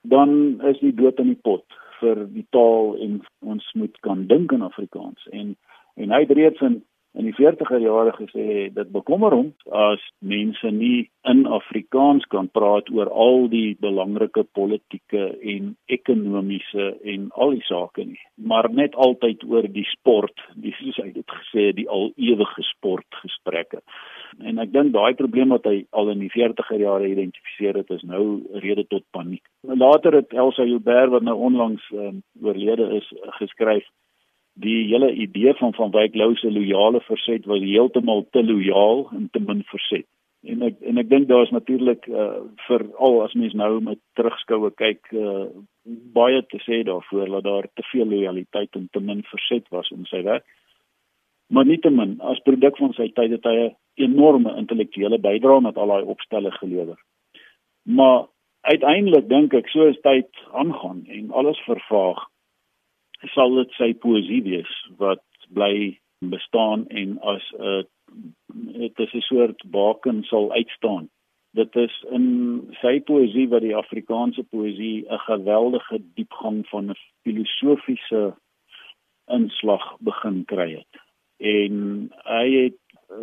dan 0.05 0.61
is 0.69 0.77
die 0.83 0.93
dood 0.93 1.17
in 1.23 1.33
die 1.33 1.41
pot 1.49 1.65
vir 1.97 2.21
die 2.35 2.45
taal 2.53 2.93
en 3.01 3.17
ons 3.41 3.65
moet 3.73 3.97
kan 4.05 4.27
dink 4.29 4.53
in 4.53 4.65
Afrikaans. 4.67 5.25
En 5.33 5.55
en 5.97 6.13
hy 6.13 6.19
het 6.21 6.37
reeds 6.37 6.61
in 6.61 6.83
in 7.15 7.29
die 7.29 7.35
40er 7.37 7.79
jare 7.81 8.13
gesê 8.17 8.67
dit 8.73 8.91
bekommer 8.93 9.35
hom 9.35 9.53
as 9.71 10.03
mense 10.19 10.71
nie 10.71 11.09
in 11.27 11.45
Afrikaans 11.59 12.27
kan 12.33 12.49
praat 12.51 12.91
oor 12.93 13.09
al 13.09 13.47
die 13.51 13.77
belangrike 13.81 14.43
politieke 14.57 15.29
en 15.55 15.75
ekonomiese 15.87 16.93
en 17.03 17.29
al 17.35 17.55
die 17.57 17.65
sake 17.69 18.05
nie 18.05 18.21
maar 18.37 18.69
net 18.69 18.95
altyd 18.95 19.43
oor 19.49 19.65
die 19.71 19.85
sport 19.91 20.41
die 20.55 20.73
soos 20.77 20.99
hy 21.01 21.09
dit 21.15 21.35
gesê 21.39 21.71
die 21.77 21.87
al 21.89 22.11
ewige 22.15 22.63
sportgesprekke. 22.71 23.81
En 24.45 24.61
ek 24.61 24.73
dink 24.73 24.93
daai 24.93 25.17
probleem 25.17 25.53
wat 25.55 25.65
hy 25.69 25.85
al 25.97 26.11
in 26.13 26.21
die 26.23 26.31
40er 26.33 26.81
jare 26.81 27.09
identifiseer 27.09 27.79
het 27.81 27.93
is 27.93 28.03
nou 28.07 28.23
rede 28.63 28.85
tot 28.91 29.05
paniek. 29.15 29.43
Later 29.63 30.19
het 30.19 30.33
Elsa 30.33 30.67
Joubert 30.67 31.13
wat 31.15 31.25
nou 31.25 31.37
onlangs 31.49 31.85
um, 31.93 32.21
oorlede 32.43 32.91
is 32.99 33.09
geskryf 33.39 33.87
die 34.59 34.87
hele 34.89 35.11
idee 35.13 35.53
van 35.53 35.73
van 35.73 35.91
Wyk 35.91 36.15
Lou 36.15 36.35
se 36.35 36.51
loyale 36.51 37.01
verset 37.05 37.45
was 37.45 37.61
heeltemal 37.61 38.25
te 38.31 38.43
loyaal 38.43 39.09
en 39.13 39.29
te 39.31 39.39
min 39.39 39.63
verset. 39.69 40.05
En 40.47 40.61
ek 40.65 40.77
en 40.89 41.01
ek 41.01 41.09
dink 41.09 41.27
daar 41.29 41.43
is 41.45 41.53
natuurlik 41.53 42.05
uh, 42.09 42.43
vir 42.67 42.85
al 42.97 43.19
as 43.25 43.33
mens 43.37 43.53
nou 43.57 43.71
met 43.83 43.99
terugskoue 44.19 44.71
kyk 44.79 45.11
uh, 45.13 45.47
baie 46.15 46.41
te 46.51 46.61
sê 46.65 46.83
daarvoor 46.87 47.33
dat 47.35 47.43
daar 47.43 47.67
te 47.73 47.85
veel 47.91 48.09
lojaliteit 48.13 48.79
en 48.79 48.87
te 48.91 49.01
min 49.01 49.23
verset 49.31 49.67
was 49.75 49.91
om 49.93 50.05
sy 50.09 50.23
werk. 50.25 50.45
Maar 51.53 51.65
nietemin 51.65 52.17
as 52.31 52.41
produk 52.45 52.79
van 52.81 52.95
sy 52.97 53.09
tyd 53.15 53.35
het 53.37 53.45
hy 53.45 53.57
'n 53.65 53.75
enorme 54.07 54.55
intellektuele 54.57 55.19
bydrae 55.19 55.61
met 55.61 55.77
al 55.77 55.93
daai 55.93 56.03
opstelle 56.15 56.51
gelewer. 56.51 56.97
Maar 57.83 58.27
uiteindelik 58.61 59.29
dink 59.29 59.53
ek 59.53 59.69
so 59.69 59.85
is 59.87 60.01
tyd 60.01 60.29
aangaan 60.51 61.05
en 61.07 61.31
alles 61.31 61.59
vervaag 61.65 62.25
sal 63.33 63.55
dit 63.55 63.71
sy 63.71 63.93
poesie 63.93 64.41
wees 64.43 64.73
wat 64.97 65.23
bly 65.49 65.97
bestaan 66.19 66.87
en 66.87 67.19
as 67.21 67.43
'n 67.59 67.85
dit 68.53 68.99
is 68.99 69.13
'n 69.13 69.21
soort 69.21 69.63
baken 69.71 70.23
sal 70.23 70.51
uitstaan. 70.51 71.09
Dit 71.53 71.75
is 71.75 72.05
in 72.11 72.27
sy 72.81 72.99
poesie 72.99 73.47
wat 73.49 73.61
die 73.61 73.75
Afrikaanse 73.75 74.43
poesie 74.43 75.05
'n 75.09 75.19
geweldige 75.29 76.01
diepgang 76.15 76.67
van 76.67 76.89
'n 76.89 76.99
filosofiese 77.23 78.35
inslag 79.27 79.97
begin 79.99 80.45
kry 80.45 80.69
het. 80.71 80.93
En 81.37 82.09
hy 82.23 82.47
het 82.63 82.79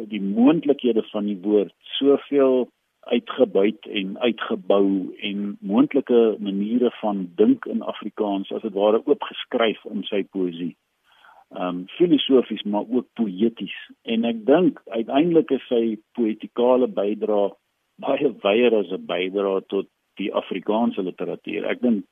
die 0.08 0.22
moontlikhede 0.22 1.02
van 1.02 1.26
die 1.26 1.40
woord 1.40 1.74
soveel 1.80 2.68
uitgebuit 3.04 3.86
en 3.86 4.18
uitgebou 4.18 5.14
en 5.20 5.56
moontlike 5.60 6.36
maniere 6.38 6.90
van 7.00 7.28
dink 7.36 7.66
in 7.66 7.82
Afrikaans 7.82 8.52
as 8.52 8.62
dit 8.62 8.72
ware 8.72 9.02
oopgeskryf 9.04 9.84
in 9.90 10.04
sy 10.08 10.24
poësie. 10.36 10.74
Ehm 11.54 11.66
um, 11.68 11.82
filosofies 11.96 12.62
maar 12.62 12.86
ook 12.88 13.06
poëties 13.20 13.74
en 14.02 14.24
ek 14.24 14.40
dink 14.46 14.80
uiteindelik 14.86 15.50
is 15.54 15.66
sy 15.68 15.98
poetikale 16.18 16.88
bydrae 16.88 17.52
baie 18.02 18.30
wyer 18.42 18.74
as 18.80 18.90
'n 18.90 19.06
bydrae 19.06 19.60
tot 19.68 19.88
die 20.18 20.32
Afrikaanse 20.34 21.02
literatuur. 21.02 21.66
Ek 21.70 21.82
dink 21.82 22.04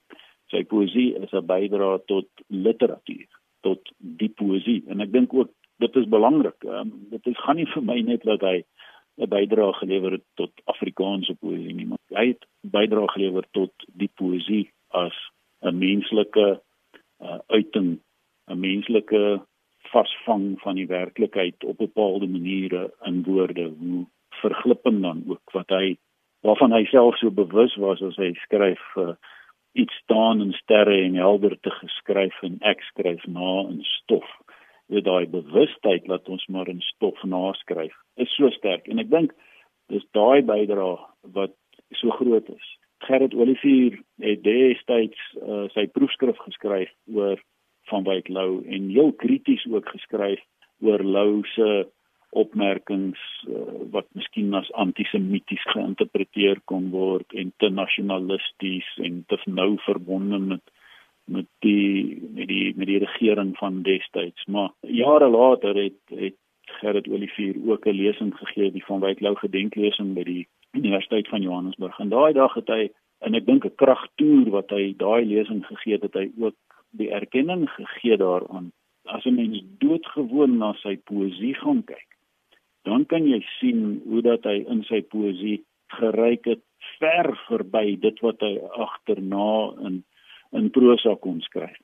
sy 0.50 0.62
poësie 0.64 1.08
is 1.22 1.32
'n 1.32 1.46
bydrae 1.46 1.98
tot 2.06 2.28
literatuur, 2.48 3.28
tot 3.62 3.92
die 3.98 4.28
poësie 4.28 4.82
en 4.86 5.00
ek 5.00 5.12
dink 5.12 5.34
ook 5.34 5.50
dit 5.78 5.96
is 5.96 6.08
belangrik. 6.08 6.58
Ehm 6.64 6.80
um, 6.80 6.92
dit 7.10 7.26
is 7.26 7.42
gaan 7.44 7.56
nie 7.56 7.70
vir 7.74 7.82
my 7.82 8.00
net 8.00 8.22
dat 8.24 8.40
hy 8.40 8.62
'n 9.18 9.28
bydrae 9.28 9.72
gelewer 9.72 10.12
het 10.12 10.24
tot 10.34 10.52
Afrikaanse 10.64 11.34
poësie 11.34 11.74
nie, 11.74 11.86
maar 11.86 11.98
hy 12.18 12.26
het 12.32 12.46
bydrae 12.60 13.08
gelewer 13.14 13.46
tot 13.50 13.72
die 13.86 14.10
poësie 14.20 14.70
as 14.88 15.16
'n 15.62 15.78
menslike 15.78 16.60
uh, 17.20 17.38
uiting, 17.46 17.98
'n 18.48 18.60
menslike 18.60 19.42
vasvang 19.92 20.60
van 20.60 20.74
die 20.74 20.86
werklikheid 20.86 21.64
op 21.64 21.76
bepaalde 21.76 22.26
maniere 22.26 22.92
in 23.04 23.22
woorde, 23.22 23.72
hoe 23.78 24.06
verglippend 24.40 25.02
dan 25.02 25.24
ook 25.28 25.50
wat 25.52 25.68
hy 25.68 25.96
waarvan 26.42 26.72
hy 26.72 26.84
self 26.90 27.18
so 27.18 27.30
bewus 27.30 27.74
was 27.76 28.02
as 28.02 28.16
hy 28.16 28.32
skryf 28.44 28.82
uh, 28.96 29.14
iets 29.72 29.94
staan 30.02 30.40
in 30.40 30.52
sterre 30.52 30.96
en 31.02 31.14
helder 31.14 31.54
te 31.60 31.70
geskryf 31.70 32.42
en 32.42 32.58
ek 32.72 32.82
skryf 32.90 33.22
na 33.26 33.60
in 33.70 33.82
stof 33.98 34.26
weet 34.92 35.08
daai 35.08 35.26
bewustheid 35.32 36.06
dat 36.10 36.28
ons 36.28 36.44
maar 36.52 36.68
in 36.68 36.80
stof 36.92 37.22
naskryf 37.24 37.96
is 38.20 38.34
so 38.36 38.50
sterk 38.58 38.88
en 38.88 39.00
ek 39.02 39.10
dink 39.12 39.32
dis 39.92 40.04
daai 40.16 40.42
bydrae 40.46 40.96
wat 41.36 41.56
so 42.00 42.10
groot 42.18 42.48
is. 42.48 42.68
Gerrit 43.06 43.34
Olivier 43.34 43.98
het 44.22 44.44
destyds 44.46 45.18
uh, 45.40 45.66
sy 45.74 45.88
proefskrif 45.96 46.38
geskryf 46.46 46.92
oor 47.14 47.40
van 47.90 48.06
Wyk 48.06 48.28
Lou 48.28 48.62
en 48.68 48.92
heel 48.92 49.12
krities 49.24 49.64
ook 49.70 49.88
geskryf 49.90 50.40
oor 50.86 51.02
Lou 51.04 51.42
se 51.54 51.68
opmerkings 52.32 53.20
uh, 53.48 53.64
wat 53.94 54.06
miskien 54.16 54.54
as 54.56 54.70
antisemities 54.84 55.64
geïnterpreteer 55.74 56.62
kon 56.70 56.88
word 56.94 57.34
en 57.36 57.52
te 57.60 57.68
nasionalisties 57.68 58.88
en 59.04 59.20
te 59.28 59.40
nou 59.46 59.74
verbonde 59.84 60.38
met 60.54 60.64
met 61.24 61.46
die 61.58 62.22
met 62.34 62.48
die 62.48 62.72
met 62.76 62.86
die 62.86 62.98
regering 62.98 63.56
van 63.56 63.82
destyds 63.82 64.44
maar 64.46 64.70
jare 64.80 65.28
later 65.28 65.76
het 65.76 66.00
het 66.08 66.38
Gerrit 66.80 67.08
Olivier 67.08 67.56
ook 67.66 67.86
'n 67.86 67.98
lesing 68.02 68.34
gegee 68.34 68.72
die 68.72 68.84
van 68.84 69.00
Wyk 69.00 69.20
Lou 69.20 69.34
gedenklesing 69.36 70.14
by 70.14 70.22
die 70.22 70.48
Universiteit 70.72 71.28
van 71.28 71.42
Johannesburg. 71.42 71.98
En 71.98 72.08
daai 72.08 72.32
dag 72.32 72.54
het 72.54 72.68
hy 72.68 72.90
en 73.18 73.34
ek 73.34 73.46
dink 73.46 73.64
'n 73.64 73.74
kragtoer 73.74 74.50
wat 74.50 74.70
hy 74.70 74.94
daai 74.96 75.24
lesing 75.24 75.66
gegee 75.66 75.92
het 75.92 76.02
het 76.02 76.14
hy 76.14 76.30
ook 76.38 76.56
die 76.90 77.10
erkenning 77.10 77.70
gegee 77.70 78.16
daaraan. 78.16 78.72
As 79.04 79.24
'n 79.24 79.34
mens 79.34 79.62
doodgewoon 79.78 80.56
na 80.58 80.72
sy 80.72 80.96
poësie 80.96 81.54
gaan 81.54 81.84
kyk 81.84 82.12
dan 82.82 83.06
kan 83.06 83.26
jy 83.28 83.40
sien 83.58 84.00
hoe 84.08 84.22
dat 84.22 84.46
hy 84.48 84.62
in 84.70 84.82
sy 84.88 85.02
poësie 85.14 85.60
gereik 85.98 86.48
het 86.50 86.62
ver 86.98 87.30
verby 87.46 87.94
dit 88.02 88.18
wat 88.24 88.42
hy 88.42 88.56
agterna 88.86 89.50
in 89.86 90.02
in 90.52 90.70
prosa 90.70 91.14
kon 91.14 91.40
skryf. 91.40 91.78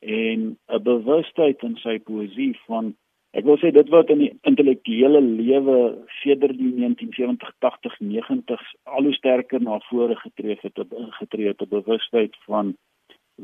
En 0.00 0.58
'n 0.68 0.82
bewustheid 0.82 1.62
in 1.62 1.76
sy 1.76 1.98
poësie 1.98 2.56
van 2.66 2.94
Ek 3.32 3.46
wil 3.48 3.56
sê 3.56 3.70
dit 3.72 3.88
wat 3.88 4.10
in 4.12 4.18
die 4.20 4.32
intellektuele 4.44 5.20
lewe 5.24 5.76
sedert 6.20 6.58
die 6.58 6.72
1970 6.76 7.54
80 7.64 7.94
90s 8.04 8.72
al 8.84 9.08
hoe 9.08 9.14
sterker 9.16 9.62
na 9.64 9.78
vore 9.88 10.16
getree 10.20 10.58
het, 10.60 10.80
getree 11.18 11.48
het 11.48 11.62
'n 11.64 11.70
bewustheid 11.70 12.36
van 12.44 12.74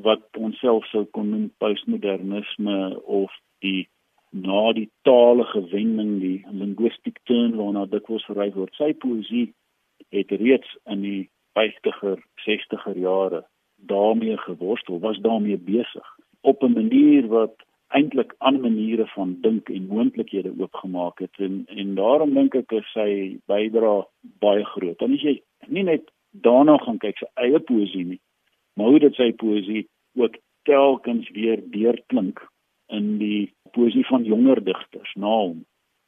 wat 0.05 0.37
ons 0.37 0.59
self 0.61 0.85
sou 0.93 1.05
kon 1.17 1.31
noem 1.31 1.49
postmodernisme 1.65 3.01
of 3.21 3.33
die 3.65 3.89
na 4.31 4.73
die 4.77 4.91
talige 5.09 5.65
wending 5.73 6.21
die 6.21 6.45
linguistic 6.53 7.17
turn 7.25 7.57
waarna 7.57 7.87
dit 7.87 8.07
was 8.13 8.25
verwys 8.29 8.55
word. 8.55 8.75
Sy 8.75 8.93
poësie 8.93 9.55
het 10.13 10.31
reeds 10.31 10.77
in 10.85 11.01
die 11.01 11.31
50er, 11.57 12.21
60er 12.45 12.99
jare 12.99 13.45
daarmee 13.87 14.37
geworstel, 14.37 14.99
was 15.01 15.19
daarmee 15.19 15.59
besig 15.59 16.17
op 16.41 16.63
'n 16.63 16.73
manier 16.73 17.27
wat 17.27 17.55
eintlik 17.89 18.35
ander 18.39 18.61
maniere 18.61 19.07
van 19.07 19.37
dink 19.41 19.69
en 19.69 19.87
moontlikhede 19.87 20.53
oopgemaak 20.59 21.19
het 21.19 21.37
en 21.37 21.63
en 21.67 21.95
daarom 21.95 22.35
dink 22.35 22.55
ek 22.55 22.73
is 22.73 22.91
sy 22.93 23.39
bydra 23.47 24.07
baie 24.45 24.65
groot. 24.65 24.99
Dan 24.99 25.13
as 25.13 25.25
jy 25.25 25.41
nie 25.67 25.83
net 25.83 26.11
daarna 26.31 26.77
gaan 26.85 26.99
kyk 26.99 27.19
sy 27.19 27.29
eie 27.35 27.61
poësie 27.71 28.05
nie, 28.05 28.21
maar 28.77 28.93
hoe 28.93 29.01
dit 29.07 29.15
sy 29.15 29.33
poësie 29.33 29.87
ook 30.21 30.37
telkens 30.69 31.31
weer 31.31 31.63
deurklink 31.73 32.45
in 32.93 33.17
die 33.23 33.53
poësie 33.73 34.05
van 34.11 34.25
jonger 34.25 34.61
digters 34.65 35.15
na 35.17 35.33
hom. 35.41 35.65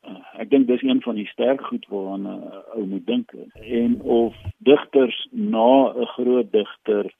Uh, 0.08 0.20
ek 0.40 0.50
dink 0.52 0.68
dis 0.68 0.82
een 0.84 1.00
van 1.04 1.16
die 1.16 1.28
sterk 1.28 1.64
goed 1.68 1.86
waaraan 1.92 2.26
'n 2.28 2.44
uh, 2.50 2.60
ou 2.76 2.84
moet 2.92 3.06
dink 3.06 3.32
en 3.80 4.00
of 4.00 4.36
digters 4.58 5.16
na 5.30 5.92
'n 5.92 6.06
groot 6.16 6.52
digter 6.52 7.10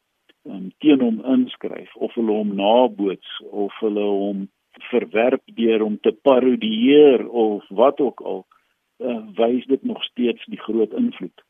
um, 0.44 0.70
teen 0.78 1.00
hom 1.00 1.20
inskryf 1.24 1.94
of 1.96 2.14
hulle 2.14 2.32
hom 2.32 2.54
naboots 2.56 3.40
of 3.50 3.74
hulle 3.80 4.06
hom 4.06 4.48
verwerp 4.90 5.42
deur 5.56 5.82
om 5.82 5.98
te 6.00 6.12
parodieer 6.12 7.26
of 7.28 7.64
wat 7.68 8.00
ook 8.00 8.20
al 8.20 8.44
uh, 9.00 9.22
wys 9.36 9.66
dit 9.66 9.82
nog 9.84 10.02
steeds 10.04 10.44
die 10.46 10.60
groot 10.60 10.92
invloed. 10.92 11.44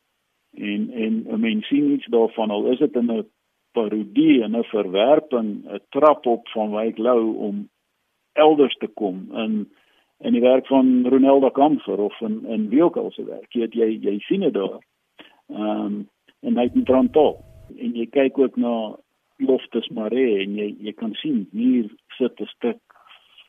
En 0.55 0.91
en 0.91 1.24
'n 1.26 1.41
mens 1.41 1.66
sien 1.66 1.91
iets 1.91 2.07
daarvan 2.07 2.51
al 2.51 2.66
is 2.72 2.78
dit 2.78 2.97
in 2.97 3.12
'n 3.12 3.28
parodie 3.72 4.43
en 4.43 4.57
'n 4.57 4.64
verwerping 4.64 5.64
'n 5.64 5.80
trap 5.88 6.26
op 6.26 6.49
van 6.49 6.70
Wyk 6.70 6.99
Lou 6.99 7.36
om 7.36 7.68
elders 8.32 8.76
te 8.76 8.86
kom 8.86 9.28
in 9.32 9.68
in 10.20 10.32
die 10.32 10.41
werk 10.41 10.66
van 10.66 11.07
Ronelda 11.07 11.49
Kamfer 11.49 11.99
of 11.99 12.20
in 12.20 12.47
in 12.47 12.68
Wielkel 12.68 13.11
se 13.11 13.24
werk. 13.24 13.53
Jy 13.53 13.66
jy, 13.70 13.99
jy 14.01 14.18
sien 14.18 14.41
dit 14.41 14.53
daar. 14.53 14.82
Ehm 15.49 15.84
um, 15.84 16.09
en 16.41 16.57
hy 16.57 16.62
het 16.62 16.74
'n 16.74 16.82
trantaal 16.82 17.49
en 17.78 17.96
jy 17.96 18.06
kyk 18.06 18.38
ook 18.38 18.56
na 18.56 18.74
Loftus 19.40 19.88
Mare 19.88 20.26
en 20.42 20.56
jy 20.58 20.68
jy 20.80 20.92
kan 20.92 21.14
sien 21.22 21.46
hier 21.52 21.88
sit 22.18 22.40
'n 22.40 22.50
stuk 22.56 22.80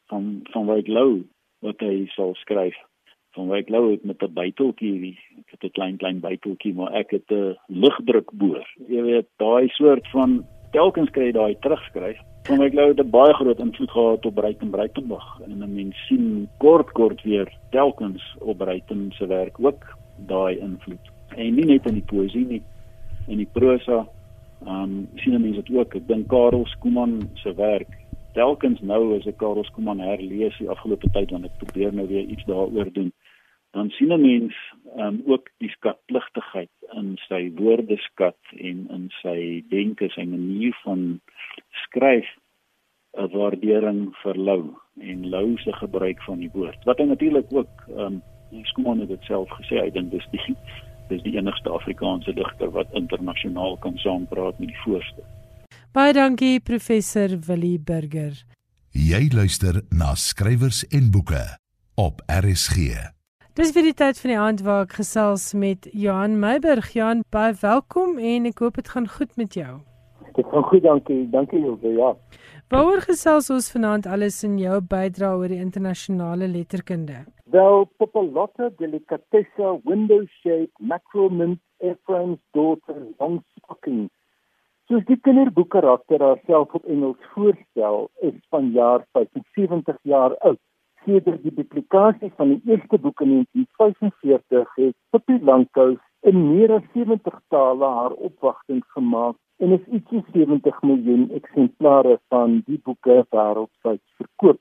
van 0.10 0.42
van 0.54 0.68
Wyk 0.68 0.88
Lou 0.88 1.24
wat 1.62 1.80
hy 1.80 2.08
sal 2.16 2.36
skryf. 2.36 2.76
Van 3.36 3.48
Wyk 3.48 3.70
Lou 3.70 3.92
het 3.92 4.04
met 4.04 4.24
'n 4.24 4.34
byteltjie 4.34 5.18
ek 5.40 5.52
het 5.52 5.64
'n 5.64 5.76
klein 5.78 5.98
klein 5.98 6.20
byteltjie 6.20 6.74
maar 6.74 6.94
ek 6.94 7.12
het 7.12 7.32
'n 7.32 7.56
ligdruk 7.68 8.32
boor 8.32 8.66
jy 8.88 9.02
weet 9.02 9.28
daai 9.38 9.68
soort 9.70 10.08
van 10.12 10.46
telkens 10.72 11.10
kry 11.12 11.32
daai 11.32 11.56
terugskryf. 11.60 12.20
Van 12.48 12.58
Wyk 12.58 12.74
Lou 12.74 12.88
het 12.88 13.00
'n 13.00 13.10
baie 13.10 13.34
groot 13.34 13.60
invloed 13.60 13.92
gehad 13.92 14.26
op 14.26 14.36
Breiten 14.36 14.70
Breitenberg 14.70 15.40
en 15.44 15.64
'n 15.64 15.74
mens 15.74 16.06
sien 16.08 16.50
kort 16.58 16.92
kort 16.92 17.22
weer 17.24 17.48
telkens 17.72 18.36
op 18.40 18.58
Breiten 18.58 19.12
se 19.12 19.28
werk 19.28 19.60
ook 19.60 19.98
daai 20.28 20.58
invloed. 20.58 21.06
En 21.36 21.54
nie 21.56 21.66
net 21.66 21.86
in 21.86 21.94
die 21.94 22.10
poësie 22.12 22.46
nie 22.46 22.64
en 23.28 23.38
die 23.38 23.50
prosa 23.54 24.06
um 24.62 25.08
sien 25.18 25.42
mense 25.42 25.64
dit 25.64 25.76
ook. 25.76 25.96
Ek 25.96 26.08
dink 26.08 26.30
Karel 26.30 26.66
Skooman 26.76 27.22
se 27.42 27.54
werk 27.58 27.90
telkens 28.34 28.80
nou 28.82 29.18
as 29.18 29.26
ek 29.28 29.40
Karel 29.42 29.66
Skooman 29.70 30.00
herlees 30.00 30.58
die 30.62 30.70
afgelope 30.70 31.10
tyd 31.16 31.34
want 31.34 31.50
ek 31.50 31.58
probeer 31.64 31.94
nou 31.94 32.08
weer 32.08 32.28
iets 32.30 32.46
daaroor 32.50 32.92
doen 32.94 33.12
dan 33.72 33.90
sien 33.90 34.12
'n 34.14 34.22
mens 34.22 34.56
um 34.96 35.22
ook 35.26 35.50
die 35.58 35.70
skatpligtigheid 35.70 36.76
in 36.94 37.18
sy 37.28 37.52
woordeskat 37.56 38.40
en 38.58 38.88
in 38.96 39.06
sy 39.22 39.64
denke 39.70 40.10
sy 40.10 40.24
manier 40.24 40.76
van 40.84 41.22
skryf 41.84 42.28
waardering 43.12 44.16
vir 44.24 44.38
lou 44.38 44.76
en 45.00 45.30
lou 45.30 45.58
se 45.58 45.74
gebruik 45.74 46.22
van 46.24 46.40
die 46.40 46.52
woord. 46.54 46.84
Wat 46.84 46.98
hy 46.98 47.06
natuurlik 47.06 47.48
ook 47.54 47.88
um 47.96 48.22
Skooman 48.64 49.00
het 49.00 49.08
dit 49.08 49.24
self 49.24 49.50
gesê 49.50 49.80
hy 49.80 49.90
dink 49.90 50.12
dis 50.12 50.28
die 50.32 50.56
dis 51.12 51.24
die 51.28 51.36
enigste 51.38 51.70
Afrikaanse 51.76 52.34
digter 52.38 52.72
wat 52.76 52.92
internasionaal 52.98 53.78
kan 53.84 53.98
saampraat 54.02 54.60
met 54.60 54.72
die 54.72 54.82
voorste. 54.86 55.24
Baie 55.92 56.14
dankie 56.16 56.60
professor 56.64 57.36
Willie 57.48 57.80
Burger. 57.80 58.36
Jy 58.96 59.28
luister 59.36 59.82
na 59.92 60.16
skrywers 60.16 60.86
en 60.92 61.12
boeke 61.12 61.44
op 62.00 62.24
RSG. 62.32 62.96
Dis 63.60 63.74
vir 63.76 63.84
die 63.90 63.96
tyd 64.00 64.20
van 64.20 64.32
die 64.32 64.40
aand 64.40 64.62
waar 64.64 64.86
ek 64.88 64.94
gesels 65.02 65.50
met 65.52 65.88
Johan 65.92 66.38
Meiburg. 66.40 66.94
Johan, 66.96 67.26
baie 67.36 67.52
welkom 67.60 68.16
en 68.16 68.48
ek 68.48 68.64
hoop 68.64 68.80
dit 68.80 68.92
gaan 68.94 69.10
goed 69.12 69.36
met 69.36 69.58
jou. 69.60 69.82
Dit 70.38 70.48
gaan 70.48 70.64
goed, 70.64 70.84
dankie. 70.86 71.26
Dankie 71.34 71.60
Ilse, 71.60 71.92
ja. 71.98 72.14
Waaroor 72.72 73.02
gesels 73.04 73.50
ons 73.52 73.66
vanaand 73.74 74.06
alles 74.08 74.38
in 74.48 74.54
jou 74.56 74.78
bydrae 74.92 75.30
oor 75.40 75.52
die 75.52 75.58
internasionale 75.60 76.48
letterkunde? 76.48 77.18
Wel, 77.56 77.82
Popolotta 78.00 78.70
delicatessa, 78.80 79.74
window 79.90 80.22
shape, 80.38 80.72
macro 80.80 81.28
mint, 81.28 81.60
Ephraim's 81.84 82.40
daughter, 82.56 82.96
long 83.20 83.42
stocking. 83.58 84.06
Soos 84.88 85.04
die 85.10 85.20
kinderboek 85.28 85.68
karakter 85.76 86.24
haarself 86.24 86.72
op 86.80 86.88
Engels 86.96 87.20
voorstel, 87.34 88.08
is 88.30 88.40
van 88.56 88.72
jaar 88.78 89.04
75 89.20 90.00
jaar 90.14 90.40
oud. 90.40 90.64
Sedert 91.04 91.44
die 91.44 91.52
publikasie 91.60 92.32
van 92.40 92.56
die 92.56 92.62
eerste 92.72 93.02
boek 93.04 93.20
in 93.28 93.36
1945 93.36 94.76
het 94.80 94.96
Pippi 95.12 95.42
Langkous 95.44 96.00
in 96.24 96.40
meer 96.54 96.78
as 96.80 96.88
70 96.96 97.36
tale 97.52 97.96
haar 98.00 98.16
opwagting 98.32 98.80
gemaak 98.96 99.36
en 99.62 99.72
is 99.72 99.86
iets 99.96 100.10
soos 100.10 100.30
70 100.34 100.82
miljoen 100.82 101.28
eksemplare 101.38 102.16
van 102.34 102.62
die 102.66 102.80
boeke 102.86 103.18
wêreldwyd 103.36 104.02
verkoop. 104.18 104.58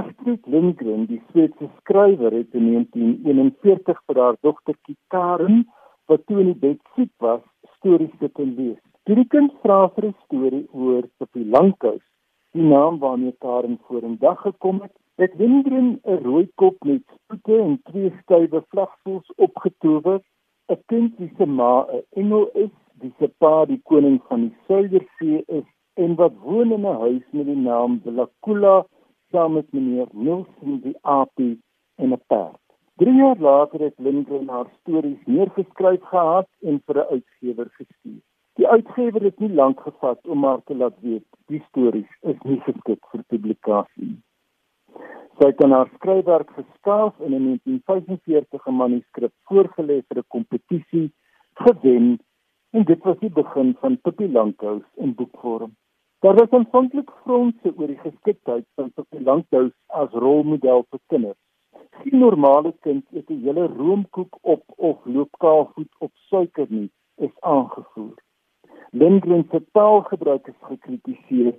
Astrid 0.00 0.46
Lindgren, 0.54 1.06
die 1.08 1.20
Sweedse 1.30 1.68
skrywer, 1.78 2.34
het 2.36 2.58
in 2.60 2.66
1941 2.72 4.02
vir 4.08 4.20
haar 4.24 4.36
dogtertjie 4.44 4.96
Karen, 5.14 5.62
wat 6.08 6.24
toe 6.26 6.40
in 6.42 6.50
die 6.52 6.60
bed 6.66 6.80
siek 6.96 7.12
was, 7.24 7.40
stories 7.78 8.12
te 8.20 8.44
lees. 8.44 8.80
Toe 9.08 9.16
die 9.22 9.28
kind 9.34 9.56
vra 9.64 9.78
vir 9.96 10.08
'n 10.10 10.16
storie 10.26 10.66
oor 10.72 11.08
Pippi 11.18 11.44
Langkous, 11.56 12.04
die 12.52 12.68
naam 12.74 13.00
waarmee 13.00 13.36
Karen 13.40 13.78
vorendag 13.88 14.40
gekom 14.44 14.80
het, 14.84 14.96
het 15.16 15.32
Lindgren 15.40 16.00
'n 16.04 16.22
rooi 16.28 16.46
kop 16.54 16.76
met 16.84 17.02
spoete 17.16 17.56
en 17.56 17.80
twee 17.90 18.12
stywe 18.22 18.64
vlagvoels 18.68 19.32
opgetower, 19.36 20.20
'n 20.68 20.82
kind 20.86 21.18
wie 21.18 21.32
se 21.36 21.46
ma 21.46 21.86
'n 21.88 22.04
engel 22.20 22.48
is 22.66 22.72
wie 23.02 23.12
se 23.18 23.28
pa 23.42 23.64
die 23.66 23.80
koning 23.90 24.18
van 24.30 24.46
die 24.46 24.56
Suidersee 24.66 25.42
is 25.58 25.68
en 26.04 26.14
wat 26.20 26.34
woon 26.46 26.72
in 26.72 26.86
'n 26.86 26.98
huis 27.04 27.24
met 27.30 27.46
die 27.46 27.62
naam 27.68 28.00
Delacula 28.04 28.86
saam 29.30 29.52
met 29.52 29.72
meneer 29.72 30.08
Nielsen 30.12 30.80
die 30.86 30.96
Apie 31.02 31.58
en 31.96 32.12
'n 32.12 32.22
perd. 32.26 32.62
3 32.96 33.14
jaar 33.16 33.38
later 33.38 33.80
het 33.80 33.98
Lindgren 33.98 34.48
haar 34.48 34.68
stories 34.80 35.22
neergeskryf 35.24 36.02
gehad 36.02 36.48
en 36.60 36.82
vir 36.86 36.96
'n 36.96 37.08
uitgewer 37.14 37.68
gestuur. 37.78 38.22
Die 38.54 38.68
uitgewer 38.68 39.22
het 39.22 39.38
nie 39.38 39.54
lank 39.60 39.80
gevat 39.80 40.26
om 40.26 40.44
haar 40.44 40.62
te 40.64 40.74
laat 40.74 40.98
weet 41.00 41.26
die 41.46 41.62
stories 41.68 42.12
is 42.20 42.40
nie 42.42 42.60
geskik 42.60 43.06
vir 43.10 43.22
publikasie 43.34 44.06
nie. 44.06 44.22
Sy 45.38 45.46
het 45.46 45.62
aan 45.64 45.72
haar 45.72 45.90
skryfwerk 45.94 46.50
geskaaf 46.50 47.20
en 47.20 47.32
in 47.32 47.44
1945 47.44 48.66
'n 48.66 48.76
manuskrip 48.76 49.32
voorgelê 49.48 50.02
vir 50.08 50.18
'n 50.18 50.28
kompetisie 50.28 51.12
gewen 51.54 52.18
en 52.72 52.84
dit 52.88 53.02
was 53.04 53.18
die 53.20 53.30
begin 53.30 53.74
van 53.80 54.00
Pippi 54.00 54.28
Lankhous 54.32 54.84
in 54.94 55.14
boekvorm. 55.14 55.72
Daar 56.24 56.34
was 56.34 56.50
aanvanklik 56.50 57.10
fronse 57.22 57.72
oor 57.76 57.86
die 57.86 57.98
geskiktheid 58.00 58.64
van 58.74 58.92
Pippi 58.96 59.20
Lankhous 59.24 59.72
as 59.86 60.14
rolmodel 60.24 60.86
vir 60.90 61.00
kinders. 61.12 61.40
Geen 62.00 62.18
normale 62.24 62.72
kind 62.86 63.04
eet 63.12 63.30
'n 63.30 63.42
hele 63.44 63.66
roomkoek 63.66 64.38
op 64.54 64.62
of 64.76 65.04
loop 65.04 65.38
kaalvoet 65.44 65.92
op 65.98 66.12
suiker 66.30 66.66
nie, 66.68 66.90
is 67.16 67.34
aangevoer. 67.40 68.16
Lindgren 68.90 69.46
se 69.50 69.60
taalgebruik 69.72 70.46
is 70.46 70.60
gekritiseer 70.60 71.54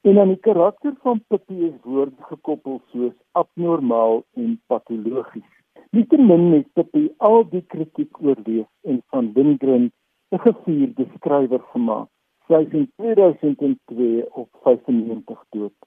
en 0.00 0.18
aan 0.18 0.32
die 0.32 0.42
karakter 0.48 0.94
van 1.02 1.24
Pippi 1.28 1.64
is 1.66 1.78
woorde 1.82 2.22
gekoppel 2.32 2.80
soos 2.92 3.16
abnormaal 3.32 4.24
en 4.34 4.60
patologies. 4.66 5.52
Nietemin 5.90 6.52
het 6.52 6.72
Pippi 6.72 7.10
al 7.16 7.48
die 7.48 7.64
kritiek 7.66 8.22
oorleef 8.22 8.68
en 8.82 9.02
van 9.10 9.32
Lindgren 9.34 9.92
'n 10.32 10.38
gevierde 10.38 11.04
skrywer 11.14 11.62
gemaak. 11.72 12.08
Sy 12.46 12.58
is 12.66 12.72
in 12.80 12.88
2002 12.96 14.26
op 14.42 14.48
95 14.62 15.44
dood. 15.50 15.78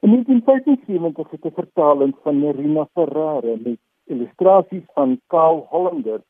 In 0.00 0.10
1975 0.10 1.30
het 1.30 1.44
'n 1.44 1.60
vertaling 1.60 2.14
van 2.22 2.38
Nerina 2.38 2.88
Ferrara 2.92 3.54
met 3.64 3.80
illustrasies 4.04 4.86
van 4.94 5.20
Karl 5.26 5.66
Hollander 5.70 6.20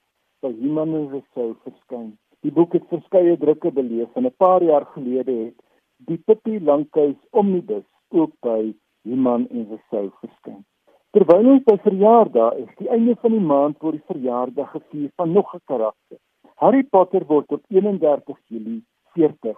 by 0.40 0.52
en 0.62 1.08
Rousseau 1.10 1.54
verskyn. 1.62 2.18
Die 2.40 2.52
boek 2.52 2.72
het 2.72 2.86
verskeie 2.88 3.36
drukke 3.38 3.72
beleef 3.72 4.14
en 4.14 4.26
'n 4.26 4.34
paar 4.36 4.62
jaar 4.62 4.86
gelede 4.86 5.32
het 5.44 5.56
die 5.96 6.18
Pippi 6.18 6.60
Lankhuis 6.60 7.18
Omnibus 7.30 7.88
ook 8.08 8.32
by 8.40 8.74
en 9.02 9.66
Rousseau 9.68 10.10
verskyn. 10.20 10.64
Terwyl 11.10 11.46
ons 11.48 11.64
by 11.64 11.76
verjaardag 11.82 12.54
is, 12.54 12.72
die 12.76 12.88
einde 12.88 13.16
van 13.20 13.30
die 13.30 13.46
maand 13.52 13.78
word 13.80 13.94
die 13.94 14.06
verjaardag 14.06 14.70
gevier 14.70 15.10
van 15.16 15.32
nog 15.32 15.54
'n 15.54 15.60
karakter. 15.64 16.18
Harry 16.56 16.84
Potter 16.84 17.20
word 17.28 17.50
op 17.52 17.64
31 17.68 18.36
Julie 18.48 18.82
40. 19.12 19.56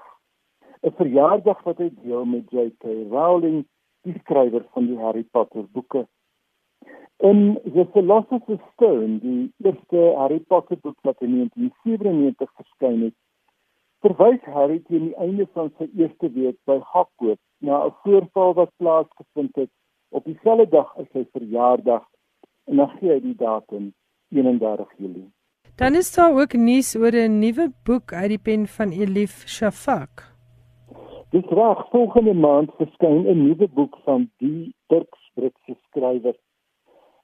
'n 0.82 0.94
Verjaardag 1.00 1.60
wat 1.66 1.78
hy 1.78 1.86
deel 2.02 2.24
met 2.26 2.50
J.K. 2.50 2.94
Rowling, 3.12 3.60
die 4.02 4.14
skrywer 4.16 4.64
van 4.74 4.88
die 4.90 4.98
Harry 4.98 5.22
Potter 5.22 5.68
boeke. 5.76 6.02
In 7.30 7.54
The 7.62 7.86
Philosopher's 7.92 8.66
Stone, 8.72 9.20
die 9.22 9.52
eerste 9.62 10.02
Harry 10.18 10.40
Potter 10.40 10.80
boek 10.82 10.98
wat 11.06 11.22
in 11.22 11.38
1997 11.38 12.52
verskyn 12.58 13.00
het, 13.06 13.16
verwys 14.02 14.50
Harry 14.58 14.82
teen 14.90 15.06
die 15.12 15.16
einde 15.22 15.46
van 15.54 15.70
sy 15.78 15.86
eerste 16.02 16.34
week 16.34 16.58
by 16.66 16.80
Hogwarts 16.82 17.46
na 17.62 17.84
'n 17.86 17.96
voorval 18.02 18.54
wat 18.58 18.76
plaasgevind 18.82 19.54
het 19.54 19.70
op 20.10 20.26
dieselfde 20.26 20.66
dag 20.74 20.94
as 20.98 21.10
sy 21.14 21.26
verjaardag 21.30 22.02
en 22.66 22.76
dan 22.76 22.94
gee 22.98 23.14
hy 23.14 23.20
die 23.20 23.38
datum 23.38 23.92
31 24.34 24.98
Julie. 24.98 25.30
Dan 25.78 25.94
is 25.94 26.14
daar 26.14 26.34
ook 26.40 26.52
nuus 26.52 26.96
oor 26.96 27.14
'n 27.14 27.38
nuwe 27.38 27.72
boek 27.84 28.12
uit 28.12 28.28
die 28.28 28.42
pen 28.46 28.66
van 28.66 28.90
Elif 28.90 29.34
Shafak. 29.46 30.14
Dis 31.30 31.48
reg, 31.58 31.78
volgende 31.90 32.34
maand 32.34 32.70
verskyn 32.78 33.26
'n 33.26 33.42
nuwe 33.46 33.68
boek 33.68 33.94
van 34.04 34.30
die 34.36 34.74
Turks 34.86 35.30
Britse 35.34 35.74
skrywer 35.86 36.36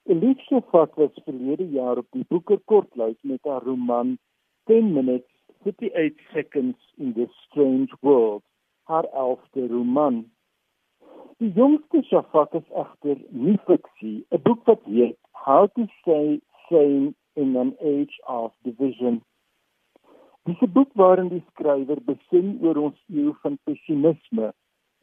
Elise 0.05 0.61
Fak 0.69 0.95
was 0.95 1.21
verlede 1.25 1.65
jaar 1.69 1.97
op 1.97 2.07
die 2.13 2.25
Booker 2.29 2.59
kortlys 2.65 3.17
met 3.21 3.39
haar 3.43 3.63
roman 3.63 4.17
10 4.63 4.93
minutes 4.93 5.31
58 5.63 6.21
seconds 6.33 6.93
in 6.97 7.13
this 7.13 7.33
strange 7.47 7.97
world 7.99 8.43
haar 8.83 9.05
11de 9.05 9.67
roman 9.67 10.25
Die 11.37 11.51
jongste 11.51 12.03
Shafak 12.03 12.53
is 12.53 12.69
egter 12.83 13.17
nie 13.29 13.57
fiksie 13.65 14.25
'n 14.29 14.41
boek 14.43 14.65
wat 14.65 14.83
heet 14.83 15.17
How 15.31 15.67
to 15.73 15.85
Stay 15.99 16.39
Sane 16.69 17.13
in 17.35 17.55
an 17.63 17.75
Age 17.93 18.19
of 18.27 18.51
Division 18.63 19.21
Dis 20.45 20.59
'n 20.61 20.73
boek 20.73 20.91
waarin 21.01 21.29
die 21.33 21.43
skrywer 21.51 21.99
besin 22.07 22.49
oor 22.63 22.77
ons 22.87 22.97
eeu 23.19 23.31
van 23.43 23.55
pessimisme 23.65 24.49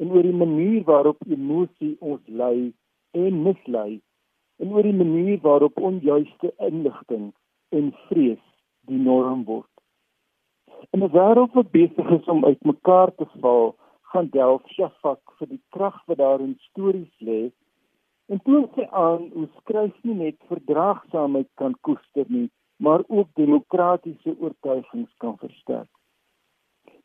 en 0.00 0.12
oor 0.14 0.26
die 0.28 0.40
manier 0.42 0.84
waarop 0.90 1.24
emosie 1.36 1.96
ons 2.12 2.28
lei 2.40 2.70
en 3.22 3.40
mislei 3.46 3.92
en 4.62 4.74
oor 4.74 4.86
die 4.86 5.00
manier 5.00 5.40
waarop 5.46 5.82
onjuiste 5.88 6.52
inligting 6.68 7.24
en 7.78 7.90
vrees 8.06 8.44
die 8.90 9.00
norm 9.08 9.42
word. 9.50 9.74
In 10.94 11.02
'n 11.02 11.12
wêreld 11.18 11.58
wat 11.58 11.74
besig 11.78 12.14
is 12.18 12.30
om 12.34 12.44
uitmekaar 12.44 13.14
te 13.14 13.26
val, 13.42 13.74
gaan 14.10 14.30
Delf 14.38 14.62
Shafak 14.76 15.22
vir 15.38 15.48
die 15.54 15.62
krag 15.74 15.98
wat 16.06 16.22
daarin 16.22 16.54
stories 16.70 17.14
lê 17.18 17.40
en 18.26 18.40
toon 18.46 18.68
sy 18.74 18.84
aan 19.04 19.30
hoe 19.34 19.48
skryf 19.60 19.94
nie 20.02 20.14
net 20.14 20.38
verdraagsaamheid 20.50 21.48
kan 21.60 21.74
koester 21.86 22.26
nie, 22.28 22.48
maar 22.76 23.04
ook 23.08 23.28
demokratiese 23.38 24.36
oortuigings 24.38 25.10
kan 25.24 25.36
versterk. 25.38 25.90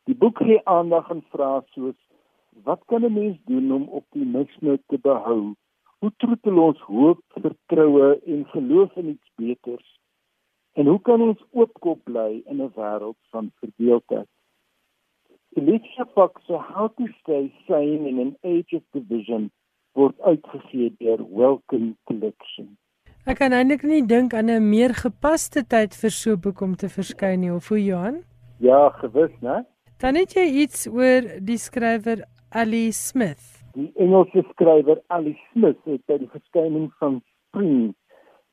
Die 0.08 0.16
boek 0.16 0.38
gee 0.42 0.60
aandag 0.64 1.10
aan 1.12 1.24
vrae 1.32 1.60
soos 1.74 1.98
wat 2.64 2.80
kan 2.90 3.04
'n 3.04 3.12
mens 3.12 3.38
doen 3.50 3.72
om 3.72 3.88
optimisme 4.00 4.78
te 4.86 4.98
behou? 4.98 5.54
Hoe 5.98 6.12
troetel 6.16 6.58
ons 6.58 6.80
hoop, 6.80 7.20
vertroue 7.28 8.20
en 8.26 8.46
geloof 8.46 8.96
in 8.96 9.08
iets 9.08 9.30
beters? 9.34 9.98
En 10.72 10.86
hoe 10.86 11.00
kan 11.00 11.20
ons 11.20 11.44
oopkop 11.50 12.04
bly 12.04 12.42
in 12.46 12.62
'n 12.62 12.72
wêreld 12.74 13.20
van 13.30 13.52
verdeeldheid? 13.60 14.30
Felicia 15.52 16.04
Fox 16.14 16.44
se 16.46 16.52
How 16.52 16.88
to 16.96 17.06
Stay 17.20 17.52
Sane 17.66 18.08
in 18.08 18.18
an 18.18 18.36
Age 18.42 18.76
of 18.76 18.82
Division 18.90 19.50
word 19.92 20.20
uitgegee 20.20 20.92
deur 20.98 21.22
Welcome 21.30 21.94
Collection. 22.04 22.76
Ek 23.28 23.38
kan 23.40 23.52
eintlik 23.52 23.82
nie 23.84 24.02
dink 24.06 24.34
aan 24.34 24.50
'n 24.50 24.70
meer 24.70 24.94
gepaste 24.94 25.62
tyd 25.62 25.94
vir 25.94 26.10
so 26.10 26.32
'n 26.32 26.40
boek 26.40 26.60
om 26.60 26.74
te 26.76 26.88
verskyn 26.88 27.40
nie, 27.40 27.52
of 27.52 27.68
hoe 27.68 27.84
Johan? 27.84 28.24
Ja, 28.58 28.88
gewis, 28.90 29.34
né? 29.40 29.64
Dan 29.98 30.14
het 30.14 30.34
jy 30.34 30.46
iets 30.62 30.86
oor 30.86 31.22
die 31.40 31.58
skrywer 31.58 32.24
Ali 32.50 32.92
Smith. 32.92 33.58
Die 33.74 33.92
Engelse 33.96 34.42
skrywer 34.50 35.00
Alice 35.06 35.42
Smith 35.52 35.78
het 35.84 36.06
by 36.06 36.16
die 36.18 36.30
verskyning 36.32 36.88
van 36.98 37.20
Spring, 37.48 37.94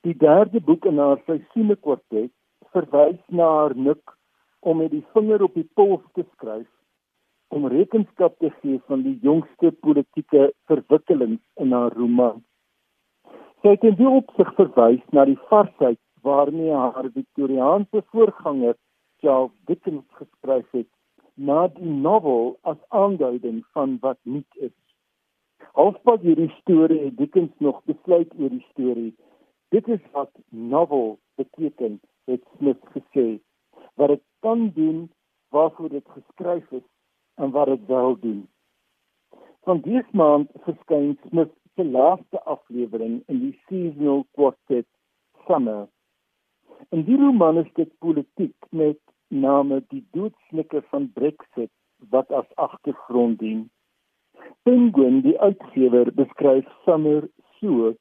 die 0.01 0.13
derde 0.17 0.61
boek 0.61 0.85
in 0.85 0.97
haar 0.97 1.21
seisoene 1.25 1.75
kwartet, 1.75 2.31
verwys 2.73 3.21
na 3.29 3.47
haar 3.59 3.75
nik 3.75 4.11
om 4.59 4.77
met 4.77 4.91
die 4.91 5.05
vinger 5.13 5.43
op 5.47 5.53
die 5.53 5.69
pols 5.73 6.03
te 6.13 6.25
skryf 6.33 6.67
om 7.55 7.67
rekenskap 7.71 8.35
te 8.43 8.49
gee 8.59 8.81
van 8.89 9.03
die 9.05 9.15
jongste 9.23 9.71
politieke 9.85 10.49
verwikkelings 10.69 11.41
in 11.63 11.71
haar 11.71 11.93
roman. 11.95 12.41
Sy 13.63 13.75
het 13.77 13.85
in 13.87 13.95
die 13.99 14.09
opsig 14.09 14.49
verwys 14.57 15.03
na 15.15 15.23
die 15.29 15.39
varsheid 15.51 16.01
waarmee 16.27 16.73
haar 16.73 17.07
Victoriaanse 17.13 18.01
voorganger 18.11 18.75
Charles 19.23 19.53
Dickens 19.69 20.03
geskryf 20.19 20.67
het 20.75 20.89
na 21.35 21.67
die 21.77 21.93
novel 22.07 22.57
as 22.71 22.81
aanduiding 22.89 23.61
van 23.77 23.97
wat 24.01 24.19
nie 24.23 24.43
is. 24.67 24.75
Halfpad 25.79 26.23
hierdie 26.27 26.51
storie 26.59 27.01
het 27.05 27.17
Dickens 27.17 27.51
nog 27.63 27.79
besluit 27.89 28.31
oor 28.39 28.51
die 28.51 28.65
storie. 28.71 29.13
Dit 29.71 29.87
is 29.87 30.03
wat 30.11 30.31
novel 30.49 31.17
beteken, 31.39 31.99
het 32.27 32.43
Smith 32.57 32.83
gesê. 32.95 33.27
Wat 33.95 34.11
dit 34.11 34.23
kan 34.43 34.69
doen, 34.75 35.07
waarvoor 35.55 35.89
dit 35.89 36.07
geskryf 36.17 36.71
is 36.71 36.85
en 37.35 37.51
wat 37.51 37.65
dit 37.65 37.85
wil 37.87 38.17
doen. 38.19 38.47
Van 39.65 39.81
dese 39.81 40.11
maand 40.11 40.49
verskyn 40.67 41.17
Smith 41.27 41.53
se 41.75 41.85
laaste 41.85 42.41
aflewering 42.43 43.23
in 43.31 43.39
die 43.39 43.55
seasonal 43.67 44.25
quartet 44.37 44.87
Summer. 45.47 45.87
In 46.89 47.03
die 47.07 47.17
roman 47.17 47.57
is 47.57 47.71
dit 47.79 47.91
politiek 47.99 48.69
met 48.69 48.99
name 49.27 49.81
die 49.93 50.03
doodsnikke 50.11 50.81
van 50.91 51.11
Brexit 51.13 51.71
wat 52.09 52.31
as 52.31 52.47
agtergrond 52.55 53.39
dien. 53.39 53.65
Penguin, 54.63 55.21
die 55.21 55.39
uitgewer, 55.39 56.11
beskryf 56.13 56.67
Summer 56.83 57.27
so: 57.59 57.93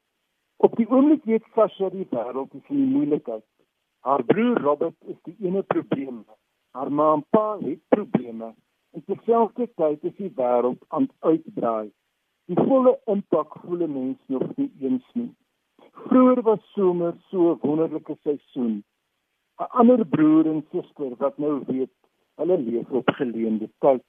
Op 0.57 0.77
die 0.77 0.89
oomblik 0.91 1.25
weet 1.25 1.47
Sasha 1.55 1.91
die 1.91 2.07
wêreld 2.11 2.55
is 2.55 2.69
in 2.69 2.83
die 2.83 2.93
moeilikheid. 2.93 3.47
Haar 4.05 4.25
broer 4.25 4.61
Robert 4.61 4.97
is 5.09 5.17
die 5.25 5.37
ene 5.41 5.63
probleem. 5.63 6.25
Haar 6.77 6.91
ma 6.93 7.13
en 7.15 7.25
pa 7.31 7.57
het 7.63 7.81
probleme. 7.89 8.53
En 8.95 9.03
terselfdertyd 9.05 10.05
is 10.05 10.17
die 10.17 10.31
wêreld 10.39 10.83
aan 10.89 11.09
uitbraai. 11.27 11.91
Die 12.47 12.59
volle 12.69 12.93
impak 13.11 13.57
voel 13.63 13.87
mense 13.89 14.35
nog 14.35 14.45
nie 14.57 14.71
eens 14.81 15.07
nie. 15.19 15.31
Vroeger 16.07 16.43
was 16.47 16.63
somer 16.75 17.15
so 17.31 17.53
'n 17.53 17.59
wonderlike 17.63 18.17
seisoen. 18.23 18.85
'n 19.59 19.71
Ander 19.81 20.05
broer 20.15 20.47
en 20.53 20.67
suster 20.71 21.17
wat 21.23 21.39
nou 21.39 21.55
weet, 21.67 21.97
hulle 22.37 22.59
leef 22.59 22.91
op 22.91 23.11
geleende 23.19 23.69
tyd. 23.79 24.05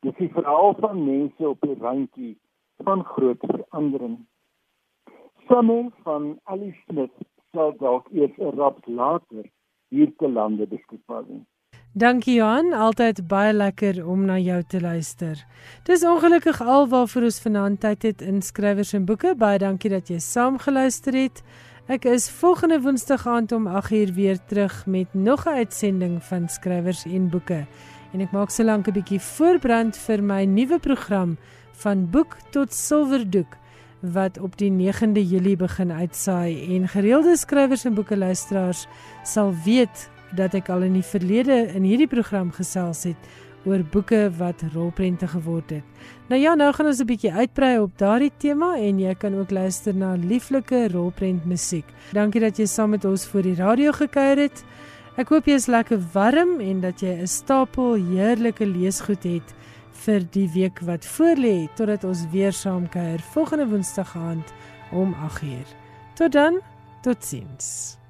Dis 0.00 0.16
die 0.16 0.32
verhaal 0.38 0.74
van 0.74 1.04
mense 1.04 1.48
op 1.48 1.60
die 1.60 1.78
randjie 1.78 2.36
van 2.84 3.04
groot 3.04 3.42
verandering. 3.54 4.18
Somme 5.48 5.90
van 6.02 6.38
Alice 6.42 6.82
Smith 6.86 7.16
sal 7.52 7.74
dalk 7.78 8.06
eers 8.12 8.36
'n 8.38 8.54
rap 8.58 8.86
later 8.86 9.44
hier 9.88 10.16
te 10.16 10.28
lande 10.28 10.66
beskikbaar 10.66 11.26
wees. 11.26 11.51
Dankie 11.92 12.38
Johan, 12.38 12.70
altyd 12.72 13.18
baie 13.28 13.52
lekker 13.52 13.98
om 14.08 14.22
na 14.24 14.38
jou 14.40 14.62
te 14.64 14.78
luister. 14.80 15.36
Dis 15.84 16.00
ongelukkig 16.08 16.62
alwaarvoor 16.64 17.26
ons 17.28 17.40
vanaand 17.44 17.80
tyd 17.82 18.06
het 18.06 18.22
in 18.24 18.38
skrywers 18.40 18.94
en 18.96 19.04
boeke. 19.04 19.34
Baie 19.36 19.58
dankie 19.60 19.90
dat 19.92 20.08
jy 20.08 20.16
saam 20.24 20.56
geluister 20.56 21.12
het. 21.12 21.42
Ek 21.92 22.06
is 22.08 22.30
volgende 22.32 22.78
Woensdag 22.80 23.26
aand 23.28 23.52
om 23.52 23.68
8uur 23.68 24.14
weer 24.16 24.40
terug 24.48 24.86
met 24.86 25.12
nog 25.12 25.44
'n 25.44 25.60
uitsending 25.60 26.22
van 26.24 26.48
skrywers 26.48 27.04
en 27.04 27.28
boeke 27.28 27.66
en 28.12 28.20
ek 28.20 28.32
maak 28.32 28.50
so 28.50 28.64
lank 28.64 28.88
'n 28.88 28.92
bietjie 28.92 29.20
voorbrand 29.20 29.96
vir 29.96 30.22
my 30.22 30.44
nuwe 30.44 30.78
program 30.78 31.36
van 31.72 32.10
boek 32.10 32.36
tot 32.50 32.72
silwerdoek 32.72 33.56
wat 34.00 34.38
op 34.38 34.56
die 34.56 34.70
9de 34.70 35.28
Julie 35.28 35.56
begin 35.56 35.92
uitsaai 35.92 36.76
en 36.76 36.88
gereelde 36.88 37.36
skrywers 37.36 37.84
en 37.84 37.94
boeke 37.94 38.16
luisteraars 38.16 38.86
sal 39.24 39.54
weet 39.64 40.10
dat 40.36 40.54
ek 40.54 40.68
al 40.68 40.82
in 40.82 40.92
die 40.92 41.06
verlede 41.06 41.66
in 41.74 41.82
hierdie 41.82 42.08
program 42.10 42.52
gesels 42.52 43.04
het 43.04 43.30
oor 43.64 43.82
boeke 43.92 44.30
wat 44.38 44.62
rolprente 44.74 45.28
geword 45.28 45.70
het. 45.70 45.84
Nou 46.28 46.40
ja, 46.40 46.54
nou 46.54 46.72
gaan 46.72 46.86
ons 46.86 47.00
'n 47.00 47.06
bietjie 47.06 47.32
uitbrei 47.32 47.78
op 47.78 47.98
daardie 47.98 48.32
tema 48.38 48.76
en 48.76 48.98
jy 48.98 49.14
kan 49.14 49.34
ook 49.34 49.50
luister 49.50 49.94
na 49.94 50.14
lieflike 50.14 50.88
rolprent 50.92 51.44
musiek. 51.44 51.86
Dankie 52.12 52.40
dat 52.40 52.56
jy 52.56 52.66
saam 52.66 52.90
met 52.90 53.04
ons 53.04 53.26
voor 53.26 53.42
die 53.42 53.54
radio 53.54 53.92
gekuier 53.92 54.38
het. 54.38 54.64
Ek 55.16 55.28
hoop 55.28 55.46
jy 55.46 55.54
is 55.54 55.66
lekker 55.66 56.00
warm 56.12 56.60
en 56.60 56.80
dat 56.80 57.00
jy 57.00 57.20
'n 57.20 57.26
stapel 57.26 57.94
heerlike 57.94 58.66
leesgoed 58.66 59.22
het 59.22 59.54
vir 59.92 60.20
die 60.30 60.48
week 60.54 60.80
wat 60.80 61.06
voorlê 61.06 61.68
totdat 61.76 62.04
ons 62.04 62.26
weer 62.32 62.52
saam 62.52 62.88
kuier 62.88 63.20
volgende 63.20 63.66
woensdag 63.66 64.16
aand 64.16 64.52
om 64.90 65.14
8uur. 65.14 65.66
Tot 66.14 66.32
dan, 66.32 66.60
totsiens. 67.02 68.01